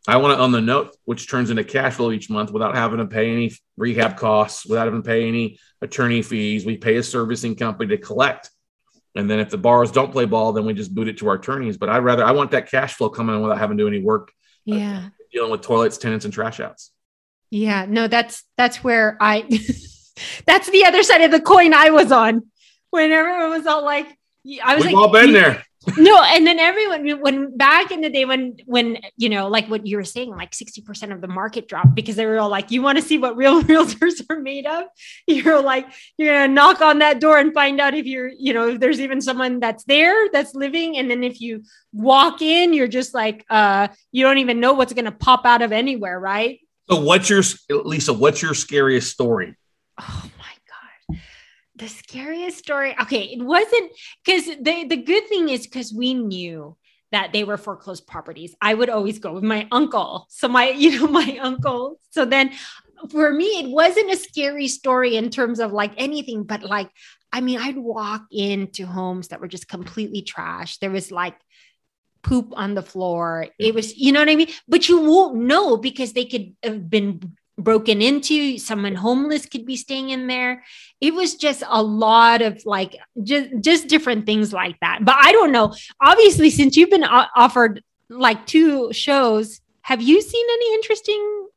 I 0.07 0.17
want 0.17 0.39
to 0.39 0.43
own 0.43 0.53
the 0.53 0.63
note, 0.63 0.97
which 1.05 1.29
turns 1.29 1.51
into 1.51 1.65
cash 1.65 1.95
flow 1.95 2.11
each 2.11 2.31
month 2.31 2.51
without 2.51 2.75
having 2.75 2.99
to 2.99 3.07
pay 3.07 3.31
any 3.31 3.53
rehab 3.77 4.17
costs, 4.17 4.65
without 4.65 4.87
having 4.87 5.03
to 5.03 5.07
pay 5.07 5.29
any 5.29 5.59
attorney 5.83 6.23
fees. 6.23 6.65
We 6.65 6.79
pay 6.79 6.97
a 6.97 7.03
servicing 7.03 7.57
company 7.57 7.95
to 7.95 7.99
collect. 7.99 8.49
And 9.15 9.29
then 9.29 9.39
if 9.39 9.51
the 9.51 9.59
borrowers 9.59 9.93
don't 9.93 10.13
play 10.13 10.25
ball, 10.25 10.55
then 10.55 10.65
we 10.65 10.73
just 10.73 10.95
boot 10.95 11.09
it 11.09 11.19
to 11.19 11.29
our 11.29 11.35
attorneys. 11.35 11.77
But 11.77 11.91
I'd 11.91 12.05
rather, 12.05 12.25
I 12.25 12.31
want 12.31 12.53
that 12.53 12.71
cash 12.71 12.95
flow 12.95 13.11
coming 13.11 13.37
in 13.37 13.43
without 13.43 13.59
having 13.59 13.77
to 13.77 13.85
do 13.85 13.89
any 13.89 14.01
work. 14.01 14.33
Uh, 14.71 14.77
yeah. 14.77 14.99
Uh, 14.99 15.09
dealing 15.31 15.51
with 15.51 15.61
toilets, 15.61 15.99
tenants, 15.99 16.25
and 16.25 16.33
trash 16.33 16.59
outs. 16.59 16.91
Yeah, 17.51 17.87
no, 17.89 18.09
that's 18.09 18.45
that's 18.57 18.85
where 18.85 19.17
I 19.21 19.43
that's 20.47 20.71
the 20.71 20.85
other 20.85 21.03
side 21.03 21.23
of 21.23 21.31
the 21.31 21.41
coin 21.41 21.75
I 21.75 21.91
was 21.91 22.13
on. 22.13 22.47
When 22.91 23.11
everyone 23.11 23.51
was 23.51 23.67
all 23.67 23.85
like, 23.85 24.07
I 24.63 24.75
was 24.75 24.85
We've 24.85 24.95
like, 24.95 25.03
all 25.03 25.13
been 25.13 25.33
there. 25.33 25.63
no, 25.97 26.23
and 26.23 26.47
then 26.47 26.59
everyone 26.59 27.21
when 27.21 27.57
back 27.57 27.91
in 27.93 28.01
the 28.01 28.11
day 28.11 28.25
when 28.25 28.57
when 28.67 28.99
you 29.17 29.29
know, 29.29 29.49
like 29.49 29.69
what 29.69 29.87
you 29.87 29.97
were 29.97 30.05
saying, 30.05 30.31
like 30.31 30.51
60% 30.51 31.13
of 31.13 31.21
the 31.21 31.29
market 31.29 31.69
dropped 31.69 31.95
because 31.95 32.17
they 32.17 32.27
were 32.27 32.39
all 32.39 32.49
like, 32.49 32.71
you 32.71 32.83
want 32.83 32.99
to 32.99 33.05
see 33.05 33.17
what 33.17 33.37
real 33.37 33.63
realtors 33.65 34.21
are 34.29 34.41
made 34.41 34.67
of? 34.67 34.85
You're 35.27 35.63
like, 35.63 35.87
you're 36.17 36.35
gonna 36.35 36.53
knock 36.53 36.81
on 36.81 36.99
that 36.99 37.21
door 37.21 37.39
and 37.39 37.55
find 37.55 37.81
out 37.81 37.95
if 37.95 38.07
you're, 38.07 38.29
you 38.29 38.53
know, 38.53 38.69
if 38.71 38.81
there's 38.81 39.01
even 39.01 39.21
someone 39.21 39.61
that's 39.61 39.85
there 39.85 40.29
that's 40.31 40.55
living. 40.55 40.99
And 40.99 41.11
then 41.11 41.23
if 41.23 41.41
you 41.41 41.63
walk 41.93 42.43
in, 42.43 42.75
you're 42.75 42.89
just 42.89 43.15
like, 43.15 43.47
uh, 43.49 43.89
you 44.11 44.25
don't 44.25 44.39
even 44.39 44.61
know 44.61 44.73
what's 44.73 44.93
gonna 44.93 45.13
pop 45.13 45.47
out 45.47 45.63
of 45.63 45.73
anywhere, 45.73 46.19
right? 46.19 46.59
So, 46.91 47.01
what's 47.01 47.29
your 47.29 47.43
Lisa? 47.71 48.13
What's 48.13 48.41
your 48.41 48.55
scariest 48.55 49.11
story? 49.11 49.55
Oh 50.01 50.31
my 50.39 51.17
god, 51.17 51.21
the 51.77 51.89
scariest 51.89 52.59
story. 52.59 52.97
Okay, 53.03 53.25
it 53.25 53.43
wasn't 53.43 53.93
because 54.25 54.47
the 54.47 54.87
the 54.89 54.97
good 54.97 55.27
thing 55.29 55.49
is 55.49 55.67
because 55.67 55.93
we 55.93 56.15
knew 56.15 56.77
that 57.11 57.33
they 57.33 57.45
were 57.45 57.57
foreclosed 57.57 58.07
properties. 58.07 58.55
I 58.61 58.75
would 58.75 58.91
always 58.91 59.19
go 59.19 59.33
with 59.33 59.45
my 59.45 59.67
uncle. 59.73 60.27
So 60.31 60.49
my, 60.49 60.69
you 60.77 60.99
know, 60.99 61.09
my 61.09 61.39
uncle. 61.41 61.99
So 62.11 62.25
then 62.25 62.53
for 63.11 63.33
me, 63.33 63.47
it 63.47 63.71
wasn't 63.71 64.13
a 64.13 64.17
scary 64.17 64.69
story 64.69 65.17
in 65.17 65.31
terms 65.31 65.61
of 65.61 65.73
like 65.73 65.93
anything, 65.97 66.45
but 66.45 66.63
like, 66.63 66.91
I 67.33 67.41
mean, 67.41 67.59
I'd 67.59 67.77
walk 67.77 68.25
into 68.31 68.87
homes 68.87 69.29
that 69.29 69.41
were 69.41 69.49
just 69.49 69.69
completely 69.69 70.23
trash. 70.23 70.79
There 70.79 70.91
was 70.91 71.11
like 71.11 71.37
poop 72.29 72.53
on 72.57 72.75
the 72.75 72.83
floor. 72.83 73.47
It 73.59 73.75
was, 73.75 73.97
you 73.97 74.13
know 74.13 74.21
what 74.21 74.29
I 74.29 74.37
mean? 74.37 74.51
But 74.69 74.89
you 74.89 75.01
won't 75.01 75.37
know 75.37 75.79
because 75.79 76.13
they 76.13 76.27
could 76.27 76.55
have 76.63 76.91
been 76.91 77.37
broken 77.59 78.01
into 78.01 78.59
someone 78.59 78.95
homeless 78.95 79.47
could 79.47 79.67
be 79.67 79.77
staying 79.77 80.11
in 80.11 80.27
there. 80.29 80.63
It 81.01 81.15
was 81.15 81.35
just 81.35 81.63
a 81.67 81.83
lot 81.83 82.41
of 82.41 82.65
like 82.65 82.97
just 83.23 83.51
just 83.61 83.89
different 83.89 84.27
things 84.27 84.53
like 84.53 84.77
that. 84.81 85.01
But 85.05 85.17
i 85.19 85.33
don't 85.33 85.51
know. 85.51 85.75
Obviously 86.01 86.51
since 86.51 86.77
you've 86.77 86.91
been 86.91 87.05
offered 87.05 87.83
like 88.09 88.47
two 88.47 88.93
shows 88.93 89.61
have 89.83 90.03
you 90.03 90.21
seen 90.23 90.47
any 90.51 90.75
interesting? 90.75 91.49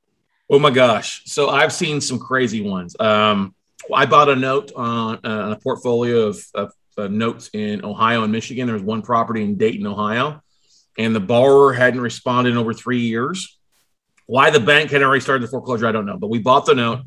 Oh 0.49 0.60
my 0.60 0.71
gosh. 0.71 1.21
So 1.25 1.49
i've 1.49 1.71
seen 1.71 2.01
some 2.01 2.17
crazy 2.17 2.62
ones. 2.62 2.95
Um 2.99 3.53
i 3.93 4.05
bought 4.05 4.29
a 4.29 4.36
note 4.36 4.71
on, 4.75 5.19
uh, 5.23 5.55
a 5.55 5.60
portfolio 5.62 6.27
of, 6.27 6.43
of 6.55 6.71
uh, 6.97 7.07
notes 7.07 7.49
in 7.53 7.86
ohio 7.86 8.23
and 8.23 8.31
michigan. 8.31 8.65
There 8.65 8.75
was 8.75 8.84
one 8.84 9.03
property 9.03 9.43
in 9.43 9.55
dayton 9.55 9.86
ohio 9.86 10.41
and 10.97 11.15
the 11.15 11.19
borrower 11.19 11.73
hadn't 11.73 12.01
responded 12.01 12.51
in 12.51 12.58
over 12.58 12.73
three 12.73 12.99
years. 13.01 13.58
Why 14.25 14.49
the 14.49 14.60
bank 14.60 14.91
had 14.91 15.01
already 15.04 15.21
started 15.21 15.43
the 15.45 15.49
foreclosure, 15.49 15.88
I 15.88 15.91
don't 15.91 16.06
know. 16.06 16.17
But 16.17 16.27
we 16.30 16.39
bought 16.39 16.65
the 16.65 16.75
note. 16.75 17.01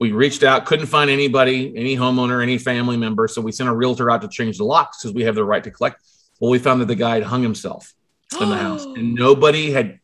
We 0.00 0.12
reached 0.12 0.44
out, 0.44 0.64
couldn't 0.64 0.86
find 0.86 1.10
anybody, 1.10 1.76
any 1.76 1.96
homeowner, 1.96 2.42
any 2.42 2.56
family 2.58 2.96
member. 2.96 3.26
So 3.28 3.40
we 3.40 3.50
sent 3.52 3.68
a 3.68 3.74
realtor 3.74 4.10
out 4.10 4.22
to 4.22 4.28
change 4.28 4.58
the 4.58 4.64
locks 4.64 5.02
because 5.02 5.12
we 5.14 5.24
have 5.24 5.34
the 5.34 5.44
right 5.44 5.62
to 5.64 5.70
collect. 5.70 6.00
Well, 6.40 6.50
we 6.50 6.58
found 6.60 6.80
that 6.80 6.86
the 6.86 6.94
guy 6.94 7.14
had 7.16 7.24
hung 7.24 7.42
himself 7.42 7.92
in 8.40 8.48
the 8.48 8.56
house 8.66 8.84
and 8.84 9.14
nobody 9.14 9.72
had 9.72 9.98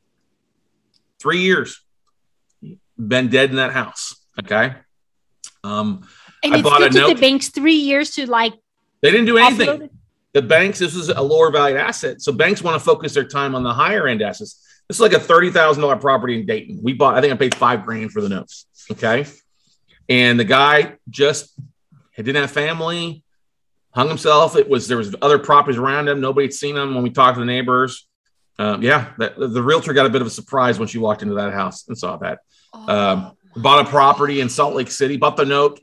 three 1.20 1.42
years 1.42 1.80
been 2.98 3.28
dead 3.28 3.50
in 3.50 3.56
that 3.56 3.72
house. 3.72 4.16
Okay. 4.40 4.74
Um, 5.62 6.06
And 6.42 6.54
I 6.54 6.58
it 6.58 6.62
bought 6.62 6.82
a 6.82 6.86
took 6.90 6.94
note. 6.94 7.14
the 7.14 7.20
banks 7.20 7.48
three 7.48 7.74
years 7.76 8.10
to 8.16 8.28
like 8.28 8.52
They 9.00 9.10
didn't 9.12 9.26
do 9.26 9.38
anything. 9.38 9.88
The 10.34 10.42
banks, 10.42 10.80
this 10.80 10.94
is 10.96 11.08
a 11.08 11.22
lower 11.22 11.50
value 11.50 11.76
asset. 11.76 12.20
So 12.20 12.32
banks 12.32 12.60
want 12.60 12.78
to 12.78 12.84
focus 12.84 13.14
their 13.14 13.24
time 13.24 13.54
on 13.54 13.62
the 13.62 13.72
higher 13.72 14.06
end 14.08 14.20
assets. 14.20 14.60
This 14.88 14.98
is 14.98 15.00
like 15.00 15.12
a 15.12 15.20
thirty 15.20 15.50
thousand 15.50 15.82
dollar 15.82 15.96
property 15.96 16.38
in 16.38 16.44
Dayton. 16.44 16.80
We 16.82 16.92
bought. 16.92 17.16
I 17.16 17.20
think 17.20 17.32
I 17.32 17.36
paid 17.36 17.54
five 17.54 17.84
grand 17.86 18.12
for 18.12 18.20
the 18.20 18.28
notes. 18.28 18.66
Okay, 18.90 19.24
and 20.08 20.38
the 20.38 20.44
guy 20.44 20.96
just 21.08 21.58
didn't 22.16 22.36
have 22.36 22.50
family, 22.50 23.22
hung 23.92 24.08
himself. 24.08 24.56
It 24.56 24.68
was 24.68 24.88
there 24.88 24.98
was 24.98 25.14
other 25.22 25.38
properties 25.38 25.78
around 25.78 26.08
him. 26.08 26.20
Nobody 26.20 26.48
had 26.48 26.52
seen 26.52 26.76
him 26.76 26.94
when 26.94 27.02
we 27.02 27.10
talked 27.10 27.36
to 27.36 27.40
the 27.40 27.46
neighbors. 27.46 28.06
Um, 28.58 28.82
yeah, 28.82 29.12
the, 29.18 29.48
the 29.48 29.62
realtor 29.62 29.92
got 29.92 30.06
a 30.06 30.10
bit 30.10 30.20
of 30.20 30.26
a 30.26 30.30
surprise 30.30 30.78
when 30.78 30.88
she 30.88 30.98
walked 30.98 31.22
into 31.22 31.34
that 31.36 31.52
house 31.52 31.88
and 31.88 31.96
saw 31.96 32.16
that. 32.18 32.40
Um, 32.72 33.32
bought 33.56 33.86
a 33.86 33.88
property 33.88 34.40
in 34.40 34.48
Salt 34.48 34.74
Lake 34.74 34.90
City, 34.90 35.16
bought 35.16 35.36
the 35.36 35.44
note, 35.44 35.80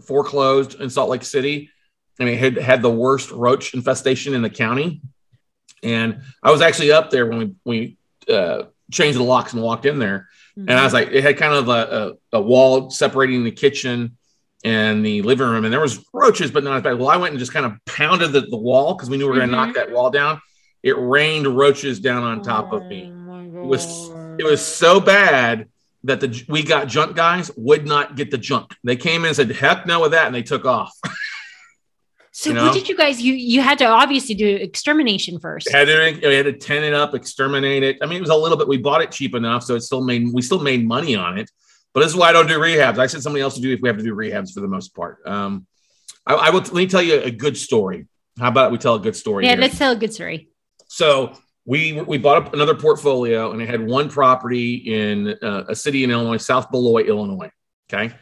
foreclosed 0.00 0.80
in 0.80 0.90
Salt 0.90 1.10
Lake 1.10 1.24
City. 1.24 1.70
I 2.20 2.24
mean, 2.24 2.38
had 2.38 2.56
had 2.58 2.82
the 2.82 2.90
worst 2.90 3.30
roach 3.30 3.74
infestation 3.74 4.34
in 4.34 4.42
the 4.42 4.50
county. 4.50 5.00
And 5.82 6.22
I 6.42 6.50
was 6.50 6.60
actually 6.62 6.92
up 6.92 7.10
there 7.10 7.26
when 7.26 7.38
we 7.38 7.96
we 8.28 8.32
uh, 8.34 8.64
changed 8.90 9.18
the 9.18 9.22
locks 9.22 9.52
and 9.52 9.62
walked 9.62 9.84
in 9.86 9.98
there, 9.98 10.28
and 10.56 10.70
I 10.72 10.84
was 10.84 10.92
like, 10.94 11.08
it 11.12 11.22
had 11.22 11.36
kind 11.36 11.52
of 11.54 11.68
a, 11.68 12.16
a, 12.32 12.38
a 12.38 12.40
wall 12.40 12.88
separating 12.90 13.44
the 13.44 13.50
kitchen 13.50 14.16
and 14.64 15.04
the 15.04 15.20
living 15.22 15.46
room, 15.46 15.64
and 15.64 15.72
there 15.72 15.80
was 15.80 16.02
roaches, 16.14 16.50
but 16.50 16.64
not 16.64 16.76
as 16.76 16.82
bad. 16.82 16.98
Well, 16.98 17.08
I 17.08 17.16
went 17.18 17.32
and 17.32 17.38
just 17.38 17.52
kind 17.52 17.66
of 17.66 17.72
pounded 17.84 18.32
the, 18.32 18.42
the 18.42 18.56
wall 18.56 18.94
because 18.94 19.10
we 19.10 19.18
knew 19.18 19.24
we 19.26 19.32
were 19.32 19.36
going 19.38 19.50
to 19.50 19.56
knock 19.56 19.74
that 19.74 19.90
wall 19.92 20.10
down. 20.10 20.40
It 20.82 20.96
rained 20.98 21.46
roaches 21.46 22.00
down 22.00 22.22
on 22.22 22.40
top 22.42 22.72
of 22.72 22.86
me. 22.86 23.02
It 23.64 23.66
was- 23.66 24.10
It 24.38 24.44
was 24.44 24.64
so 24.64 25.00
bad 25.00 25.68
that 26.04 26.20
the 26.20 26.44
we 26.48 26.62
got 26.62 26.88
junk 26.88 27.14
guys 27.16 27.50
would 27.56 27.86
not 27.86 28.16
get 28.16 28.30
the 28.30 28.38
junk. 28.38 28.74
They 28.84 28.96
came 28.96 29.22
in 29.22 29.28
and 29.28 29.36
said, 29.36 29.50
"Heck 29.52 29.86
no 29.86 30.00
with 30.00 30.12
that," 30.12 30.26
and 30.26 30.34
they 30.34 30.42
took 30.42 30.64
off. 30.64 30.92
So 32.36 32.50
you 32.50 32.56
what 32.56 32.74
did 32.74 32.88
you 32.88 32.96
guys? 32.96 33.22
You 33.22 33.32
you 33.32 33.60
had 33.60 33.78
to 33.78 33.84
obviously 33.84 34.34
do 34.34 34.56
extermination 34.56 35.38
first. 35.38 35.70
had 35.70 35.84
to 35.84 36.18
we 36.26 36.34
had 36.34 36.46
to 36.46 36.52
tin 36.52 36.82
it 36.82 36.92
up, 36.92 37.14
exterminate 37.14 37.84
it. 37.84 37.96
I 38.02 38.06
mean, 38.06 38.16
it 38.16 38.22
was 38.22 38.30
a 38.30 38.34
little 38.34 38.58
bit. 38.58 38.66
We 38.66 38.76
bought 38.76 39.02
it 39.02 39.12
cheap 39.12 39.36
enough, 39.36 39.62
so 39.62 39.76
it 39.76 39.82
still 39.82 40.02
made 40.02 40.32
we 40.32 40.42
still 40.42 40.58
made 40.58 40.84
money 40.84 41.14
on 41.14 41.38
it. 41.38 41.48
But 41.92 42.00
this 42.00 42.10
is 42.10 42.16
why 42.16 42.30
I 42.30 42.32
don't 42.32 42.48
do 42.48 42.58
rehabs. 42.58 42.98
I 42.98 43.06
said 43.06 43.22
somebody 43.22 43.40
else 43.40 43.54
to 43.54 43.60
do 43.60 43.72
if 43.72 43.80
we 43.80 43.88
have 43.88 43.98
to 43.98 44.02
do 44.02 44.16
rehabs 44.16 44.52
for 44.52 44.60
the 44.60 44.66
most 44.66 44.96
part. 44.96 45.18
Um, 45.24 45.68
I, 46.26 46.34
I 46.34 46.50
will 46.50 46.58
let 46.58 46.74
me 46.74 46.88
tell 46.88 47.02
you 47.02 47.20
a 47.20 47.30
good 47.30 47.56
story. 47.56 48.08
How 48.36 48.48
about 48.48 48.72
we 48.72 48.78
tell 48.78 48.96
a 48.96 49.00
good 49.00 49.14
story? 49.14 49.44
Yeah, 49.44 49.52
here? 49.52 49.60
let's 49.60 49.78
tell 49.78 49.92
a 49.92 49.96
good 49.96 50.12
story. 50.12 50.48
So 50.88 51.34
we 51.64 52.02
we 52.02 52.18
bought 52.18 52.48
up 52.48 52.52
another 52.52 52.74
portfolio, 52.74 53.52
and 53.52 53.62
it 53.62 53.68
had 53.68 53.86
one 53.86 54.08
property 54.08 54.74
in 54.74 55.36
uh, 55.40 55.66
a 55.68 55.76
city 55.76 56.02
in 56.02 56.10
Illinois, 56.10 56.38
South 56.38 56.68
Beloit, 56.72 57.06
Illinois. 57.06 57.52
Okay, 57.88 58.12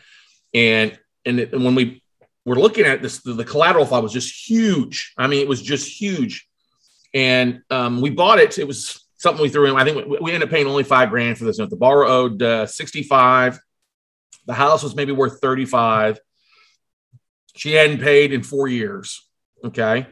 and, 0.53 0.99
and 1.25 1.65
when 1.65 1.75
we 1.75 2.02
were 2.45 2.57
looking 2.57 2.85
at 2.85 3.03
this, 3.03 3.23
the, 3.23 3.35
the 3.35 3.45
collateral 3.45 3.87
file 3.87 4.03
was 4.03 4.13
just 4.13 4.49
huge. 4.49 5.13
I 5.17 5.27
mean, 5.27 5.41
it 5.41 5.49
was 5.49 5.63
just 5.63 5.89
huge, 6.01 6.49
and 7.15 7.63
um, 7.71 8.01
we 8.01 8.11
bought 8.11 8.39
it. 8.39 8.59
It 8.59 8.67
was 8.67 9.05
something 9.19 9.43
we 9.43 9.49
threw 9.49 9.67
in. 9.71 9.77
I 9.77 9.85
think 9.85 10.07
we, 10.09 10.19
we 10.21 10.33
ended 10.33 10.49
up 10.49 10.53
paying 10.53 10.67
only 10.67 10.83
five 10.85 11.11
grand 11.11 11.39
for 11.39 11.45
this 11.45 11.59
note. 11.59 11.71
The 11.71 11.77
borrower 11.77 12.07
owed 12.07 12.43
uh, 12.43 12.67
sixty 12.67 13.03
five. 13.03 13.59
The 14.47 14.55
house 14.55 14.83
was 14.83 14.97
maybe 14.97 15.13
worth 15.13 15.41
thirty 15.41 15.65
five. 15.65 16.19
She 17.55 17.73
hadn't 17.73 18.01
paid 18.01 18.33
in 18.33 18.43
four 18.43 18.67
years. 18.67 19.29
Okay. 19.65 20.07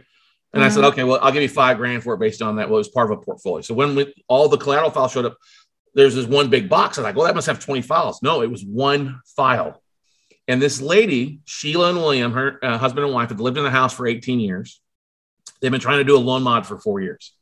And 0.52 0.64
I 0.64 0.68
said, 0.68 0.82
Mhm. 0.82 0.88
okay, 0.88 1.04
well, 1.04 1.18
I'll 1.22 1.32
give 1.32 1.42
you 1.42 1.48
five 1.48 1.76
grand 1.76 2.02
for 2.02 2.14
it 2.14 2.18
based 2.20 2.42
on 2.42 2.56
that. 2.56 2.68
Well, 2.68 2.76
it 2.76 2.80
was 2.80 2.88
part 2.88 3.10
of 3.10 3.18
a 3.18 3.20
portfolio. 3.22 3.62
So 3.62 3.72
when 3.72 3.94
we, 3.94 4.12
all 4.28 4.48
the 4.48 4.56
collateral 4.58 4.90
files 4.90 5.12
showed 5.12 5.24
up, 5.24 5.36
there's 5.94 6.14
this 6.16 6.26
one 6.26 6.50
big 6.50 6.68
box. 6.68 6.98
I 6.98 7.02
was 7.02 7.04
like, 7.04 7.16
well, 7.16 7.26
that 7.26 7.34
must 7.36 7.46
have 7.46 7.60
20 7.60 7.82
files. 7.82 8.20
No, 8.22 8.42
it 8.42 8.50
was 8.50 8.64
one 8.64 9.20
file. 9.36 9.80
And 10.50 10.60
this 10.60 10.80
lady, 10.80 11.38
Sheila 11.44 11.90
and 11.90 11.98
William, 11.98 12.32
her 12.32 12.58
uh, 12.60 12.76
husband 12.76 13.04
and 13.06 13.14
wife, 13.14 13.28
had 13.28 13.38
lived 13.38 13.56
in 13.56 13.62
the 13.62 13.70
house 13.70 13.94
for 13.94 14.08
18 14.08 14.40
years. 14.40 14.80
They've 15.60 15.70
been 15.70 15.80
trying 15.80 15.98
to 15.98 16.04
do 16.04 16.16
a 16.16 16.18
loan 16.18 16.42
mod 16.42 16.66
for 16.66 16.76
four 16.76 17.00
years. 17.00 17.32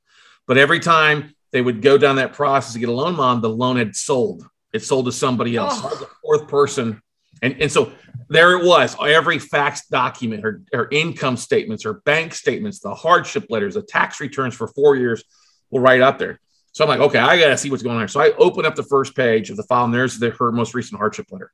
But 0.47 0.59
every 0.59 0.79
time 0.79 1.35
they 1.51 1.63
would 1.63 1.81
go 1.81 1.97
down 1.97 2.17
that 2.17 2.35
process 2.35 2.75
to 2.75 2.79
get 2.79 2.91
a 2.91 2.93
loan 2.93 3.17
mod, 3.17 3.41
the 3.41 3.49
loan 3.49 3.79
had 3.79 3.97
sold. 3.97 4.47
It 4.75 4.81
sold 4.81 5.07
to 5.07 5.13
somebody 5.13 5.57
else, 5.57 5.81
Oh. 5.83 5.89
to 5.89 6.07
fourth 6.23 6.49
person. 6.49 7.01
And, 7.41 7.57
and 7.63 7.73
so 7.73 7.93
there 8.29 8.53
it 8.59 8.67
was. 8.67 8.95
Every 9.03 9.39
fax 9.39 9.87
document, 9.87 10.43
her, 10.43 10.61
her 10.75 10.87
income 10.93 11.39
statements, 11.39 11.85
her 11.85 11.95
bank 12.05 12.35
statements, 12.35 12.81
the 12.81 12.95
hardship 12.95 13.47
letters, 13.49 13.73
the 13.73 13.83
tax 13.83 14.21
returns 14.21 14.55
for 14.55 14.69
four 14.69 14.97
years 14.97 15.25
were 15.71 15.81
right 15.81 16.03
up 16.03 16.19
there. 16.19 16.41
So 16.73 16.85
I'm 16.85 16.91
like, 16.91 17.01
okay, 17.01 17.21
I 17.21 17.39
got 17.39 17.49
to 17.49 17.57
see 17.57 17.71
what's 17.71 17.83
going 17.83 17.97
on. 17.97 18.09
So 18.09 18.21
I 18.21 18.33
open 18.37 18.67
up 18.67 18.75
the 18.75 18.83
first 18.83 19.17
page 19.17 19.49
of 19.49 19.57
the 19.57 19.63
file, 19.63 19.87
and 19.87 19.95
there's 19.95 20.19
the, 20.19 20.29
her 20.29 20.53
most 20.53 20.75
recent 20.75 20.99
hardship 20.99 21.29
letter. 21.31 21.51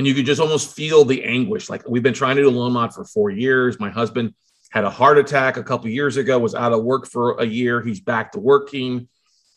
And 0.00 0.06
you 0.06 0.14
could 0.14 0.24
just 0.24 0.40
almost 0.40 0.74
feel 0.74 1.04
the 1.04 1.22
anguish. 1.26 1.68
Like 1.68 1.86
we've 1.86 2.02
been 2.02 2.14
trying 2.14 2.36
to 2.36 2.40
do 2.40 2.48
a 2.48 2.50
loan 2.50 2.72
mod 2.72 2.94
for 2.94 3.04
four 3.04 3.28
years. 3.28 3.78
My 3.78 3.90
husband 3.90 4.32
had 4.70 4.84
a 4.84 4.88
heart 4.88 5.18
attack 5.18 5.58
a 5.58 5.62
couple 5.62 5.90
years 5.90 6.16
ago, 6.16 6.38
was 6.38 6.54
out 6.54 6.72
of 6.72 6.82
work 6.82 7.06
for 7.06 7.32
a 7.38 7.44
year. 7.44 7.82
He's 7.82 8.00
back 8.00 8.32
to 8.32 8.38
working. 8.40 9.08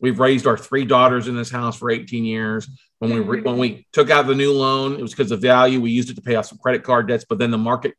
We've 0.01 0.19
raised 0.19 0.45
our 0.45 0.57
three 0.57 0.83
daughters 0.83 1.29
in 1.29 1.37
this 1.37 1.49
house 1.49 1.77
for 1.77 1.89
18 1.89 2.25
years. 2.25 2.67
When 2.99 3.13
we 3.13 3.21
re- 3.21 3.39
when 3.39 3.57
we 3.57 3.87
took 3.93 4.09
out 4.09 4.27
the 4.27 4.35
new 4.35 4.51
loan, 4.51 4.95
it 4.95 5.01
was 5.01 5.11
because 5.11 5.31
of 5.31 5.39
value. 5.39 5.79
We 5.79 5.91
used 5.91 6.09
it 6.09 6.15
to 6.15 6.21
pay 6.21 6.35
off 6.35 6.47
some 6.47 6.57
credit 6.57 6.83
card 6.83 7.07
debts, 7.07 7.23
but 7.23 7.39
then 7.39 7.49
the 7.49 7.57
market 7.57 7.93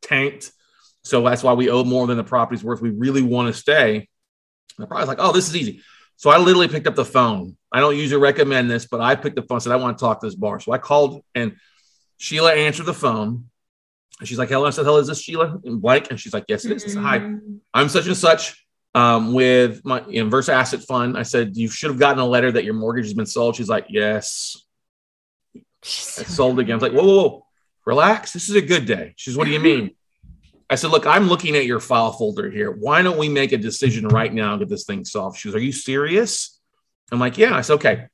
tanked. 0.00 0.50
So 1.04 1.20
that's 1.20 1.42
why 1.42 1.52
we 1.52 1.68
owe 1.68 1.84
more 1.84 2.06
than 2.06 2.16
the 2.16 2.24
property's 2.24 2.64
worth. 2.64 2.80
We 2.80 2.88
really 2.88 3.20
want 3.20 3.54
to 3.54 3.60
stay. 3.60 4.08
The 4.78 4.86
property's 4.86 5.08
like, 5.08 5.18
oh, 5.20 5.32
this 5.32 5.46
is 5.46 5.54
easy. 5.54 5.82
So 6.16 6.30
I 6.30 6.38
literally 6.38 6.68
picked 6.68 6.86
up 6.86 6.94
the 6.94 7.04
phone. 7.04 7.58
I 7.70 7.80
don't 7.80 7.98
usually 7.98 8.22
recommend 8.22 8.70
this, 8.70 8.86
but 8.86 9.02
I 9.02 9.14
picked 9.14 9.36
the 9.36 9.42
phone. 9.42 9.60
Said 9.60 9.72
I 9.72 9.76
want 9.76 9.98
to 9.98 10.02
talk 10.02 10.22
to 10.22 10.26
this 10.26 10.34
bar. 10.34 10.58
So 10.58 10.72
I 10.72 10.78
called, 10.78 11.22
and 11.34 11.56
Sheila 12.22 12.54
answered 12.54 12.86
the 12.86 12.94
phone. 12.94 13.48
And 14.20 14.28
she's 14.28 14.38
like, 14.38 14.48
"Hello." 14.48 14.66
I 14.66 14.70
said, 14.70 14.84
"Hello, 14.84 14.98
is 14.98 15.08
this 15.08 15.20
Sheila?" 15.20 15.58
And 15.64 15.82
blank, 15.82 16.08
and 16.10 16.20
she's 16.20 16.32
like, 16.32 16.44
"Yes, 16.46 16.64
it 16.64 16.70
is." 16.70 16.84
Said, 16.84 17.02
Hi, 17.02 17.18
Mm-hmm. 17.18 17.56
I'm 17.74 17.88
such 17.88 18.06
and 18.06 18.16
such 18.16 18.64
um, 18.94 19.32
with 19.32 19.84
my 19.84 20.04
inverse 20.08 20.48
asset 20.48 20.82
fund. 20.82 21.18
I 21.18 21.24
said, 21.24 21.56
You 21.56 21.68
should 21.68 21.90
have 21.90 21.98
gotten 21.98 22.20
a 22.20 22.26
letter 22.26 22.52
that 22.52 22.62
your 22.62 22.74
mortgage 22.74 23.06
has 23.06 23.14
been 23.14 23.26
sold. 23.26 23.56
She's 23.56 23.68
like, 23.68 23.86
Yes, 23.88 24.56
it's 25.82 26.32
sold 26.34 26.60
again. 26.60 26.74
I 26.74 26.76
was 26.76 26.82
like, 26.82 26.92
Whoa, 26.92 27.04
whoa, 27.04 27.16
whoa, 27.28 27.46
relax. 27.86 28.32
This 28.32 28.48
is 28.48 28.54
a 28.54 28.60
good 28.62 28.86
day. 28.86 29.14
She's, 29.16 29.36
What 29.36 29.46
do 29.46 29.50
you 29.50 29.58
mean? 29.60 29.90
I 30.70 30.76
said, 30.76 30.90
Look, 30.90 31.06
I'm 31.06 31.26
looking 31.28 31.56
at 31.56 31.64
your 31.66 31.80
file 31.80 32.12
folder 32.12 32.48
here. 32.50 32.70
Why 32.70 33.02
don't 33.02 33.18
we 33.18 33.28
make 33.28 33.50
a 33.50 33.58
decision 33.58 34.06
right 34.06 34.32
now 34.32 34.52
and 34.52 34.60
get 34.60 34.68
this 34.68 34.84
thing 34.84 35.04
solved? 35.04 35.38
She 35.38 35.48
goes, 35.48 35.56
Are 35.56 35.60
you 35.60 35.72
serious? 35.72 36.60
I'm 37.10 37.18
like, 37.18 37.36
Yeah. 37.38 37.56
I 37.56 37.62
said, 37.62 37.74
Okay. 37.74 38.06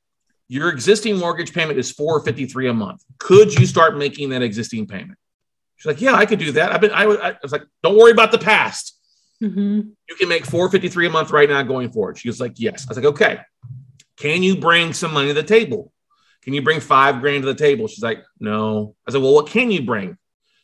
Your 0.49 0.69
existing 0.69 1.17
mortgage 1.17 1.53
payment 1.53 1.77
is 1.79 1.91
453 1.91 2.67
a 2.69 2.73
month. 2.73 3.03
Could 3.19 3.53
you 3.57 3.65
start 3.65 3.97
making 3.97 4.29
that 4.29 4.41
existing 4.41 4.87
payment? 4.87 5.17
She's 5.77 5.85
like, 5.85 6.01
Yeah, 6.01 6.13
I 6.15 6.25
could 6.25 6.39
do 6.39 6.51
that. 6.53 6.73
I've 6.73 6.81
been, 6.81 6.91
I 6.91 7.05
was, 7.05 7.17
I 7.19 7.37
was 7.41 7.51
like, 7.51 7.63
Don't 7.83 7.97
worry 7.97 8.11
about 8.11 8.31
the 8.31 8.39
past 8.39 8.95
Mhm. 9.41 9.91
you 10.09 10.15
can 10.17 10.27
make 10.27 10.45
453 10.45 11.07
a 11.07 11.09
month 11.09 11.31
right 11.31 11.47
now 11.47 11.63
going 11.63 11.89
forward. 11.91 12.17
She 12.17 12.27
was 12.27 12.41
like, 12.41 12.59
yes. 12.59 12.85
I 12.85 12.89
was 12.89 12.97
like, 12.97 13.05
okay. 13.05 13.39
Can 14.17 14.43
you 14.43 14.57
bring 14.57 14.91
some 14.91 15.13
money 15.13 15.29
to 15.29 15.33
the 15.33 15.43
table? 15.43 15.93
Can 16.41 16.53
you 16.53 16.61
bring 16.61 16.81
five 16.81 17.21
grand 17.21 17.43
to 17.43 17.47
the 17.47 17.55
table? 17.55 17.87
She's 17.87 18.03
like, 18.03 18.21
no. 18.41 18.95
I 19.07 19.11
said, 19.11 19.21
well, 19.21 19.33
what 19.33 19.47
can 19.47 19.71
you 19.71 19.83
bring? 19.83 20.17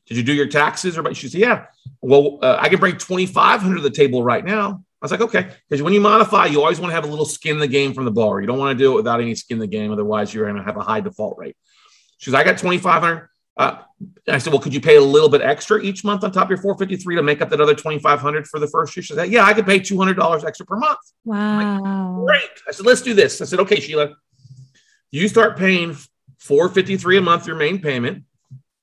Did 0.08 0.18
you 0.18 0.24
do 0.24 0.34
your 0.34 0.48
taxes? 0.48 0.98
Or 0.98 1.14
she 1.14 1.30
said, 1.30 1.40
yeah. 1.40 1.66
Well, 2.02 2.40
uh, 2.42 2.58
I 2.60 2.68
can 2.68 2.80
bring 2.82 2.98
2,500 2.98 3.76
to 3.78 3.82
the 3.82 3.90
table 3.90 4.22
right 4.22 4.44
now. 4.44 4.84
I 5.06 5.14
was 5.14 5.20
like, 5.20 5.22
okay. 5.22 5.52
Because 5.70 5.84
when 5.84 5.94
you 5.94 6.02
modify, 6.02 6.48
you 6.48 6.62
always 6.62 6.80
want 6.80 6.90
to 6.90 6.96
have 6.96 7.04
a 7.04 7.08
little 7.08 7.26
skin 7.26 7.54
in 7.54 7.60
the 7.60 7.68
game 7.68 7.94
from 7.94 8.06
the 8.06 8.12
borrower. 8.12 8.42
You 8.42 8.48
don't 8.48 8.58
want 8.58 8.76
to 8.76 8.84
do 8.84 8.94
it 8.94 8.96
without 8.96 9.22
any 9.22 9.36
skin 9.36 9.58
in 9.58 9.60
the 9.60 9.68
game. 9.68 9.92
Otherwise, 9.92 10.34
you're 10.34 10.46
going 10.46 10.58
to 10.58 10.64
have 10.64 10.78
a 10.78 10.82
high 10.82 11.00
default 11.00 11.38
rate. 11.38 11.56
She 12.18 12.32
goes, 12.32 12.40
I 12.40 12.44
got 12.44 12.58
2,500. 12.58 13.30
Uh, 13.56 13.78
I 14.28 14.40
said, 14.40 14.52
well, 14.52 14.60
could 14.60 14.74
you 14.74 14.82
pay 14.82 14.96
a 14.96 15.02
little 15.02 15.30
bit 15.30 15.42
extra 15.42 15.80
each 15.80 16.04
month 16.04 16.24
on 16.24 16.32
top 16.32 16.46
of 16.46 16.50
your 16.50 16.58
453 16.58 17.18
to 17.18 17.24
make 17.24 17.40
up 17.40 17.50
that 17.50 17.62
other 17.62 17.76
2,500 17.76 18.48
for 18.48 18.60
the 18.60 18.68
first 18.68 18.98
year? 18.98 19.04
She 19.04 19.14
said, 19.14 19.30
yeah, 19.30 19.46
I 19.46 19.54
could 19.54 19.68
pay 19.68 19.80
$200 19.80 20.44
extra 20.44 20.66
per 20.66 20.78
month. 20.78 20.98
Wow. 21.24 22.24
Great. 22.26 22.50
I 22.68 22.72
said, 22.72 22.88
let's 22.88 23.04
do 23.04 23.14
this. 23.14 23.40
I 23.42 23.46
said, 23.46 23.60
okay, 23.60 23.80
Sheila, 23.80 24.16
you 25.12 25.28
start 25.28 25.56
paying 25.56 25.96
453 26.40 27.18
a 27.18 27.22
month, 27.22 27.46
your 27.46 27.58
main 27.58 27.80
payment. 27.80 28.24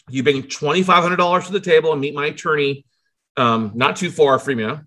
You 0.08 0.22
bring 0.22 0.44
$2,500 0.44 1.46
to 1.46 1.52
the 1.52 1.60
table 1.60 1.90
and 1.90 2.00
meet 2.00 2.14
my 2.14 2.26
attorney, 2.26 2.86
um, 3.36 3.72
not 3.74 3.96
too 3.96 4.10
far 4.10 4.38
from 4.38 4.60
you. 4.60 4.80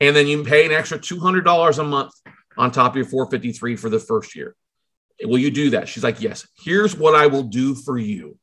And 0.00 0.14
then 0.14 0.26
you 0.26 0.44
pay 0.44 0.66
an 0.66 0.72
extra 0.72 0.98
$200 0.98 1.78
a 1.78 1.84
month 1.84 2.12
on 2.56 2.70
top 2.70 2.92
of 2.92 2.96
your 2.96 3.06
453 3.06 3.76
for 3.76 3.88
the 3.88 3.98
first 3.98 4.36
year. 4.36 4.54
Will 5.22 5.38
you 5.38 5.50
do 5.50 5.70
that? 5.70 5.88
She's 5.88 6.04
like, 6.04 6.20
yes. 6.20 6.46
Here's 6.62 6.96
what 6.96 7.14
I 7.14 7.26
will 7.26 7.44
do 7.44 7.74
for 7.74 7.96
you. 7.98 8.38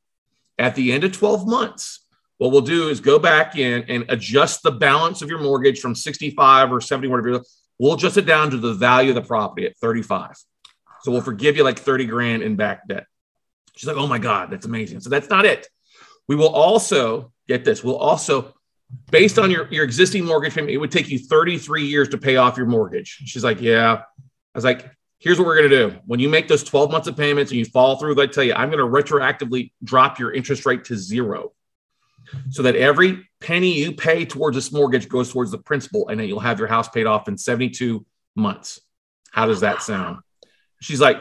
At 0.58 0.76
the 0.76 0.92
end 0.92 1.04
of 1.04 1.12
12 1.12 1.48
months, 1.48 2.06
what 2.38 2.52
we'll 2.52 2.62
do 2.62 2.90
is 2.90 3.00
go 3.00 3.20
back 3.20 3.56
in 3.58 3.84
and 3.88 4.06
adjust 4.10 4.64
the 4.64 4.72
balance 4.72 5.22
of 5.22 5.30
your 5.30 5.40
mortgage 5.40 5.80
from 5.80 5.96
65 5.96 6.72
or 6.72 6.82
70, 6.82 7.08
whatever. 7.08 7.44
We'll 7.80 7.94
adjust 7.94 8.18
it 8.18 8.26
down 8.26 8.52
to 8.52 8.58
the 8.58 8.74
value 8.74 9.10
of 9.10 9.16
the 9.16 9.22
property 9.22 9.66
at 9.66 9.78
35. 9.78 10.36
So 11.04 11.12
we'll 11.12 11.22
forgive 11.22 11.58
you 11.58 11.64
like 11.64 11.80
30 11.80 12.06
grand 12.06 12.44
in 12.44 12.56
back 12.56 12.88
debt. 12.88 13.06
She's 13.76 13.88
like, 13.88 13.98
oh 13.98 14.08
my 14.08 14.20
God, 14.20 14.52
that's 14.52 14.66
amazing. 14.66 15.00
So 15.02 15.10
that's 15.10 15.30
not 15.30 15.46
it. 15.46 15.68
We 16.28 16.36
will 16.36 16.50
also 16.50 17.32
get 17.48 17.66
this. 17.66 17.84
We'll 17.84 17.98
also, 17.98 18.54
based 19.12 19.40
on 19.40 19.52
your, 19.52 19.68
your 19.72 19.84
existing 19.84 20.26
mortgage 20.26 20.56
payment, 20.56 20.72
it 20.72 20.78
would 20.78 20.92
take 20.92 21.10
you 21.10 21.20
33 21.20 21.86
years 21.86 22.10
to 22.10 22.18
pay 22.18 22.38
off 22.38 22.58
your 22.58 22.66
mortgage. 22.66 23.22
She's 23.26 23.44
like, 23.44 23.62
yeah. 23.62 23.94
I 23.94 24.58
was 24.58 24.64
like, 24.64 24.90
here's 25.20 25.40
what 25.40 25.48
we're 25.48 25.58
going 25.58 25.70
to 25.70 25.90
do. 25.90 26.00
When 26.06 26.20
you 26.20 26.30
make 26.30 26.48
those 26.48 26.64
12 26.64 26.92
months 26.92 27.08
of 27.08 27.16
payments 27.16 27.52
and 27.52 27.60
you 27.60 27.66
fall 27.66 27.98
through, 27.98 28.22
I 28.22 28.28
tell 28.28 28.44
you, 28.44 28.54
I'm 28.54 28.70
going 28.70 28.80
to 28.80 28.86
retroactively 28.86 29.72
drop 29.84 30.20
your 30.20 30.34
interest 30.34 30.66
rate 30.66 30.86
to 30.86 30.98
zero 30.98 31.54
so 32.50 32.64
that 32.64 32.76
every 32.76 33.30
penny 33.40 33.74
you 33.80 33.94
pay 33.94 34.26
towards 34.26 34.56
this 34.56 34.72
mortgage 34.72 35.08
goes 35.08 35.32
towards 35.32 35.52
the 35.52 35.58
principal 35.58 36.10
and 36.10 36.20
then 36.20 36.28
you'll 36.28 36.40
have 36.40 36.60
your 36.60 36.68
house 36.68 36.90
paid 36.90 37.06
off 37.06 37.28
in 37.28 37.38
72 37.38 38.06
months. 38.36 38.82
How 39.32 39.46
does 39.46 39.62
that 39.62 39.82
sound? 39.82 40.20
She's 40.82 41.02
like, 41.02 41.18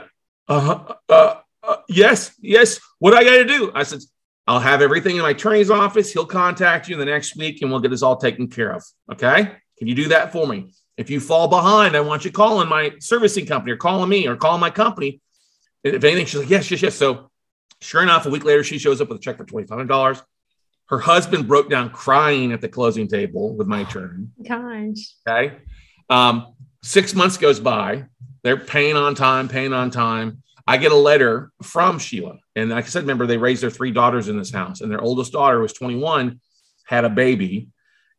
uh, 0.48 0.94
uh, 1.08 1.36
uh 1.62 1.76
yes, 1.88 2.34
yes. 2.40 2.80
What 2.98 3.12
do 3.12 3.16
I 3.16 3.24
got 3.24 3.36
to 3.36 3.44
do? 3.44 3.72
I 3.74 3.84
said, 3.84 4.00
I'll 4.47 4.61
have 4.61 4.82
everything 4.82 5.16
in 5.16 5.22
my 5.22 5.30
attorney's 5.30 5.70
office. 5.70 6.12
He'll 6.12 6.26
contact 6.26 6.88
you 6.88 6.95
in 6.95 6.99
the 6.99 7.07
next 7.07 7.36
week 7.36 7.62
and 7.62 7.70
we'll 7.70 7.80
get 7.80 7.90
this 7.90 8.03
all 8.03 8.16
taken 8.16 8.49
care 8.49 8.72
of. 8.72 8.82
Okay. 9.12 9.53
Can 9.78 9.86
you 9.88 9.95
do 9.95 10.09
that 10.09 10.32
for 10.32 10.47
me? 10.47 10.74
If 10.97 11.11
you 11.11 11.20
fall 11.20 11.49
behind, 11.49 11.97
I 11.97 12.01
want 12.01 12.24
you 12.24 12.32
calling 12.32 12.68
my 12.68 12.93
servicing 13.01 13.47
company 13.47 13.72
or 13.72 13.76
calling 13.76 14.09
me 14.09 14.26
or 14.26 14.36
calling 14.36 14.61
my 14.61 14.70
company. 14.70 15.20
If 15.84 16.05
anything, 16.05 16.26
she's 16.26 16.40
like, 16.40 16.51
yes, 16.51 16.70
yes, 16.70 16.82
yes. 16.82 16.95
So 16.95 17.30
sure 17.80 18.03
enough, 18.03 18.26
a 18.26 18.30
week 18.30 18.45
later, 18.45 18.62
she 18.62 18.78
shows 18.78 19.01
up 19.01 19.09
with 19.09 19.18
a 19.18 19.20
check 19.20 19.36
for 19.36 19.45
$2,500. 19.45 20.22
Her 20.86 20.99
husband 20.99 21.49
broke 21.49 21.70
down 21.70 21.90
crying 21.90 22.53
at 22.53 22.61
the 22.61 22.68
closing 22.68 23.09
table 23.09 23.57
with 23.57 23.66
my 23.66 23.80
attorney. 23.80 24.26
Gosh. 24.47 25.14
Okay. 25.26 25.57
Um, 26.11 26.55
six 26.82 27.14
months 27.14 27.36
goes 27.36 27.59
by. 27.59 28.07
They're 28.43 28.59
paying 28.59 28.97
on 28.97 29.14
time, 29.14 29.49
paying 29.49 29.72
on 29.72 29.90
time. 29.90 30.41
I 30.66 30.76
get 30.76 30.92
a 30.92 30.96
letter 30.96 31.50
from 31.62 31.98
Sheila. 31.98 32.38
And 32.54 32.70
like 32.70 32.84
I 32.84 32.88
said, 32.88 33.02
remember, 33.02 33.26
they 33.26 33.38
raised 33.38 33.62
their 33.62 33.70
three 33.70 33.90
daughters 33.90 34.28
in 34.28 34.38
this 34.38 34.52
house, 34.52 34.80
and 34.80 34.90
their 34.90 35.00
oldest 35.00 35.32
daughter 35.32 35.60
was 35.60 35.72
21, 35.72 36.40
had 36.84 37.04
a 37.04 37.10
baby 37.10 37.68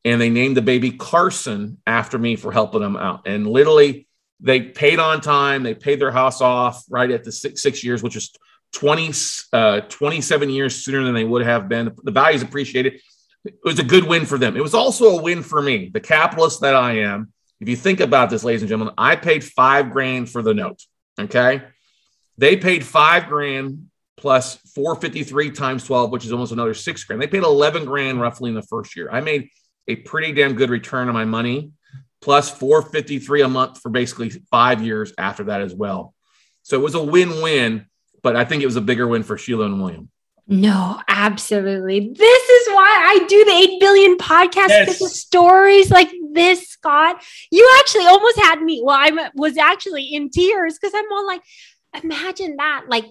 and 0.06 0.20
they 0.20 0.30
named 0.30 0.58
the 0.58 0.62
baby 0.62 0.92
Carson 0.92 1.78
after 1.88 2.18
me 2.18 2.36
for 2.36 2.52
helping 2.52 2.82
them 2.82 2.98
out. 2.98 3.22
And 3.26 3.48
literally, 3.48 4.08
they 4.40 4.62
paid 4.62 5.00
on 5.00 5.22
time. 5.22 5.64
They 5.64 5.74
paid 5.74 6.00
their 6.00 6.12
house 6.12 6.42
off 6.42 6.84
right 6.90 7.10
at 7.10 7.24
the 7.24 7.32
six, 7.32 7.62
six 7.62 7.84
years, 7.84 8.04
which 8.04 8.16
is 8.16 8.34
20, 8.74 9.14
uh, 9.54 9.82
27 9.82 10.50
years 10.50 10.84
sooner 10.84 11.04
than 11.04 11.14
they 11.14 11.24
would 11.24 11.46
have 11.46 11.70
been. 11.70 11.96
The 12.04 12.12
value 12.12 12.36
is 12.36 12.42
appreciated. 12.42 13.00
It 13.46 13.56
was 13.64 13.80
a 13.80 13.84
good 13.84 14.06
win 14.06 14.26
for 14.26 14.38
them. 14.38 14.58
It 14.58 14.64
was 14.64 14.74
also 14.74 15.18
a 15.18 15.22
win 15.22 15.44
for 15.44 15.62
me, 15.62 15.90
the 15.94 16.00
capitalist 16.00 16.62
that 16.62 16.76
I 16.76 17.00
am. 17.00 17.32
If 17.62 17.70
you 17.70 17.76
think 17.78 18.02
about 18.02 18.30
this, 18.30 18.44
ladies 18.44 18.62
and 18.62 18.70
gentlemen, 18.70 18.94
I 18.98 19.16
paid 19.16 19.44
five 19.44 19.92
grand 19.92 20.30
for 20.30 20.42
the 20.42 20.54
note. 20.54 20.82
Okay. 21.20 21.62
They 22.38 22.58
paid 22.58 22.86
five 22.86 23.28
grand 23.28 23.90
plus 24.18 24.56
453 24.74 25.52
times 25.52 25.84
12, 25.86 26.12
which 26.12 26.26
is 26.26 26.32
almost 26.32 26.52
another 26.52 26.74
six 26.74 27.04
grand. 27.04 27.22
They 27.22 27.28
paid 27.28 27.44
11 27.44 27.86
grand 27.86 28.22
roughly 28.22 28.50
in 28.50 28.56
the 28.56 28.62
first 28.64 28.96
year. 28.96 29.10
I 29.12 29.22
made 29.22 29.50
a 29.88 29.98
pretty 29.98 30.32
damn 30.32 30.54
good 30.56 30.70
return 30.70 31.08
on 31.08 31.14
my 31.14 31.26
money, 31.26 31.72
plus 32.22 32.50
453 32.50 33.42
a 33.42 33.48
month 33.48 33.82
for 33.82 33.90
basically 33.90 34.30
five 34.50 34.82
years 34.82 35.14
after 35.18 35.46
that 35.46 35.62
as 35.62 35.74
well. 35.74 36.14
So 36.62 36.80
it 36.80 36.84
was 36.84 36.96
a 36.96 37.04
win-win, 37.04 37.86
but 38.22 38.36
I 38.36 38.46
think 38.46 38.64
it 38.64 38.66
was 38.66 38.78
a 38.78 38.82
bigger 38.82 39.08
win 39.08 39.24
for 39.24 39.38
Sheila 39.38 39.66
and 39.66 39.82
William. 39.82 40.10
No, 40.46 41.00
absolutely. 41.08 42.12
This 42.14 42.50
is 42.50 42.68
why 42.74 42.86
I 42.86 43.26
do 43.28 43.46
the 43.46 43.52
8 43.76 43.80
billion 43.80 44.18
podcast 44.18 44.70
yes. 44.70 44.86
because 44.86 45.02
of 45.02 45.10
stories 45.10 45.90
like 45.90 46.12
this, 46.34 46.68
Scott. 46.68 47.24
You 47.50 47.70
actually 47.80 48.06
almost 48.08 48.38
had 48.40 48.62
me. 48.62 48.82
Well, 48.84 48.98
I 49.00 49.30
was 49.36 49.58
actually 49.58 50.04
in 50.04 50.30
tears 50.30 50.78
because 50.78 50.94
I'm 50.94 51.10
all 51.14 51.26
like, 51.26 51.42
imagine 52.02 52.58
that. 52.58 52.86
Like, 52.88 53.06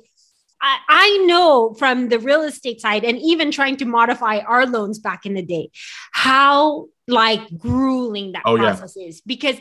I, 0.61 0.79
I 0.89 1.25
know 1.27 1.75
from 1.75 2.09
the 2.09 2.19
real 2.19 2.43
estate 2.43 2.81
side 2.81 3.05
and 3.05 3.19
even 3.19 3.51
trying 3.51 3.77
to 3.79 3.85
modify 3.85 4.39
our 4.39 4.65
loans 4.65 4.99
back 4.99 5.27
in 5.27 5.35
the 5.35 5.43
day, 5.43 5.71
how 6.13 6.87
like 7.09 7.41
grueling 7.59 8.33
that 8.33 8.43
oh, 8.47 8.57
process 8.57 8.95
yeah. 8.97 9.09
is 9.09 9.21
because 9.21 9.57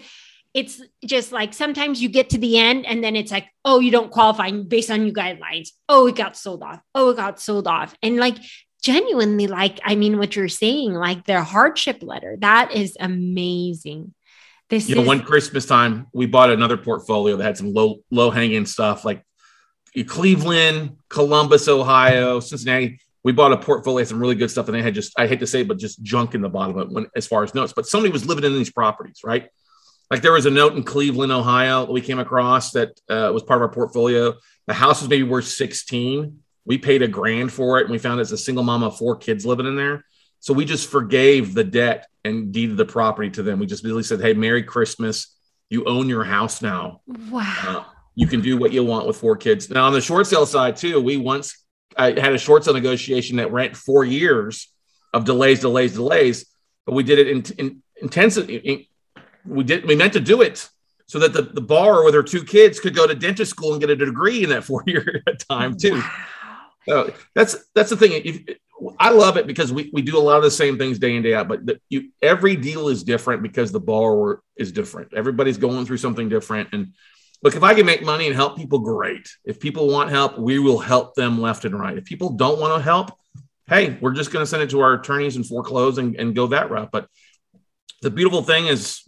it's 0.54 0.82
just 1.06 1.32
like 1.32 1.54
sometimes 1.54 2.02
you 2.02 2.10
get 2.10 2.30
to 2.32 2.38
the 2.38 2.58
end 2.58 2.86
and 2.86 3.04
then 3.04 3.16
it's 3.16 3.32
like, 3.32 3.48
oh, 3.64 3.80
you 3.80 3.90
don't 3.90 4.12
qualify 4.12 4.52
based 4.52 4.92
on 4.92 5.06
your 5.06 5.14
guidelines. 5.14 5.70
Oh, 5.88 6.08
it 6.08 6.16
got 6.16 6.36
sold 6.36 6.62
off. 6.62 6.82
Oh, 6.94 7.12
it 7.12 7.18
got 7.18 7.40
sold 7.40 7.68
off. 7.68 7.96
And 8.04 8.18
like 8.18 8.38
genuinely, 8.84 9.48
like, 9.48 9.80
I 9.84 9.96
mean, 9.96 10.18
what 10.18 10.36
you're 10.36 10.50
saying, 10.50 10.94
like 10.94 11.26
their 11.26 11.42
hardship 11.44 12.04
letter, 12.04 12.38
that 12.42 12.74
is 12.74 12.98
amazing. 13.00 14.14
This 14.72 14.88
you 14.88 14.96
is- 14.96 15.02
know, 15.02 15.06
one 15.06 15.22
Christmas 15.22 15.66
time, 15.66 16.08
we 16.14 16.26
bought 16.26 16.50
another 16.50 16.78
portfolio 16.78 17.36
that 17.36 17.44
had 17.44 17.58
some 17.58 17.74
low, 17.74 17.98
low 18.10 18.32
hanging 18.32 18.66
stuff 18.66 19.04
like 19.04 19.24
Cleveland, 20.08 20.96
Columbus, 21.10 21.68
Ohio, 21.68 22.40
Cincinnati. 22.40 23.00
We 23.22 23.34
bought 23.34 23.52
a 23.52 23.58
portfolio, 23.58 24.06
some 24.06 24.20
really 24.20 24.36
good 24.36 24.50
stuff, 24.50 24.70
and 24.70 24.76
they 24.76 24.82
had 24.82 24.96
just, 24.96 25.12
I 25.20 25.28
hate 25.28 25.42
to 25.42 25.48
say 25.48 25.62
it, 25.62 25.68
but 25.68 25.78
just 25.78 26.02
junk 26.02 26.36
in 26.36 26.42
the 26.42 26.48
bottom 26.48 26.78
of 26.78 26.88
it 26.88 26.94
when, 26.94 27.08
as 27.18 27.28
far 27.28 27.44
as 27.44 27.54
notes. 27.54 27.74
But 27.74 27.86
somebody 27.86 28.14
was 28.14 28.26
living 28.26 28.46
in 28.46 28.54
these 28.54 28.72
properties, 28.72 29.20
right? 29.26 29.50
Like 30.10 30.22
there 30.22 30.32
was 30.32 30.46
a 30.46 30.50
note 30.50 30.74
in 30.74 30.84
Cleveland, 30.84 31.34
Ohio 31.34 31.86
that 31.86 31.92
we 31.92 32.00
came 32.00 32.20
across 32.20 32.72
that 32.72 32.98
uh, 33.10 33.30
was 33.34 33.44
part 33.44 33.58
of 33.58 33.64
our 33.64 33.74
portfolio. 33.74 34.36
The 34.68 34.74
house 34.74 35.02
was 35.02 35.10
maybe 35.10 35.24
worth 35.24 35.48
16. 35.48 36.40
We 36.64 36.78
paid 36.78 37.02
a 37.02 37.10
grand 37.10 37.52
for 37.52 37.78
it, 37.80 37.84
and 37.84 37.92
we 37.92 37.98
found 37.98 38.22
it's 38.22 38.32
a 38.32 38.38
single 38.38 38.64
mom 38.64 38.84
of 38.84 38.98
four 38.98 39.18
kids 39.18 39.46
living 39.46 39.66
in 39.66 39.76
there. 39.76 40.06
So 40.42 40.54
we 40.54 40.66
just 40.66 40.90
forgave 40.90 41.54
the 41.54 41.64
debt 41.64 42.08
and 42.26 42.52
deeded 42.52 42.76
the 42.76 42.86
property 42.86 43.30
to 43.32 43.44
them. 43.44 43.60
We 43.60 43.68
just 43.68 43.84
really 43.84 44.04
said, 44.04 44.22
"Hey, 44.22 44.34
Merry 44.34 44.64
Christmas! 44.64 45.36
You 45.70 45.86
own 45.86 46.10
your 46.10 46.24
house 46.24 46.62
now." 46.62 47.02
Wow. 47.08 47.56
Uh, 47.66 47.84
you 48.16 48.28
can 48.28 48.42
do 48.42 48.58
what 48.58 48.74
you 48.74 48.84
want 48.84 49.08
with 49.08 49.18
four 49.18 49.38
kids. 49.38 49.70
Now 49.70 49.86
on 49.86 49.94
the 49.94 50.02
short 50.02 50.28
sale 50.28 50.46
side 50.46 50.76
too, 50.76 51.00
we 51.00 51.16
once 51.18 51.58
I 51.98 52.08
had 52.08 52.34
a 52.34 52.38
short 52.38 52.66
sale 52.66 52.74
negotiation 52.74 53.38
that 53.38 53.52
went 53.52 53.78
four 53.78 54.04
years 54.04 54.72
of 55.14 55.26
delays, 55.26 55.62
delays, 55.62 55.94
delays, 55.94 56.46
but 56.86 56.94
we 56.94 57.04
did 57.04 57.20
it 57.20 57.28
in, 57.28 57.44
in 57.58 57.84
intensity. 58.02 58.90
We 59.46 59.64
did 59.64 59.86
we 59.86 59.96
meant 59.96 60.14
to 60.14 60.20
do 60.20 60.42
it 60.42 60.68
so 61.06 61.20
that 61.20 61.34
the, 61.34 61.42
the 61.42 61.62
borrower 61.62 62.04
with 62.04 62.14
her 62.14 62.24
two 62.24 62.44
kids 62.44 62.80
could 62.80 62.96
go 62.96 63.06
to 63.06 63.14
dentist 63.14 63.52
school 63.52 63.74
and 63.74 63.82
get 63.82 63.90
a 63.90 63.96
degree 63.96 64.44
in 64.44 64.50
that 64.50 64.64
four 64.64 64.84
year 64.88 65.24
time 65.50 65.78
too. 65.78 65.96
Wow. 65.96 66.12
So 66.88 67.14
that's 67.36 67.58
that's 67.76 67.90
the 67.90 67.98
thing. 67.98 68.12
If, 68.14 68.58
I 69.00 69.12
love 69.12 69.38
it 69.38 69.46
because 69.46 69.72
we, 69.72 69.92
we 69.94 70.02
do 70.02 70.18
a 70.18 70.20
lot 70.20 70.38
of 70.38 70.44
the 70.44 70.50
same 70.50 70.78
things 70.78 70.98
day 70.98 71.16
in 71.16 71.22
day 71.22 71.36
out, 71.36 71.48
but 71.48 71.66
the, 71.66 71.80
you, 71.90 72.10
every 72.20 72.56
deal 72.56 72.88
is 72.88 73.04
different 73.04 73.44
because 73.44 73.72
the 73.72 73.80
borrower 73.80 74.42
is 74.56 74.72
different. 74.72 75.14
Everybody's 75.14 75.60
going 75.60 75.86
through 75.86 75.98
something 75.98 76.30
different, 76.30 76.70
and 76.74 76.94
look, 77.44 77.56
if 77.56 77.64
I 77.64 77.74
can 77.74 77.86
make 77.86 78.04
money 78.04 78.28
and 78.28 78.36
help 78.36 78.58
people, 78.58 78.80
great. 78.80 79.30
If 79.46 79.60
people 79.60 79.88
want 79.88 80.10
help, 80.10 80.40
we 80.40 80.60
will 80.60 80.80
help 80.80 81.16
them 81.16 81.40
left 81.40 81.66
and 81.66 81.80
right. 81.80 81.98
If 81.98 82.06
people 82.06 82.32
don't 82.32 82.60
want 82.60 82.76
to 82.76 82.82
help, 82.82 83.12
hey, 83.68 83.98
we're 84.02 84.14
just 84.14 84.32
going 84.32 84.44
to 84.44 84.50
send 84.50 84.64
it 84.64 84.70
to 84.72 84.82
our 84.82 84.94
attorneys 84.94 85.36
and 85.36 85.46
foreclose 85.46 85.98
and, 85.98 86.16
and 86.16 86.36
go 86.36 86.48
that 86.48 86.70
route. 86.70 86.90
But 86.92 87.08
the 88.02 88.10
beautiful 88.10 88.42
thing 88.42 88.68
is, 88.68 89.04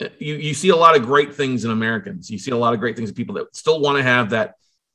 uh, 0.00 0.08
you, 0.18 0.34
you 0.36 0.54
see 0.54 0.70
a 0.70 0.76
lot 0.76 0.96
of 0.96 1.02
great 1.02 1.34
things 1.34 1.64
in 1.64 1.70
Americans. 1.70 2.30
You 2.30 2.38
see 2.38 2.50
a 2.50 2.56
lot 2.56 2.74
of 2.74 2.80
great 2.80 2.96
things 2.96 3.10
in 3.10 3.14
people 3.14 3.34
that 3.36 3.54
still 3.54 3.80
want 3.80 3.98
to 3.98 4.02
have 4.02 4.30
that 4.30 4.54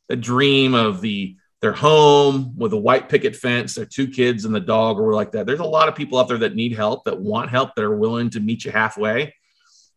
a 0.09 0.15
dream 0.15 0.73
of 0.73 1.01
the 1.01 1.38
their 1.64 1.72
home 1.72 2.53
with 2.57 2.74
a 2.74 2.78
white 2.78 3.07
picket 3.07 3.38
fence, 3.38 3.76
their 3.76 3.86
two 3.86 4.05
kids 4.05 4.43
and 4.43 4.53
the 4.53 4.59
dog, 4.59 4.99
or 4.99 5.14
like 5.14 5.32
that. 5.32 5.45
There's 5.47 5.61
a 5.61 5.64
lot 5.64 5.88
of 5.88 5.95
people 5.95 6.20
out 6.20 6.28
there 6.28 6.39
that 6.39 6.55
need 6.55 6.74
help, 6.74 7.05
that 7.05 7.18
want 7.18 7.49
help, 7.49 7.74
that 7.76 7.86
are 7.86 7.95
willing 7.95 8.30
to 8.32 8.41
meet 8.41 8.66
you 8.66 8.72
halfway. 8.72 9.34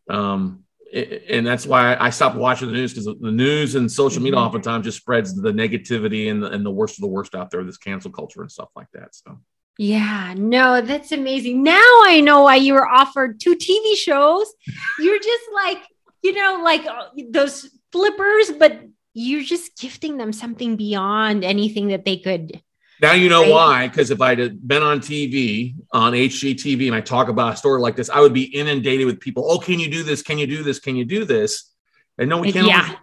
Um, 0.08 0.62
and 0.94 1.44
that's 1.44 1.66
why 1.66 1.96
I 1.98 2.10
stopped 2.10 2.36
watching 2.36 2.68
the 2.68 2.74
news 2.74 2.92
because 2.94 3.06
the 3.06 3.32
news 3.32 3.74
and 3.74 3.90
social 3.90 4.22
media 4.22 4.38
mm-hmm. 4.38 4.46
oftentimes 4.46 4.84
just 4.84 4.98
spreads 4.98 5.34
the 5.34 5.50
negativity 5.50 6.30
and 6.30 6.40
the, 6.40 6.52
and 6.52 6.64
the 6.64 6.70
worst 6.70 6.98
of 6.98 7.00
the 7.00 7.08
worst 7.08 7.34
out 7.34 7.50
there, 7.50 7.64
this 7.64 7.78
cancel 7.78 8.12
culture 8.12 8.42
and 8.42 8.52
stuff 8.52 8.68
like 8.76 8.86
that. 8.92 9.16
So, 9.16 9.40
yeah, 9.76 10.34
no, 10.36 10.80
that's 10.80 11.10
amazing. 11.10 11.64
Now 11.64 11.72
I 12.04 12.20
know 12.24 12.42
why 12.42 12.56
you 12.56 12.74
were 12.74 12.86
offered 12.86 13.40
two 13.40 13.56
TV 13.56 13.96
shows. 13.96 14.54
You're 15.00 15.18
just 15.18 15.44
like, 15.52 15.82
you 16.22 16.32
know, 16.32 16.60
like 16.62 16.86
uh, 16.86 17.08
those 17.28 17.68
flippers, 17.90 18.52
but 18.52 18.80
you're 19.18 19.42
just 19.42 19.76
gifting 19.78 20.18
them 20.18 20.32
something 20.32 20.76
beyond 20.76 21.44
anything 21.44 21.88
that 21.88 22.04
they 22.04 22.18
could 22.18 22.60
now 23.00 23.12
you 23.12 23.28
know 23.28 23.42
right. 23.42 23.50
why, 23.50 23.88
because 23.88 24.10
if 24.10 24.20
I'd 24.20 24.66
been 24.66 24.82
on 24.82 25.00
TV, 25.00 25.74
on 25.92 26.12
HGTV, 26.12 26.86
and 26.86 26.94
I 26.94 27.00
talk 27.00 27.28
about 27.28 27.54
a 27.54 27.56
story 27.56 27.80
like 27.80 27.94
this, 27.94 28.08
I 28.08 28.20
would 28.20 28.32
be 28.32 28.44
inundated 28.44 29.06
with 29.06 29.20
people. 29.20 29.44
Oh, 29.50 29.58
can 29.58 29.78
you 29.78 29.90
do 29.90 30.02
this? 30.02 30.22
Can 30.22 30.38
you 30.38 30.46
do 30.46 30.62
this? 30.62 30.78
Can 30.78 30.96
you 30.96 31.04
do 31.04 31.24
this? 31.24 31.72
And 32.18 32.30
no, 32.30 32.38
we 32.38 32.52
can't. 32.52 32.66
Yeah. 32.66 32.94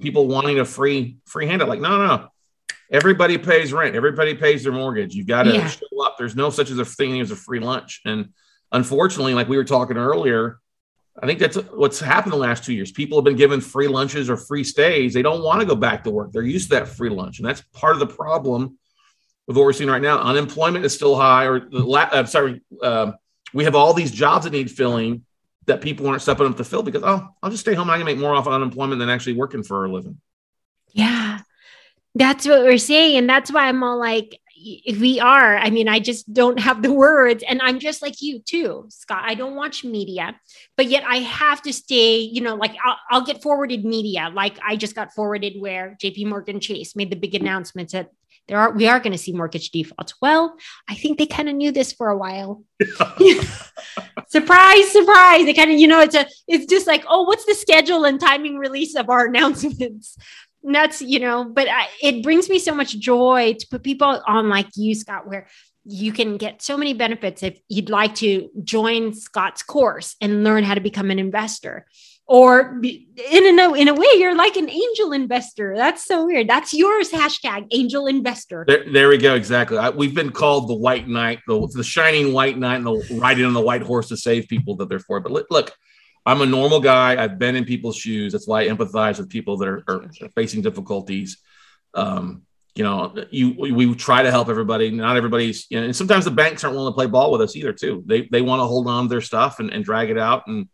People 0.00 0.28
wanting 0.28 0.60
a 0.60 0.64
free 0.64 1.18
free 1.26 1.46
handout. 1.46 1.68
Like, 1.68 1.80
no, 1.80 1.98
no, 1.98 2.06
no. 2.06 2.28
Everybody 2.90 3.36
pays 3.36 3.72
rent. 3.72 3.94
Everybody 3.96 4.34
pays 4.34 4.62
their 4.62 4.72
mortgage. 4.72 5.14
You've 5.14 5.26
got 5.26 5.42
to 5.42 5.52
yeah. 5.52 5.68
show 5.68 6.02
up. 6.04 6.16
There's 6.16 6.36
no 6.36 6.48
such 6.48 6.70
as 6.70 6.78
a 6.78 6.84
thing 6.84 7.20
as 7.20 7.30
a 7.30 7.36
free 7.36 7.60
lunch. 7.60 8.00
And 8.04 8.30
unfortunately, 8.72 9.34
like 9.34 9.48
we 9.48 9.56
were 9.56 9.64
talking 9.64 9.96
earlier, 9.96 10.58
I 11.22 11.26
think 11.26 11.38
that's 11.38 11.56
what's 11.56 12.00
happened 12.00 12.32
the 12.32 12.38
last 12.38 12.64
two 12.64 12.74
years. 12.74 12.90
People 12.90 13.18
have 13.18 13.24
been 13.24 13.36
given 13.36 13.60
free 13.60 13.86
lunches 13.86 14.28
or 14.28 14.36
free 14.36 14.64
stays. 14.64 15.14
They 15.14 15.22
don't 15.22 15.44
want 15.44 15.60
to 15.60 15.66
go 15.66 15.76
back 15.76 16.02
to 16.04 16.10
work. 16.10 16.32
They're 16.32 16.42
used 16.42 16.70
to 16.70 16.76
that 16.76 16.88
free 16.88 17.10
lunch, 17.10 17.38
and 17.38 17.48
that's 17.48 17.62
part 17.72 17.94
of 17.94 18.00
the 18.00 18.06
problem 18.06 18.78
with 19.46 19.56
what 19.56 19.64
we're 19.64 19.72
seeing 19.72 19.90
right 19.90 20.02
now. 20.02 20.18
Unemployment 20.18 20.84
is 20.84 20.92
still 20.94 21.14
high, 21.14 21.44
or 21.44 21.60
the 21.60 21.84
la- 21.84 22.08
uh, 22.10 22.24
sorry, 22.24 22.62
uh, 22.82 23.12
we 23.52 23.64
have 23.64 23.76
all 23.76 23.94
these 23.94 24.10
jobs 24.10 24.44
that 24.44 24.52
need 24.52 24.70
filling 24.70 25.24
that 25.66 25.80
people 25.80 26.06
aren't 26.06 26.22
stepping 26.22 26.46
up 26.46 26.56
to 26.56 26.64
fill 26.64 26.82
because 26.82 27.02
oh, 27.04 27.28
I'll 27.42 27.50
just 27.50 27.62
stay 27.62 27.74
home 27.74 27.88
I 27.88 27.96
can 27.96 28.04
make 28.04 28.18
more 28.18 28.34
off 28.34 28.46
unemployment 28.46 28.98
than 28.98 29.08
actually 29.08 29.34
working 29.34 29.62
for 29.62 29.84
a 29.84 29.92
living. 29.92 30.20
Yeah, 30.92 31.40
that's 32.14 32.46
what 32.46 32.62
we're 32.62 32.78
seeing, 32.78 33.16
and 33.16 33.28
that's 33.28 33.52
why 33.52 33.68
I'm 33.68 33.82
all 33.82 33.98
like, 33.98 34.40
we 34.98 35.20
are. 35.20 35.56
I 35.56 35.70
mean, 35.70 35.88
I 35.88 36.00
just 36.00 36.32
don't 36.32 36.58
have 36.58 36.82
the 36.82 36.92
words. 36.92 37.44
And 37.46 37.60
I'm 37.62 37.78
just 37.78 38.02
like 38.02 38.20
you 38.20 38.38
too, 38.38 38.86
Scott. 38.88 39.22
I 39.24 39.34
don't 39.34 39.54
watch 39.54 39.84
media, 39.84 40.34
but 40.76 40.86
yet 40.86 41.04
I 41.06 41.16
have 41.16 41.62
to 41.62 41.72
stay, 41.72 42.18
you 42.18 42.40
know, 42.40 42.54
like 42.54 42.74
I'll, 42.84 42.96
I'll 43.10 43.24
get 43.24 43.42
forwarded 43.42 43.84
media. 43.84 44.30
Like 44.32 44.58
I 44.66 44.76
just 44.76 44.94
got 44.94 45.12
forwarded 45.12 45.60
where 45.60 45.96
JP 46.02 46.26
Morgan 46.26 46.60
Chase 46.60 46.96
made 46.96 47.10
the 47.10 47.16
big 47.16 47.34
announcements 47.34 47.92
that 47.92 48.10
there 48.48 48.58
are 48.58 48.72
we 48.72 48.86
are 48.88 49.00
going 49.00 49.12
to 49.12 49.18
see 49.18 49.32
mortgage 49.32 49.70
defaults. 49.70 50.14
Well, 50.20 50.56
I 50.88 50.94
think 50.94 51.18
they 51.18 51.26
kind 51.26 51.48
of 51.48 51.54
knew 51.54 51.72
this 51.72 51.92
for 51.92 52.08
a 52.08 52.18
while. 52.18 52.62
surprise, 54.28 54.90
surprise. 54.90 55.44
They 55.44 55.54
kind 55.54 55.70
of, 55.70 55.78
you 55.78 55.86
know, 55.86 56.00
it's 56.00 56.14
a 56.14 56.26
it's 56.46 56.66
just 56.66 56.86
like, 56.86 57.04
oh, 57.08 57.22
what's 57.22 57.46
the 57.46 57.54
schedule 57.54 58.04
and 58.04 58.20
timing 58.20 58.58
release 58.58 58.96
of 58.96 59.08
our 59.08 59.26
announcements? 59.30 60.18
That's, 60.64 61.02
you 61.02 61.20
know, 61.20 61.44
but 61.44 61.68
I, 61.68 61.88
it 62.02 62.22
brings 62.22 62.48
me 62.48 62.58
so 62.58 62.74
much 62.74 62.98
joy 62.98 63.54
to 63.58 63.66
put 63.70 63.82
people 63.82 64.22
on 64.26 64.48
like 64.48 64.68
you, 64.76 64.94
Scott, 64.94 65.26
where 65.26 65.46
you 65.84 66.12
can 66.12 66.38
get 66.38 66.62
so 66.62 66.78
many 66.78 66.94
benefits 66.94 67.42
if 67.42 67.58
you'd 67.68 67.90
like 67.90 68.14
to 68.16 68.48
join 68.62 69.12
Scott's 69.12 69.62
course 69.62 70.16
and 70.20 70.42
learn 70.42 70.64
how 70.64 70.74
to 70.74 70.80
become 70.80 71.10
an 71.10 71.18
investor. 71.18 71.86
Or 72.26 72.80
in 72.82 73.58
a 73.58 73.74
in 73.74 73.88
a 73.88 73.92
way 73.92 74.06
you're 74.14 74.34
like 74.34 74.56
an 74.56 74.70
angel 74.70 75.12
investor. 75.12 75.74
That's 75.76 76.06
so 76.06 76.24
weird. 76.24 76.48
That's 76.48 76.72
yours 76.72 77.10
hashtag 77.10 77.66
angel 77.70 78.06
investor. 78.06 78.64
There, 78.66 78.90
there 78.90 79.08
we 79.08 79.18
go. 79.18 79.34
Exactly. 79.34 79.76
I, 79.76 79.90
we've 79.90 80.14
been 80.14 80.32
called 80.32 80.70
the 80.70 80.74
white 80.74 81.06
knight 81.06 81.40
the, 81.46 81.68
the 81.74 81.84
shining 81.84 82.32
white 82.32 82.56
knight 82.56 82.76
and 82.76 82.86
the 82.86 83.18
riding 83.20 83.44
on 83.44 83.52
the 83.52 83.60
white 83.60 83.82
horse 83.82 84.08
to 84.08 84.16
save 84.16 84.48
people 84.48 84.74
that 84.76 84.88
they're 84.88 85.00
for. 85.00 85.20
But 85.20 85.32
look 85.32 85.70
i'm 86.26 86.40
a 86.40 86.46
normal 86.46 86.80
guy. 86.80 87.22
I've 87.22 87.38
been 87.38 87.56
in 87.56 87.64
people's 87.64 87.96
shoes. 87.96 88.32
That's 88.32 88.48
why 88.48 88.62
i 88.62 88.68
empathize 88.68 89.18
with 89.18 89.30
people 89.30 89.56
that 89.58 89.68
are, 89.68 89.82
are 89.88 90.08
facing 90.34 90.62
difficulties. 90.62 91.38
Um, 91.94 92.42
you 92.74 92.82
know, 92.82 93.14
you 93.30 93.54
we 93.56 93.94
try 93.94 94.22
to 94.22 94.30
help 94.30 94.48
everybody. 94.48 94.90
Not 94.90 95.16
everybody's, 95.16 95.66
you 95.70 95.78
know, 95.78 95.86
and 95.86 95.94
sometimes 95.94 96.24
the 96.24 96.32
banks 96.32 96.64
aren't 96.64 96.76
willing 96.76 96.92
to 96.92 96.94
play 96.94 97.06
ball 97.06 97.30
with 97.30 97.40
us 97.40 97.54
either. 97.54 97.72
Too, 97.72 98.02
they 98.04 98.22
they 98.32 98.42
want 98.42 98.60
to 98.60 98.66
hold 98.66 98.88
on 98.88 99.04
to 99.04 99.08
their 99.08 99.20
stuff 99.20 99.60
and, 99.60 99.70
and 99.70 99.84
drag 99.84 100.10
it 100.10 100.18
out 100.18 100.46
and 100.48 100.68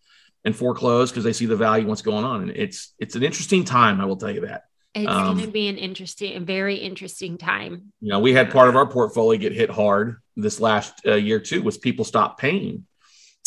and 0.45 0.57
foreclose 0.57 1.11
because 1.11 1.25
they 1.25 1.35
see 1.35 1.45
the 1.45 1.57
value 1.57 1.87
what's 1.87 2.01
going 2.01 2.25
on. 2.25 2.43
And 2.43 2.51
it's 2.53 2.95
it's 2.99 3.17
an 3.17 3.23
interesting 3.23 3.65
time 3.65 4.01
i 4.01 4.05
will 4.07 4.17
tell 4.17 4.31
you 4.31 4.43
that. 4.43 4.65
It's 4.95 5.09
um, 5.09 5.37
going 5.37 5.47
to 5.47 5.53
be 5.53 5.69
an 5.69 5.77
interesting 5.77 6.37
a 6.37 6.41
very 6.41 6.77
interesting 6.77 7.37
time. 7.37 7.93
You 8.01 8.13
know 8.13 8.21
we 8.21 8.33
had 8.33 8.51
part 8.51 8.71
of 8.71 8.77
our 8.77 8.87
portfolio 8.87 9.39
get 9.39 9.53
hit 9.53 9.71
hard 9.71 10.23
this 10.37 10.59
last 10.59 11.03
uh, 11.07 11.15
year 11.15 11.39
too 11.39 11.63
was 11.63 11.77
people 11.77 12.07
stopped 12.07 12.41
paying 12.41 12.87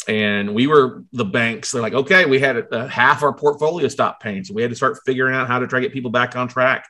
and 0.08 0.54
we 0.54 0.68
were 0.68 1.04
the 1.14 1.26
banks 1.26 1.72
they're 1.72 1.82
like 1.82 1.94
okay 1.94 2.26
we 2.26 2.40
had 2.40 2.68
uh, 2.72 2.88
half 2.88 3.24
our 3.24 3.34
portfolio 3.34 3.88
stop 3.88 4.20
paying 4.20 4.44
so 4.44 4.54
we 4.54 4.62
had 4.62 4.72
to 4.72 4.76
start 4.76 4.98
figuring 5.06 5.36
out 5.36 5.48
how 5.48 5.60
to 5.60 5.68
try 5.68 5.80
to 5.80 5.86
get 5.86 5.94
people 5.94 6.12
back 6.12 6.36
on 6.36 6.48
track 6.48 6.88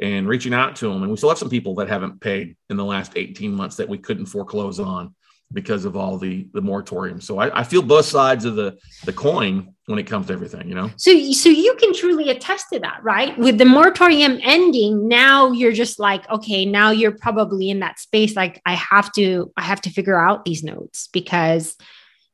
and 0.00 0.28
reaching 0.28 0.54
out 0.54 0.74
to 0.76 0.88
them 0.88 1.02
and 1.02 1.10
we 1.10 1.16
still 1.16 1.28
have 1.28 1.38
some 1.38 1.50
people 1.50 1.74
that 1.74 1.88
haven't 1.88 2.20
paid 2.20 2.56
in 2.70 2.76
the 2.76 2.84
last 2.84 3.12
18 3.16 3.54
months 3.54 3.76
that 3.76 3.88
we 3.88 3.98
couldn't 3.98 4.26
foreclose 4.26 4.80
on 4.80 5.14
because 5.54 5.84
of 5.84 5.96
all 5.96 6.18
the 6.18 6.46
the 6.52 6.60
moratorium. 6.60 7.20
So 7.20 7.38
I, 7.38 7.60
I, 7.60 7.64
feel 7.64 7.82
both 7.82 8.04
sides 8.04 8.44
of 8.44 8.56
the 8.56 8.76
the 9.04 9.12
coin 9.12 9.74
when 9.86 9.98
it 9.98 10.04
comes 10.04 10.26
to 10.26 10.32
everything, 10.32 10.68
you 10.68 10.74
know. 10.74 10.90
So 10.96 11.32
so 11.32 11.48
you 11.48 11.74
can 11.76 11.94
truly 11.94 12.30
attest 12.30 12.66
to 12.72 12.80
that, 12.80 13.02
right? 13.02 13.38
With 13.38 13.58
the 13.58 13.64
moratorium 13.64 14.38
ending, 14.42 15.08
now 15.08 15.52
you're 15.52 15.72
just 15.72 15.98
like, 15.98 16.28
okay, 16.30 16.64
now 16.66 16.90
you're 16.90 17.16
probably 17.16 17.70
in 17.70 17.80
that 17.80 17.98
space. 17.98 18.34
Like 18.34 18.60
I 18.66 18.74
have 18.74 19.12
to 19.12 19.52
I 19.56 19.62
have 19.62 19.80
to 19.82 19.90
figure 19.90 20.18
out 20.18 20.44
these 20.44 20.62
notes 20.62 21.08
because, 21.12 21.76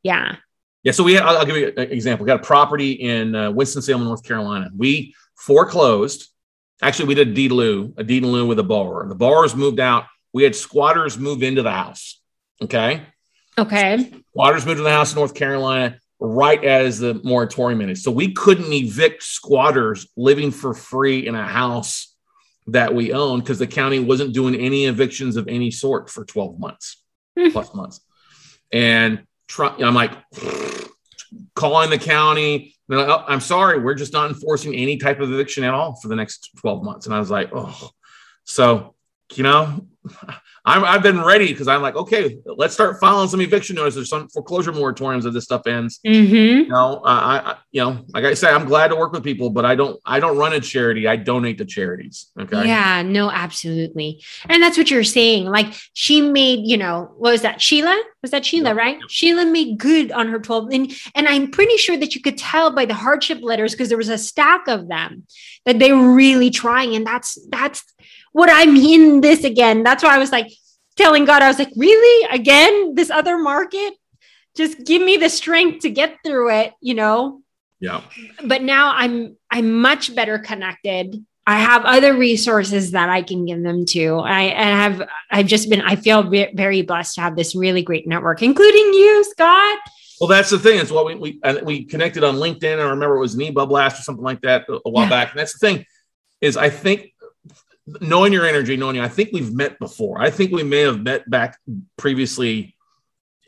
yeah. 0.03 0.37
Yeah. 0.83 0.93
So 0.93 1.05
we 1.05 1.19
I'll, 1.19 1.39
I'll 1.39 1.47
give 1.47 1.57
you 1.57 1.73
an 1.77 1.91
example. 1.91 2.25
We 2.25 2.29
got 2.29 2.41
a 2.41 2.47
property 2.47 2.93
in 2.93 3.35
uh, 3.35 3.51
Winston 3.51 3.83
Salem, 3.83 4.05
North 4.05 4.25
Carolina. 4.25 4.71
We 4.77 5.15
foreclosed. 5.37 6.29
Actually, 6.83 7.09
we 7.09 7.15
did 7.15 7.29
a 7.29 7.35
deed 7.35 7.51
in 7.51 7.57
lieu, 7.57 7.95
a 7.99 8.05
deed 8.05 8.23
in 8.23 8.33
lieu 8.33 8.47
with 8.47 8.59
a 8.59 8.63
borrower. 8.63 9.07
The 9.07 9.15
borrowers 9.15 9.55
moved 9.55 9.81
out. 9.81 10.05
We 10.33 10.45
had 10.45 10.57
squatters 10.57 11.19
move 11.19 11.43
into 11.43 11.63
the 11.63 11.73
house 11.73 12.21
Okay. 12.63 13.03
Okay. 13.59 14.13
Waters 14.35 14.67
moved 14.67 14.79
to 14.79 14.83
the 14.83 14.91
house 14.91 15.13
in 15.13 15.17
North 15.17 15.35
Carolina 15.35 15.99
right 16.19 16.63
as 16.63 16.99
the 16.99 17.15
moratorium 17.25 17.81
ended. 17.81 17.99
So 17.99 18.11
we 18.11 18.33
couldn't 18.33 18.73
evict 18.73 19.23
squatters 19.23 20.07
living 20.17 20.51
for 20.51 20.75
free 20.75 21.27
in 21.27 21.35
a 21.35 21.47
house 21.47 22.15
that 22.67 22.95
we 22.95 23.13
own 23.13 23.41
because 23.41 23.59
the 23.59 23.67
county 23.67 23.99
wasn't 23.99 24.35
doing 24.35 24.55
any 24.55 24.85
evictions 24.85 25.37
of 25.37 25.49
any 25.49 25.71
sort 25.71 26.11
for 26.11 26.25
12 26.25 26.61
months 26.61 27.03
hmm. 27.37 27.51
plus 27.51 27.75
months. 27.75 28.01
And 28.71 29.25
I'm 29.59 29.95
like 29.95 30.13
calling 31.55 31.91
the 31.91 31.99
county. 31.99 32.75
They're 32.89 32.99
Like, 32.99 33.09
oh, 33.09 33.25
I'm 33.27 33.41
sorry, 33.41 33.79
we're 33.79 33.95
just 33.95 34.13
not 34.13 34.31
enforcing 34.31 34.75
any 34.75 34.97
type 34.97 35.21
of 35.21 35.33
eviction 35.33 35.65
at 35.65 35.75
all 35.75 35.95
for 36.01 36.09
the 36.09 36.17
next 36.17 36.51
12 36.59 36.83
months. 36.83 37.07
And 37.07 37.15
I 37.15 37.19
was 37.19 37.31
like, 37.31 37.51
oh, 37.53 37.91
so, 38.45 38.95
you 39.35 39.45
know, 39.45 39.87
I'm, 40.65 40.85
I've 40.85 41.03
been 41.03 41.23
ready 41.23 41.49
because 41.49 41.69
I'm 41.69 41.83
like, 41.83 41.97
okay, 41.97 42.39
let's 42.45 42.75
start 42.75 43.01
filing 43.01 43.29
some 43.29 43.41
eviction 43.41 43.77
notices, 43.77 44.09
some 44.09 44.29
foreclosure 44.29 44.73
moratoriums 44.73 45.27
as 45.27 45.35
this 45.35 45.45
stuff 45.45 45.67
ends. 45.67 46.01
Mm-hmm. 46.07 46.35
You 46.35 46.69
know, 46.69 47.03
I, 47.05 47.39
I, 47.39 47.57
you 47.71 47.83
know, 47.83 48.05
like 48.13 48.25
I 48.25 48.35
say, 48.35 48.51
I'm 48.51 48.67
glad 48.67 48.89
to 48.89 48.97
work 48.97 49.13
with 49.13 49.25
people, 49.25 49.51
but 49.51 49.65
I 49.65 49.75
don't, 49.75 50.01
I 50.05 50.21
don't 50.21 50.37
run 50.37 50.53
a 50.53 50.61
charity. 50.61 51.07
I 51.07 51.17
donate 51.17 51.59
to 51.59 51.65
charities. 51.65 52.31
Okay. 52.39 52.67
Yeah, 52.67 53.03
no, 53.03 53.31
absolutely. 53.31 54.23
And 54.49 54.63
that's 54.63 54.77
what 54.77 54.91
you're 54.91 55.05
saying. 55.05 55.47
Like 55.47 55.73
she 55.93 56.21
made, 56.21 56.61
you 56.67 56.77
know, 56.77 57.13
what 57.17 57.33
was 57.33 57.43
that? 57.43 57.61
Sheila? 57.61 58.03
Was 58.23 58.31
that 58.33 58.45
Sheila, 58.45 58.71
yeah. 58.71 58.77
right? 58.77 58.97
Yeah. 58.97 59.07
Sheila 59.09 59.47
made 59.47 59.79
good 59.79 60.13
on 60.13 60.29
her 60.29 60.39
12. 60.39 60.69
And, 60.73 60.93
and 61.15 61.27
I'm 61.27 61.51
pretty 61.51 61.77
sure 61.77 61.97
that 61.97 62.15
you 62.15 62.21
could 62.21 62.37
tell 62.37 62.71
by 62.71 62.85
the 62.85 62.95
hardship 62.95 63.39
letters 63.43 63.73
because 63.73 63.89
there 63.89 63.99
was 63.99 64.09
a 64.11 64.19
stack 64.19 64.69
of 64.69 64.89
them 64.89 65.25
that 65.65 65.79
they 65.79 65.93
were 65.93 66.13
really 66.13 66.51
trying. 66.51 66.95
And 66.95 67.07
that's, 67.07 67.39
that's, 67.51 67.83
what 68.33 68.49
I 68.51 68.67
mean 68.67 69.21
this 69.21 69.45
again. 69.45 69.83
That's 69.83 70.03
why 70.03 70.15
I 70.15 70.19
was 70.19 70.33
like 70.33 70.51
telling 70.97 71.25
God, 71.25 71.43
I 71.43 71.49
was 71.49 71.59
like, 71.59 71.73
really? 71.77 72.29
Again, 72.31 72.95
this 72.95 73.11
other 73.11 73.39
market? 73.39 73.95
Just 74.57 74.85
give 74.85 75.03
me 75.03 75.17
the 75.17 75.29
strength 75.29 75.83
to 75.83 75.91
get 75.91 76.19
through 76.25 76.51
it, 76.51 76.73
you 76.81 76.95
know? 76.95 77.43
Yeah. 77.81 78.03
But 78.45 78.63
now 78.63 78.93
I'm 78.95 79.37
I'm 79.51 79.81
much 79.81 80.15
better 80.15 80.39
connected. 80.39 81.25
I 81.47 81.59
have 81.59 81.85
other 81.85 82.15
resources 82.15 82.91
that 82.91 83.09
I 83.09 83.23
can 83.23 83.47
give 83.47 83.63
them 83.63 83.87
to. 83.87 84.19
I, 84.19 84.43
I 84.43 84.71
have 84.83 85.09
I've 85.31 85.47
just 85.47 85.71
been 85.71 85.81
I 85.81 85.97
feel 85.97 86.23
very 86.23 86.83
blessed 86.83 87.15
to 87.15 87.23
have 87.23 87.37
this 87.37 87.55
really 87.57 87.83
great 87.83 88.07
network, 88.07 88.43
including 88.43 88.93
you, 88.93 89.25
Scott. 89.31 89.79
Well, 90.21 90.29
that's 90.29 90.51
the 90.51 90.59
thing. 90.59 90.79
It's 90.79 90.91
what 90.91 91.07
we 91.07 91.15
we 91.15 91.41
we 91.63 91.85
connected 91.85 92.23
on 92.23 92.37
LinkedIn. 92.37 92.79
I 92.79 92.91
remember 92.91 93.17
it 93.17 93.21
was 93.21 93.35
an 93.35 93.55
blast 93.55 93.99
or 93.99 94.03
something 94.03 94.25
like 94.25 94.43
that 94.43 94.67
a 94.69 94.91
while 94.91 95.05
yeah. 95.05 95.11
back. 95.11 95.31
And 95.31 95.41
that's 95.41 95.59
the 95.59 95.67
thing 95.67 95.87
is 96.43 96.59
I 96.59 96.69
think 96.69 97.10
knowing 98.01 98.33
your 98.33 98.47
energy, 98.47 98.77
knowing 98.77 98.97
you, 98.97 99.03
I 99.03 99.09
think 99.09 99.31
we've 99.33 99.53
met 99.53 99.79
before. 99.79 100.21
I 100.21 100.31
think 100.31 100.53
we 100.53 100.63
may 100.63 100.81
have 100.81 101.03
met 101.03 101.29
back 101.29 101.59
previously 101.97 102.77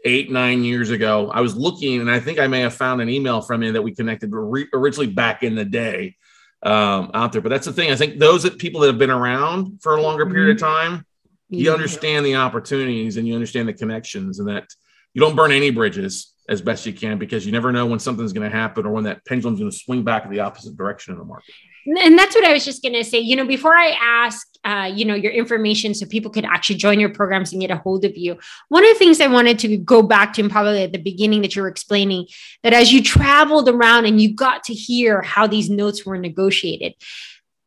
eight, 0.04 0.30
nine 0.30 0.64
years 0.64 0.90
ago. 0.90 1.30
I 1.32 1.40
was 1.40 1.56
looking 1.56 2.00
and 2.00 2.10
I 2.10 2.20
think 2.20 2.38
I 2.38 2.46
may 2.46 2.60
have 2.60 2.74
found 2.74 3.00
an 3.00 3.08
email 3.08 3.40
from 3.40 3.62
you 3.62 3.72
that 3.72 3.82
we 3.82 3.94
connected 3.94 4.32
originally 4.32 5.08
back 5.08 5.42
in 5.42 5.54
the 5.54 5.64
day 5.64 6.16
um, 6.62 7.10
out 7.14 7.32
there. 7.32 7.40
But 7.40 7.50
that's 7.50 7.66
the 7.66 7.72
thing. 7.72 7.90
I 7.90 7.96
think 7.96 8.18
those 8.18 8.42
that 8.42 8.58
people 8.58 8.80
that 8.80 8.88
have 8.88 8.98
been 8.98 9.10
around 9.10 9.82
for 9.82 9.96
a 9.96 10.02
longer 10.02 10.26
period 10.26 10.56
of 10.56 10.62
mm-hmm. 10.62 10.94
time, 10.94 11.06
you 11.48 11.72
understand 11.72 12.24
the 12.24 12.36
opportunities 12.36 13.16
and 13.16 13.28
you 13.28 13.34
understand 13.34 13.68
the 13.68 13.74
connections 13.74 14.38
and 14.38 14.48
that 14.48 14.66
you 15.12 15.20
don't 15.20 15.36
burn 15.36 15.52
any 15.52 15.70
bridges 15.70 16.32
as 16.48 16.62
best 16.62 16.86
you 16.86 16.92
can 16.92 17.18
because 17.18 17.44
you 17.44 17.52
never 17.52 17.70
know 17.70 17.86
when 17.86 17.98
something's 17.98 18.32
going 18.32 18.50
to 18.50 18.56
happen 18.56 18.86
or 18.86 18.92
when 18.92 19.04
that 19.04 19.24
pendulum's 19.26 19.60
going 19.60 19.70
to 19.70 19.76
swing 19.76 20.02
back 20.02 20.24
in 20.24 20.30
the 20.30 20.40
opposite 20.40 20.76
direction 20.76 21.12
in 21.12 21.18
the 21.18 21.24
market 21.24 21.54
and 21.86 22.18
that's 22.18 22.34
what 22.34 22.44
I 22.44 22.52
was 22.52 22.64
just 22.64 22.82
going 22.82 22.94
to 22.94 23.04
say. 23.04 23.18
You 23.18 23.36
know, 23.36 23.46
before 23.46 23.74
I 23.74 23.96
ask, 24.00 24.46
uh, 24.64 24.90
you 24.94 25.04
know, 25.04 25.14
your 25.14 25.32
information 25.32 25.94
so 25.94 26.06
people 26.06 26.30
could 26.30 26.44
actually 26.44 26.76
join 26.76 27.00
your 27.00 27.08
programs 27.08 27.52
and 27.52 27.60
get 27.60 27.70
a 27.70 27.76
hold 27.76 28.04
of 28.04 28.16
you. 28.16 28.38
One 28.68 28.84
of 28.84 28.90
the 28.90 28.98
things 28.98 29.20
I 29.20 29.26
wanted 29.26 29.58
to 29.60 29.76
go 29.76 30.02
back 30.02 30.32
to, 30.34 30.42
and 30.42 30.50
probably 30.50 30.84
at 30.84 30.92
the 30.92 30.98
beginning 30.98 31.42
that 31.42 31.56
you 31.56 31.62
were 31.62 31.68
explaining, 31.68 32.26
that 32.62 32.72
as 32.72 32.92
you 32.92 33.02
traveled 33.02 33.68
around 33.68 34.06
and 34.06 34.20
you 34.20 34.34
got 34.34 34.64
to 34.64 34.74
hear 34.74 35.22
how 35.22 35.46
these 35.46 35.68
notes 35.68 36.06
were 36.06 36.18
negotiated, 36.18 36.94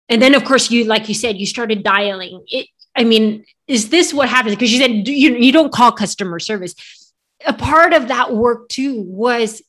and 0.08 0.22
then 0.22 0.36
of 0.36 0.46
course 0.46 0.72
you, 0.72 0.86
like 0.86 1.10
you 1.10 1.16
said, 1.16 1.38
you 1.38 1.46
started 1.46 1.84
dialing. 1.84 2.46
It, 2.48 2.68
I 2.96 3.04
mean, 3.04 3.46
is 3.68 3.90
this 3.90 4.14
what 4.14 4.30
happens? 4.30 4.56
Because 4.56 4.72
you 4.72 4.80
said 4.80 5.08
you 5.08 5.36
you 5.36 5.52
don't 5.52 5.74
call 5.74 5.92
customer 5.92 6.40
service. 6.40 6.76
A 7.46 7.54
part 7.54 7.94
of 7.94 8.08
that 8.08 8.34
work 8.34 8.70
too 8.70 9.02
was 9.02 9.62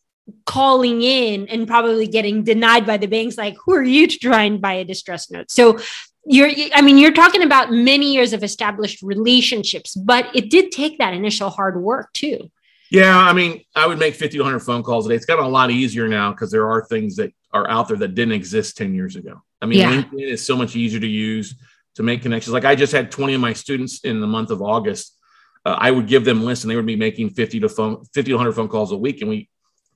calling 0.45 1.03
in 1.03 1.49
and 1.49 1.66
probably 1.68 2.07
getting 2.07 2.43
denied 2.43 2.87
by 2.87 2.97
the 2.97 3.07
banks 3.07 3.37
like 3.37 3.57
who 3.64 3.74
are 3.74 3.83
you 3.83 4.07
to 4.07 4.18
try 4.18 4.43
and 4.43 4.61
buy 4.61 4.74
a 4.74 4.85
distress 4.85 5.31
note? 5.31 5.51
So 5.51 5.79
you're 6.27 6.51
i 6.74 6.83
mean 6.83 6.99
you're 6.99 7.12
talking 7.12 7.43
about 7.43 7.70
many 7.70 8.12
years 8.12 8.33
of 8.33 8.43
established 8.43 9.01
relationships 9.01 9.95
but 9.95 10.29
it 10.35 10.51
did 10.51 10.72
take 10.72 10.99
that 10.99 11.14
initial 11.14 11.51
hard 11.51 11.81
work 11.81 12.12
too. 12.12 12.51
Yeah 12.91 13.16
i 13.16 13.33
mean 13.33 13.62
i 13.74 13.87
would 13.87 13.99
make 13.99 14.14
50 14.14 14.39
100 14.39 14.61
phone 14.61 14.83
calls 14.83 15.07
a 15.07 15.09
day. 15.09 15.14
It's 15.14 15.27
gotten 15.27 15.45
a 15.45 15.49
lot 15.49 15.70
easier 15.70 16.09
now 16.09 16.33
because 16.33 16.51
there 16.51 16.68
are 16.68 16.85
things 16.85 17.16
that 17.16 17.33
are 17.53 17.68
out 17.70 17.89
there 17.89 17.97
that 17.99 18.14
didn't 18.14 18.35
exist 18.35 18.77
10 18.77 18.95
years 18.95 19.16
ago. 19.16 19.41
I 19.62 19.66
mean 19.66 19.79
yeah. 19.79 20.03
linkedin 20.03 20.33
is 20.33 20.45
so 20.45 20.57
much 20.57 20.74
easier 20.74 21.01
to 21.01 21.07
use 21.07 21.55
to 21.95 22.03
make 22.03 22.22
connections. 22.22 22.53
Like 22.53 22.64
i 22.64 22.74
just 22.74 22.93
had 22.93 23.11
20 23.11 23.35
of 23.35 23.41
my 23.41 23.53
students 23.53 24.01
in 24.01 24.20
the 24.20 24.27
month 24.27 24.51
of 24.51 24.62
august 24.62 25.16
uh, 25.64 25.77
i 25.79 25.91
would 25.91 26.09
give 26.09 26.24
them 26.24 26.45
lists 26.45 26.64
and 26.64 26.70
they 26.70 26.77
would 26.77 26.87
be 26.87 26.97
making 26.97 27.31
50 27.31 27.61
to 27.61 27.68
phone 27.68 28.05
50 28.14 28.22
to 28.22 28.35
100 28.35 28.53
phone 28.53 28.68
calls 28.68 28.91
a 28.91 28.97
week 28.97 29.20
and 29.20 29.31
we 29.31 29.49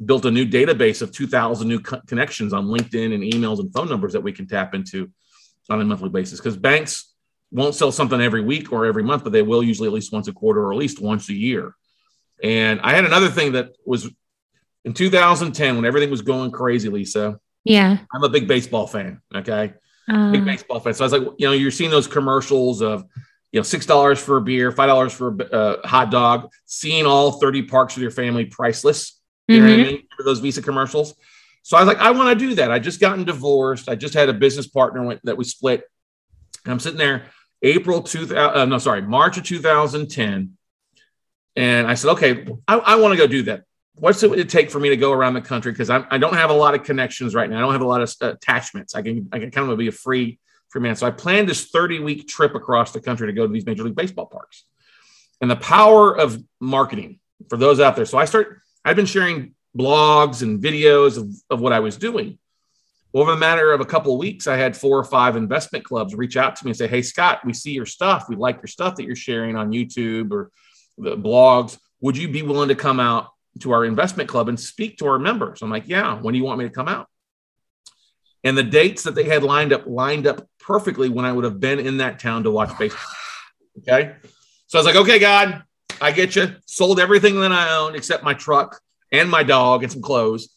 built 0.04 0.24
a 0.24 0.30
new 0.30 0.46
database 0.46 1.02
of 1.02 1.12
2000 1.12 1.68
new 1.68 1.80
co- 1.80 2.00
connections 2.06 2.52
on 2.52 2.66
linkedin 2.66 3.14
and 3.14 3.22
emails 3.22 3.60
and 3.60 3.72
phone 3.72 3.88
numbers 3.88 4.12
that 4.12 4.22
we 4.22 4.32
can 4.32 4.46
tap 4.46 4.74
into 4.74 5.10
on 5.68 5.80
a 5.80 5.84
monthly 5.84 6.08
basis 6.08 6.40
because 6.40 6.56
banks 6.56 7.14
won't 7.52 7.74
sell 7.74 7.92
something 7.92 8.20
every 8.20 8.42
week 8.42 8.72
or 8.72 8.86
every 8.86 9.02
month, 9.02 9.24
but 9.24 9.32
they 9.32 9.42
will 9.42 9.62
usually 9.62 9.88
at 9.88 9.92
least 9.92 10.12
once 10.12 10.28
a 10.28 10.32
quarter 10.32 10.62
or 10.62 10.72
at 10.72 10.78
least 10.78 11.00
once 11.00 11.28
a 11.28 11.34
year. 11.34 11.74
And 12.42 12.80
I 12.80 12.94
had 12.94 13.04
another 13.04 13.28
thing 13.28 13.52
that 13.52 13.76
was 13.84 14.08
in 14.84 14.94
2010 14.94 15.76
when 15.76 15.84
everything 15.84 16.10
was 16.10 16.22
going 16.22 16.50
crazy, 16.50 16.88
Lisa. 16.88 17.38
Yeah. 17.64 17.98
I'm 18.12 18.24
a 18.24 18.28
big 18.28 18.48
baseball 18.48 18.86
fan. 18.86 19.20
Okay. 19.34 19.74
Uh, 20.08 20.32
big 20.32 20.44
baseball 20.44 20.80
fan. 20.80 20.94
So 20.94 21.04
I 21.04 21.06
was 21.06 21.12
like, 21.12 21.28
you 21.38 21.46
know, 21.46 21.52
you're 21.52 21.70
seeing 21.70 21.90
those 21.90 22.06
commercials 22.06 22.80
of, 22.80 23.04
you 23.52 23.58
know, 23.58 23.64
six 23.64 23.84
dollars 23.84 24.18
for 24.18 24.38
a 24.38 24.40
beer, 24.40 24.72
five 24.72 24.88
dollars 24.88 25.12
for 25.12 25.36
a 25.40 25.44
uh, 25.44 25.86
hot 25.86 26.10
dog. 26.10 26.50
Seeing 26.66 27.04
all 27.04 27.32
30 27.32 27.64
parks 27.64 27.94
with 27.94 28.02
your 28.02 28.10
family, 28.10 28.46
priceless. 28.46 29.19
You 29.50 29.58
mm-hmm. 29.58 29.66
know 29.66 29.72
what 29.72 29.80
I 29.80 29.82
mm-hmm. 29.82 29.92
mean? 29.94 30.06
For 30.16 30.22
those 30.22 30.38
Visa 30.38 30.62
commercials. 30.62 31.14
So 31.62 31.76
I 31.76 31.80
was 31.80 31.88
like, 31.88 31.98
I 31.98 32.10
want 32.12 32.38
to 32.38 32.46
do 32.46 32.54
that. 32.56 32.70
I 32.70 32.78
just 32.78 33.00
gotten 33.00 33.24
divorced. 33.24 33.88
I 33.88 33.94
just 33.94 34.14
had 34.14 34.28
a 34.28 34.32
business 34.32 34.66
partner 34.66 35.18
that 35.24 35.36
we 35.36 35.44
split. 35.44 35.82
And 36.64 36.72
I'm 36.72 36.80
sitting 36.80 36.98
there, 36.98 37.26
April 37.62 38.02
2000, 38.02 38.36
uh, 38.36 38.64
no, 38.64 38.78
sorry, 38.78 39.02
March 39.02 39.36
of 39.38 39.44
2010. 39.44 40.56
And 41.56 41.86
I 41.86 41.94
said, 41.94 42.12
okay, 42.12 42.46
I, 42.66 42.78
I 42.78 42.96
want 42.96 43.12
to 43.12 43.18
go 43.18 43.26
do 43.26 43.42
that. 43.44 43.64
What's 43.96 44.22
it 44.22 44.48
take 44.48 44.70
for 44.70 44.78
me 44.78 44.88
to 44.90 44.96
go 44.96 45.12
around 45.12 45.34
the 45.34 45.42
country? 45.42 45.72
Because 45.72 45.90
I 45.90 46.16
don't 46.16 46.34
have 46.34 46.48
a 46.48 46.54
lot 46.54 46.74
of 46.74 46.84
connections 46.84 47.34
right 47.34 47.50
now. 47.50 47.58
I 47.58 47.60
don't 47.60 47.72
have 47.72 47.82
a 47.82 47.86
lot 47.86 48.00
of 48.00 48.14
uh, 48.22 48.32
attachments. 48.32 48.94
I 48.94 49.02
can, 49.02 49.28
I 49.32 49.38
can 49.40 49.50
kind 49.50 49.70
of 49.70 49.76
be 49.76 49.88
a 49.88 49.92
free, 49.92 50.38
free 50.70 50.80
man. 50.80 50.96
So 50.96 51.06
I 51.06 51.10
planned 51.10 51.48
this 51.48 51.66
30 51.66 51.98
week 51.98 52.28
trip 52.28 52.54
across 52.54 52.92
the 52.92 53.00
country 53.00 53.26
to 53.26 53.32
go 53.32 53.46
to 53.46 53.52
these 53.52 53.66
Major 53.66 53.82
League 53.82 53.96
Baseball 53.96 54.26
parks. 54.26 54.64
And 55.42 55.50
the 55.50 55.56
power 55.56 56.16
of 56.16 56.42
marketing 56.60 57.18
for 57.50 57.56
those 57.56 57.80
out 57.80 57.96
there. 57.96 58.06
So 58.06 58.16
I 58.16 58.24
start, 58.24 58.62
I've 58.84 58.96
been 58.96 59.06
sharing 59.06 59.54
blogs 59.76 60.42
and 60.42 60.62
videos 60.62 61.16
of, 61.18 61.32
of 61.50 61.60
what 61.60 61.72
I 61.72 61.80
was 61.80 61.96
doing. 61.96 62.38
Over 63.12 63.32
the 63.32 63.36
matter 63.36 63.72
of 63.72 63.80
a 63.80 63.84
couple 63.84 64.12
of 64.12 64.20
weeks, 64.20 64.46
I 64.46 64.56
had 64.56 64.76
four 64.76 64.96
or 64.98 65.04
five 65.04 65.36
investment 65.36 65.84
clubs 65.84 66.14
reach 66.14 66.36
out 66.36 66.56
to 66.56 66.64
me 66.64 66.70
and 66.70 66.78
say, 66.78 66.86
Hey, 66.86 67.02
Scott, 67.02 67.40
we 67.44 67.52
see 67.52 67.72
your 67.72 67.86
stuff. 67.86 68.26
We 68.28 68.36
like 68.36 68.56
your 68.56 68.68
stuff 68.68 68.96
that 68.96 69.04
you're 69.04 69.16
sharing 69.16 69.56
on 69.56 69.72
YouTube 69.72 70.30
or 70.30 70.50
the 70.96 71.16
blogs. 71.16 71.78
Would 72.00 72.16
you 72.16 72.28
be 72.28 72.42
willing 72.42 72.68
to 72.68 72.74
come 72.74 73.00
out 73.00 73.28
to 73.60 73.72
our 73.72 73.84
investment 73.84 74.28
club 74.28 74.48
and 74.48 74.58
speak 74.58 74.98
to 74.98 75.06
our 75.06 75.18
members? 75.18 75.60
I'm 75.62 75.70
like, 75.70 75.88
Yeah, 75.88 76.20
when 76.20 76.32
do 76.32 76.38
you 76.38 76.44
want 76.44 76.60
me 76.60 76.66
to 76.66 76.70
come 76.70 76.88
out? 76.88 77.08
And 78.44 78.56
the 78.56 78.62
dates 78.62 79.02
that 79.02 79.14
they 79.14 79.24
had 79.24 79.42
lined 79.42 79.72
up 79.72 79.86
lined 79.86 80.26
up 80.26 80.46
perfectly 80.60 81.08
when 81.08 81.24
I 81.24 81.32
would 81.32 81.44
have 81.44 81.60
been 81.60 81.78
in 81.80 81.98
that 81.98 82.20
town 82.20 82.44
to 82.44 82.50
watch 82.50 82.76
baseball. 82.78 83.02
Okay. 83.78 84.14
So 84.66 84.78
I 84.78 84.80
was 84.80 84.86
like, 84.86 84.96
okay, 84.96 85.18
God, 85.18 85.64
I 86.00 86.12
get 86.12 86.36
you. 86.36 86.56
Sold 86.66 87.00
everything 87.00 87.40
that 87.40 87.52
I 87.52 87.76
owned 87.76 87.96
except 87.96 88.24
my 88.24 88.34
truck 88.34 88.80
and 89.12 89.30
my 89.30 89.42
dog 89.42 89.82
and 89.82 89.92
some 89.92 90.02
clothes. 90.02 90.48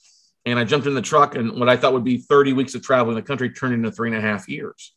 And 0.45 0.59
I 0.59 0.63
jumped 0.65 0.87
in 0.87 0.93
the 0.93 1.01
truck, 1.01 1.35
and 1.35 1.57
what 1.57 1.69
I 1.69 1.77
thought 1.77 1.93
would 1.93 2.03
be 2.03 2.17
30 2.17 2.53
weeks 2.53 2.75
of 2.75 2.81
traveling 2.81 3.15
the 3.15 3.21
country 3.21 3.49
turned 3.49 3.73
into 3.73 3.91
three 3.91 4.09
and 4.09 4.17
a 4.17 4.21
half 4.21 4.49
years. 4.49 4.93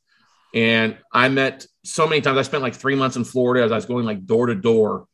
And 0.55 0.97
I 1.13 1.29
met 1.29 1.67
so 1.85 2.07
many 2.07 2.21
times. 2.21 2.39
I 2.39 2.43
spent 2.43 2.63
like 2.63 2.75
three 2.75 2.97
months 2.97 3.17
in 3.17 3.25
Florida 3.25 3.65
as 3.65 3.71
I 3.71 3.77
was 3.77 3.87
going 3.87 4.05
like 4.05 4.27
door 4.27 4.47
to 4.47 4.55
door. 4.55 5.07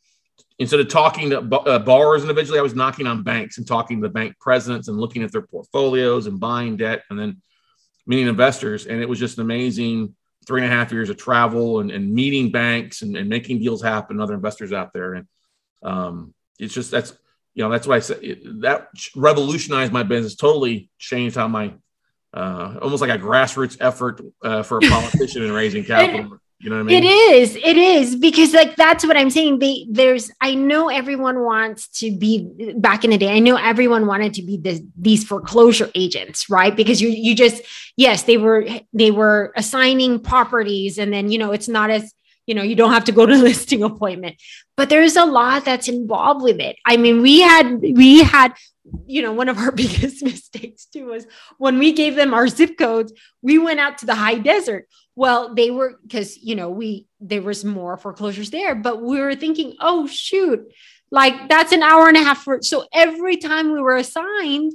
Instead 0.58 0.80
of 0.80 0.88
talking 0.88 1.30
to 1.30 1.38
uh, 1.40 1.78
borrowers 1.80 2.22
individually, 2.22 2.58
I 2.58 2.62
was 2.62 2.74
knocking 2.74 3.06
on 3.06 3.22
banks 3.22 3.58
and 3.58 3.66
talking 3.66 4.00
to 4.00 4.08
the 4.08 4.12
bank 4.12 4.38
presidents 4.38 4.88
and 4.88 4.98
looking 4.98 5.22
at 5.22 5.32
their 5.32 5.42
portfolios 5.42 6.26
and 6.26 6.38
buying 6.38 6.76
debt 6.76 7.02
and 7.10 7.18
then 7.18 7.42
meeting 8.06 8.28
investors. 8.28 8.86
And 8.86 9.02
it 9.02 9.08
was 9.08 9.18
just 9.18 9.38
an 9.38 9.44
amazing 9.44 10.14
three 10.46 10.62
and 10.62 10.72
a 10.72 10.74
half 10.74 10.92
years 10.92 11.10
of 11.10 11.16
travel 11.16 11.80
and, 11.80 11.90
and 11.90 12.12
meeting 12.12 12.50
banks 12.50 13.02
and, 13.02 13.16
and, 13.16 13.28
making 13.28 13.58
deals 13.60 13.82
happen, 13.82 14.20
other 14.20 14.34
investors 14.34 14.72
out 14.72 14.92
there. 14.92 15.14
And 15.14 15.26
um, 15.82 16.34
it's 16.58 16.74
just 16.74 16.90
that's 16.90 17.16
you 17.54 17.62
know, 17.62 17.70
that's 17.70 17.86
why 17.86 17.96
I 17.96 18.00
said 18.00 18.20
that 18.60 18.88
revolutionized 19.14 19.92
my 19.92 20.02
business, 20.02 20.34
totally 20.34 20.90
changed 20.98 21.36
how 21.36 21.48
my, 21.48 21.74
uh, 22.32 22.78
almost 22.80 23.02
like 23.02 23.10
a 23.10 23.22
grassroots 23.22 23.76
effort 23.80 24.22
uh, 24.42 24.62
for 24.62 24.78
a 24.78 24.80
politician 24.88 25.42
in 25.42 25.52
raising 25.52 25.84
capital. 25.84 26.38
You 26.62 26.70
know 26.70 26.76
what 26.76 26.82
I 26.82 26.84
mean? 26.84 27.02
It 27.02 27.06
is. 27.06 27.56
It 27.56 27.76
is 27.76 28.14
because 28.14 28.54
like 28.54 28.76
that's 28.76 29.04
what 29.04 29.16
I'm 29.16 29.30
saying. 29.30 29.58
They 29.58 29.84
there's 29.90 30.30
I 30.40 30.54
know 30.54 30.88
everyone 30.88 31.40
wants 31.40 31.88
to 32.00 32.16
be 32.16 32.48
back 32.76 33.04
in 33.04 33.10
the 33.10 33.18
day. 33.18 33.34
I 33.34 33.40
know 33.40 33.56
everyone 33.56 34.06
wanted 34.06 34.34
to 34.34 34.42
be 34.42 34.58
this, 34.58 34.80
these 34.96 35.24
foreclosure 35.24 35.90
agents, 35.96 36.48
right? 36.48 36.74
Because 36.74 37.02
you 37.02 37.08
you 37.08 37.34
just 37.34 37.62
yes, 37.96 38.22
they 38.22 38.36
were 38.36 38.64
they 38.92 39.10
were 39.10 39.52
assigning 39.56 40.20
properties 40.20 40.98
and 40.98 41.12
then 41.12 41.32
you 41.32 41.38
know 41.38 41.50
it's 41.50 41.68
not 41.68 41.90
as 41.90 42.14
you 42.46 42.54
know 42.54 42.62
you 42.62 42.76
don't 42.76 42.92
have 42.92 43.04
to 43.04 43.12
go 43.12 43.26
to 43.26 43.36
listing 43.48 43.82
appointment 43.82 44.36
but 44.76 44.88
there's 44.88 45.16
a 45.16 45.24
lot 45.24 45.64
that's 45.64 45.88
involved 45.88 46.42
with 46.42 46.60
it 46.60 46.76
i 46.84 46.96
mean 46.96 47.22
we 47.22 47.40
had 47.40 47.80
we 47.80 48.22
had 48.22 48.52
you 49.06 49.22
know 49.22 49.32
one 49.32 49.48
of 49.48 49.58
our 49.58 49.72
biggest 49.82 50.22
mistakes 50.32 50.86
too 50.86 51.06
was 51.06 51.26
when 51.58 51.78
we 51.78 51.92
gave 51.92 52.14
them 52.14 52.34
our 52.34 52.48
zip 52.48 52.76
codes 52.76 53.12
we 53.42 53.58
went 53.58 53.80
out 53.80 53.98
to 53.98 54.06
the 54.06 54.14
high 54.14 54.38
desert 54.38 54.88
well 55.14 55.54
they 55.54 55.70
were 55.70 55.98
because 56.02 56.36
you 56.38 56.54
know 56.54 56.70
we 56.70 57.06
there 57.20 57.42
was 57.42 57.64
more 57.64 57.96
foreclosures 57.96 58.50
there 58.50 58.74
but 58.74 59.02
we 59.02 59.20
were 59.20 59.34
thinking 59.34 59.74
oh 59.80 60.06
shoot 60.06 60.60
like 61.10 61.48
that's 61.48 61.72
an 61.72 61.82
hour 61.82 62.08
and 62.08 62.16
a 62.16 62.22
half 62.22 62.42
for 62.42 62.60
so 62.62 62.86
every 62.92 63.36
time 63.36 63.72
we 63.72 63.80
were 63.80 63.96
assigned 63.96 64.72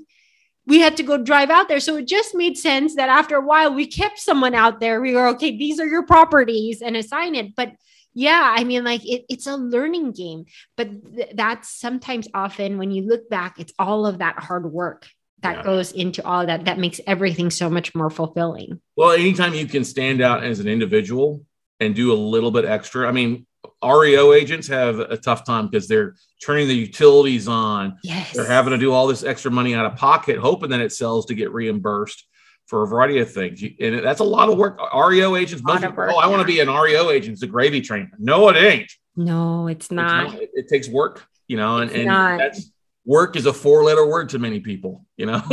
we 0.68 0.80
had 0.80 0.98
to 0.98 1.04
go 1.04 1.18
drive 1.18 1.50
out 1.50 1.70
there. 1.70 1.80
So 1.80 1.96
it 1.96 2.08
just 2.08 2.36
made 2.36 2.58
sense 2.58 2.96
that 2.96 3.10
after 3.10 3.38
a 3.38 3.46
while 3.46 3.74
we 3.74 3.88
kept 3.88 4.20
someone 4.20 4.54
out 4.54 4.80
there. 4.80 5.02
We 5.02 5.16
were 5.16 5.28
okay, 5.30 5.58
these 5.58 5.80
are 5.80 5.88
your 5.88 6.06
properties 6.06 6.82
and 6.82 6.96
assign 6.96 7.36
it. 7.36 7.56
But 7.56 7.72
yeah, 8.14 8.54
I 8.56 8.66
mean, 8.66 8.84
like 8.84 9.06
it, 9.06 9.26
it's 9.30 9.48
a 9.48 9.56
learning 9.56 10.12
game. 10.12 10.46
But 10.76 11.16
th- 11.16 11.32
that's 11.36 11.70
sometimes 11.70 12.28
often 12.34 12.78
when 12.78 12.92
you 12.92 13.08
look 13.08 13.30
back, 13.30 13.60
it's 13.60 13.74
all 13.80 14.06
of 14.06 14.20
that 14.20 14.40
hard 14.40 14.70
work 14.72 15.08
that 15.42 15.58
yeah. 15.58 15.64
goes 15.64 15.92
into 15.92 16.26
all 16.26 16.46
that 16.46 16.66
that 16.66 16.80
makes 16.80 17.00
everything 17.06 17.50
so 17.50 17.70
much 17.70 17.94
more 17.94 18.10
fulfilling. 18.10 18.82
Well, 18.96 19.12
anytime 19.12 19.54
you 19.54 19.66
can 19.66 19.84
stand 19.84 20.22
out 20.22 20.44
as 20.44 20.60
an 20.60 20.68
individual 20.68 21.46
and 21.80 21.94
do 21.94 22.12
a 22.12 22.16
little 22.16 22.52
bit 22.52 22.66
extra, 22.66 23.08
I 23.08 23.12
mean, 23.12 23.46
REO 23.84 24.34
agents 24.34 24.68
have 24.68 25.00
a 25.00 25.18
tough 25.18 25.46
time 25.46 25.68
because 25.68 25.88
they're 25.88 26.16
turning 26.44 26.68
the 26.68 26.76
utilities 26.76 27.48
on. 27.48 27.98
Yes. 28.04 28.34
They're 28.34 28.48
having 28.48 28.72
to 28.72 28.78
do 28.78 28.92
all 28.92 29.08
this 29.08 29.24
extra 29.24 29.52
money 29.52 29.76
out 29.76 29.86
of 29.86 29.96
pocket, 29.96 30.40
hoping 30.40 30.70
that 30.72 30.82
it 30.82 30.92
sells 30.92 31.28
to 31.28 31.36
get 31.36 31.52
reimbursed 31.52 32.26
for 32.66 32.84
a 32.84 32.88
variety 32.88 33.20
of 33.20 33.32
things. 33.32 33.64
And 33.80 34.04
that's 34.04 34.20
a 34.20 34.26
lot 34.26 34.50
of 34.50 34.58
work. 34.58 34.80
REO 34.94 35.36
agents, 35.36 35.64
most 35.64 35.82
people, 35.82 35.96
work, 35.96 36.12
oh, 36.14 36.18
I 36.18 36.28
want 36.28 36.42
to 36.42 36.48
be 36.48 36.60
an 36.60 36.70
REO 36.70 37.12
agent. 37.12 37.34
It's 37.34 37.44
a 37.44 37.48
gravy 37.48 37.82
train. 37.82 38.12
No, 38.18 38.50
it 38.50 38.58
ain't. 38.58 38.92
No, 39.16 39.68
it's 39.68 39.92
not. 39.92 40.26
It's 40.26 40.34
not. 40.34 40.42
It, 40.44 40.50
it, 40.54 40.68
takes 40.68 40.88
work, 40.88 41.26
you 41.48 41.58
know, 41.58 41.78
and, 41.78 41.92
and 41.92 42.10
that's 42.40 42.72
work 43.08 43.38
is 43.38 43.46
a 43.46 43.54
four 43.54 43.86
letter 43.86 44.06
word 44.06 44.28
to 44.28 44.38
many 44.38 44.60
people, 44.60 45.06
you 45.16 45.26
know, 45.26 45.42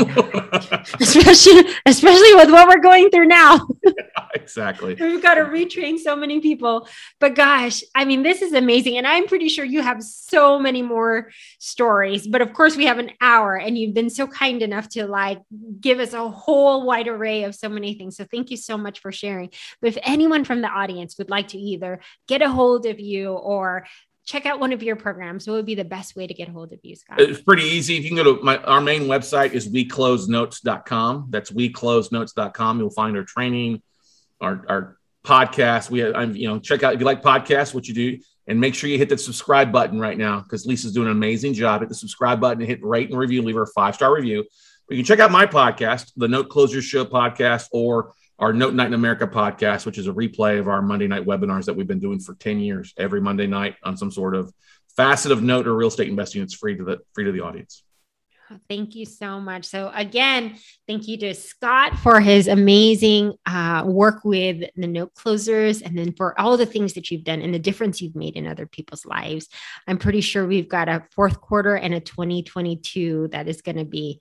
especially, 1.00 1.62
especially 1.86 2.34
with 2.34 2.50
what 2.50 2.66
we're 2.66 2.82
going 2.82 3.08
through 3.10 3.26
now. 3.26 3.64
yeah, 3.84 4.26
exactly. 4.34 4.96
We've 4.96 5.22
got 5.22 5.34
to 5.34 5.42
retrain 5.42 5.96
so 5.96 6.16
many 6.16 6.40
people, 6.40 6.88
but 7.20 7.36
gosh, 7.36 7.84
I 7.94 8.06
mean, 8.06 8.24
this 8.24 8.42
is 8.42 8.54
amazing. 8.54 8.98
And 8.98 9.06
I'm 9.06 9.28
pretty 9.28 9.48
sure 9.48 9.64
you 9.64 9.82
have 9.82 10.02
so 10.02 10.58
many 10.58 10.82
more 10.82 11.30
stories, 11.60 12.26
but 12.26 12.42
of 12.42 12.52
course 12.52 12.76
we 12.76 12.86
have 12.86 12.98
an 12.98 13.12
hour 13.20 13.56
and 13.56 13.78
you've 13.78 13.94
been 13.94 14.10
so 14.10 14.26
kind 14.26 14.60
enough 14.60 14.88
to 14.90 15.06
like 15.06 15.40
give 15.80 16.00
us 16.00 16.12
a 16.12 16.28
whole 16.28 16.84
wide 16.84 17.06
array 17.06 17.44
of 17.44 17.54
so 17.54 17.68
many 17.68 17.94
things. 17.94 18.16
So 18.16 18.26
thank 18.28 18.50
you 18.50 18.56
so 18.56 18.76
much 18.76 18.98
for 18.98 19.12
sharing. 19.12 19.50
But 19.80 19.88
if 19.88 19.98
anyone 20.02 20.44
from 20.44 20.60
the 20.60 20.68
audience 20.68 21.16
would 21.18 21.30
like 21.30 21.48
to 21.48 21.58
either 21.58 22.00
get 22.26 22.42
a 22.42 22.50
hold 22.50 22.84
of 22.86 22.98
you 22.98 23.30
or 23.30 23.86
check 24.24 24.46
out 24.46 24.58
one 24.58 24.72
of 24.72 24.82
your 24.82 24.96
programs, 24.96 25.46
what 25.46 25.54
would 25.54 25.66
be 25.66 25.74
the 25.74 25.84
best 25.84 26.16
way 26.16 26.26
to 26.26 26.34
get 26.34 26.48
a 26.48 26.52
hold 26.52 26.72
of 26.72 26.80
you, 26.82 26.96
Scott? 26.96 27.20
It's 27.20 27.40
pretty 27.40 27.64
easy. 27.64 27.96
If 27.96 28.04
you 28.04 28.10
can 28.10 28.16
go 28.16 28.36
to 28.36 28.42
my 28.42 28.58
our 28.58 28.80
main 28.80 29.02
website 29.02 29.52
is 29.52 29.68
weclosenotes.com. 29.68 31.26
That's 31.30 31.50
weclosenotes.com. 31.50 32.78
You'll 32.78 32.90
find 32.90 33.16
our 33.16 33.24
training, 33.24 33.82
our 34.40 34.64
our 34.68 34.98
podcast. 35.24 35.90
We 35.90 36.00
have, 36.00 36.14
I'm 36.14 36.34
you 36.34 36.48
know 36.48 36.58
check 36.58 36.82
out 36.82 36.94
if 36.94 37.00
you 37.00 37.06
like 37.06 37.22
podcasts, 37.22 37.74
what 37.74 37.86
you 37.86 37.94
do, 37.94 38.18
and 38.46 38.60
make 38.60 38.74
sure 38.74 38.88
you 38.88 38.98
hit 38.98 39.08
the 39.08 39.18
subscribe 39.18 39.72
button 39.72 40.00
right 40.00 40.16
now 40.16 40.40
because 40.40 40.66
Lisa's 40.66 40.92
doing 40.92 41.06
an 41.06 41.12
amazing 41.12 41.54
job. 41.54 41.80
Hit 41.80 41.88
the 41.88 41.94
subscribe 41.94 42.40
button 42.40 42.64
hit 42.64 42.82
rate 42.84 43.10
and 43.10 43.18
review. 43.18 43.42
Leave 43.42 43.56
her 43.56 43.62
a 43.62 43.66
five 43.66 43.94
star 43.94 44.14
review. 44.14 44.44
But 44.86 44.96
you 44.96 45.02
can 45.02 45.06
check 45.06 45.20
out 45.20 45.30
my 45.30 45.46
podcast, 45.46 46.12
the 46.16 46.28
Note 46.28 46.48
Closers 46.50 46.84
Show 46.84 47.04
podcast, 47.04 47.68
or 47.72 48.12
our 48.38 48.52
Note 48.52 48.74
Night 48.74 48.88
in 48.88 48.94
America 48.94 49.26
podcast, 49.26 49.86
which 49.86 49.98
is 49.98 50.08
a 50.08 50.12
replay 50.12 50.58
of 50.58 50.68
our 50.68 50.82
Monday 50.82 51.06
night 51.06 51.24
webinars 51.24 51.64
that 51.64 51.74
we've 51.74 51.86
been 51.86 52.00
doing 52.00 52.20
for 52.20 52.34
10 52.34 52.58
years, 52.60 52.92
every 52.98 53.20
Monday 53.20 53.46
night 53.46 53.76
on 53.82 53.96
some 53.96 54.10
sort 54.10 54.34
of 54.34 54.52
facet 54.96 55.32
of 55.32 55.42
note 55.42 55.66
or 55.66 55.74
real 55.74 55.88
estate 55.88 56.08
investing. 56.08 56.42
It's 56.42 56.54
free 56.54 56.76
to 56.76 56.84
the 56.84 56.98
free 57.14 57.24
to 57.24 57.32
the 57.32 57.40
audience. 57.40 57.82
Thank 58.68 58.94
you 58.94 59.06
so 59.06 59.40
much. 59.40 59.64
So 59.64 59.90
again, 59.94 60.56
thank 60.86 61.08
you 61.08 61.16
to 61.18 61.34
Scott 61.34 61.96
for 61.98 62.20
his 62.20 62.46
amazing 62.46 63.34
uh, 63.46 63.84
work 63.86 64.22
with 64.24 64.68
the 64.76 64.86
note 64.86 65.14
closers, 65.14 65.80
and 65.80 65.96
then 65.96 66.12
for 66.12 66.38
all 66.38 66.56
the 66.56 66.66
things 66.66 66.92
that 66.92 67.10
you've 67.10 67.24
done 67.24 67.40
and 67.40 67.54
the 67.54 67.58
difference 67.58 68.02
you've 68.02 68.14
made 68.14 68.36
in 68.36 68.46
other 68.46 68.66
people's 68.66 69.06
lives. 69.06 69.48
I'm 69.86 69.98
pretty 69.98 70.20
sure 70.20 70.46
we've 70.46 70.68
got 70.68 70.88
a 70.90 71.04
fourth 71.12 71.40
quarter 71.40 71.74
and 71.74 71.94
a 71.94 72.00
2022 72.00 73.28
that 73.32 73.48
is 73.48 73.62
going 73.62 73.78
to 73.78 73.86
be 73.86 74.20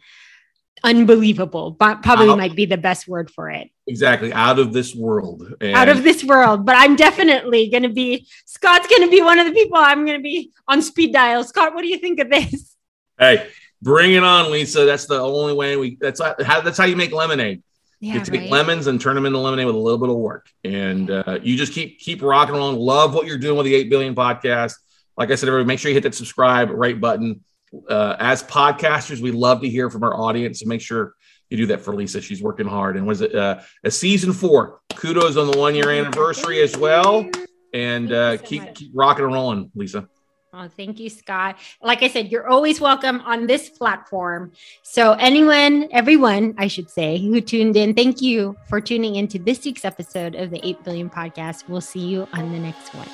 unbelievable. 0.84 1.72
But 1.72 2.04
probably 2.04 2.30
out, 2.30 2.38
might 2.38 2.56
be 2.56 2.66
the 2.66 2.78
best 2.78 3.08
word 3.08 3.30
for 3.30 3.50
it. 3.50 3.70
Exactly. 3.88 4.32
Out 4.34 4.60
of 4.60 4.74
this 4.74 4.96
world. 4.96 5.54
And 5.62 5.76
out 5.76 5.90
of 5.90 6.04
this 6.04 6.24
world. 6.24 6.66
But 6.66 6.76
i'm 6.78 6.96
definitely 6.96 7.70
going 7.70 7.84
to 7.84 7.90
be 7.90 8.28
scott's 8.46 8.88
going 8.88 9.04
to 9.04 9.10
be 9.10 9.22
one 9.22 9.40
of 9.40 9.48
the 9.48 9.54
people 9.54 9.78
i'm 9.78 10.06
going 10.06 10.18
to 10.18 10.24
be 10.24 10.52
on 10.68 10.82
speed 10.82 11.14
dial. 11.14 11.44
Scott 11.44 11.74
what 11.74 11.82
do 11.82 11.88
you 11.88 11.98
think 11.98 12.20
of 12.20 12.30
this? 12.30 12.76
Hey 13.20 13.48
bring 13.84 14.14
it 14.14 14.24
on 14.24 14.52
lisa. 14.52 14.86
That's 14.86 15.06
the 15.06 15.20
only 15.20 15.54
way 15.54 15.76
we 15.76 15.98
that's 16.00 16.22
how 16.22 16.62
that's 16.62 16.78
how 16.78 16.86
you 16.86 16.96
make 16.96 17.12
lemonade. 17.12 17.62
Yeah, 18.00 18.16
you 18.16 18.22
take 18.22 18.42
right? 18.42 18.50
lemons 18.50 18.88
and 18.88 19.00
turn 19.00 19.16
them 19.16 19.26
into 19.26 19.38
lemonade 19.38 19.66
with 19.66 19.76
a 19.76 19.80
little 19.80 20.00
bit 20.00 20.10
of 20.10 20.16
work, 20.16 20.50
and 20.64 21.10
uh, 21.10 21.40
you 21.42 21.56
just 21.56 21.74
keep 21.74 22.00
keep 22.00 22.22
rocking 22.22 22.56
along. 22.56 22.78
Love 22.78 23.14
what 23.14 23.28
you're 23.28 23.38
doing 23.38 23.58
with 23.58 23.66
the 23.66 23.76
Eight 23.76 23.90
Billion 23.90 24.16
podcast. 24.16 24.76
Like 25.16 25.32
I 25.32 25.36
said, 25.36 25.48
everybody, 25.48 25.68
make 25.68 25.80
sure 25.80 25.90
you 25.90 25.96
hit 25.96 26.04
that 26.04 26.16
subscribe 26.16 26.70
right 26.72 27.00
button. 27.00 27.44
Uh, 27.90 28.16
as 28.20 28.44
podcasters, 28.44 29.20
we 29.20 29.32
love 29.32 29.62
to 29.62 29.70
hear 29.70 29.90
from 29.90 30.04
our 30.04 30.16
audience, 30.16 30.60
so 30.60 30.68
make 30.68 30.82
sure 30.82 31.16
you 31.50 31.58
do 31.58 31.66
that 31.68 31.82
for 31.82 31.96
Lisa. 31.96 32.22
She's 32.22 32.42
working 32.42 32.68
hard. 32.68 32.98
And 32.98 33.06
was 33.06 33.22
it 33.22 33.36
uh, 33.36 33.62
a 33.84 33.92
season 33.92 34.34
four? 34.34 34.82
Kudos 34.96 35.38
on 35.38 35.52
the 35.52 35.58
one 35.58 35.76
year 35.76 35.90
anniversary 35.90 36.62
as 36.62 36.76
well. 36.76 37.30
And 37.74 38.12
uh, 38.12 38.38
so 38.38 38.44
keep 38.44 38.76
keep 38.76 38.92
rocking 38.94 39.26
and 39.26 39.34
rolling, 39.34 39.72
Lisa. 39.76 40.08
Oh, 40.56 40.68
thank 40.68 41.00
you, 41.00 41.10
Scott. 41.10 41.58
Like 41.82 42.04
I 42.04 42.08
said, 42.08 42.32
you're 42.32 42.48
always 42.48 42.80
welcome 42.80 43.22
on 43.22 43.48
this 43.48 43.70
platform. 43.70 44.52
So, 44.84 45.14
anyone, 45.14 45.90
everyone, 45.92 46.54
I 46.60 46.68
should 46.68 46.92
say, 46.92 47.18
who 47.18 47.42
tuned 47.42 47.76
in, 47.76 47.96
thank 47.96 48.22
you 48.22 48.56
for 48.70 48.80
tuning 48.80 49.16
into 49.16 49.40
this 49.40 49.66
week's 49.66 49.84
episode 49.84 50.36
of 50.36 50.52
the 50.52 50.64
8 50.64 50.84
Billion 50.84 51.10
Podcast. 51.10 51.68
We'll 51.68 51.82
see 51.82 52.02
you 52.02 52.28
on 52.34 52.52
the 52.52 52.60
next 52.60 52.94
one. 52.94 53.08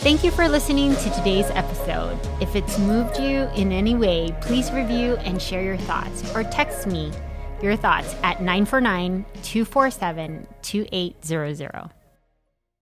Thank 0.00 0.24
you 0.24 0.30
for 0.30 0.48
listening 0.48 0.96
to 0.96 1.10
today's 1.10 1.50
episode. 1.50 2.18
If 2.40 2.56
it's 2.56 2.78
moved 2.78 3.18
you 3.18 3.50
in 3.54 3.70
any 3.70 3.94
way, 3.94 4.34
please 4.40 4.72
review 4.72 5.16
and 5.16 5.40
share 5.40 5.62
your 5.62 5.76
thoughts 5.76 6.34
or 6.34 6.42
text 6.42 6.86
me 6.86 7.12
your 7.60 7.76
thoughts 7.76 8.14
at 8.22 8.40
949 8.40 9.26
247 9.42 10.46
2800. 10.62 11.99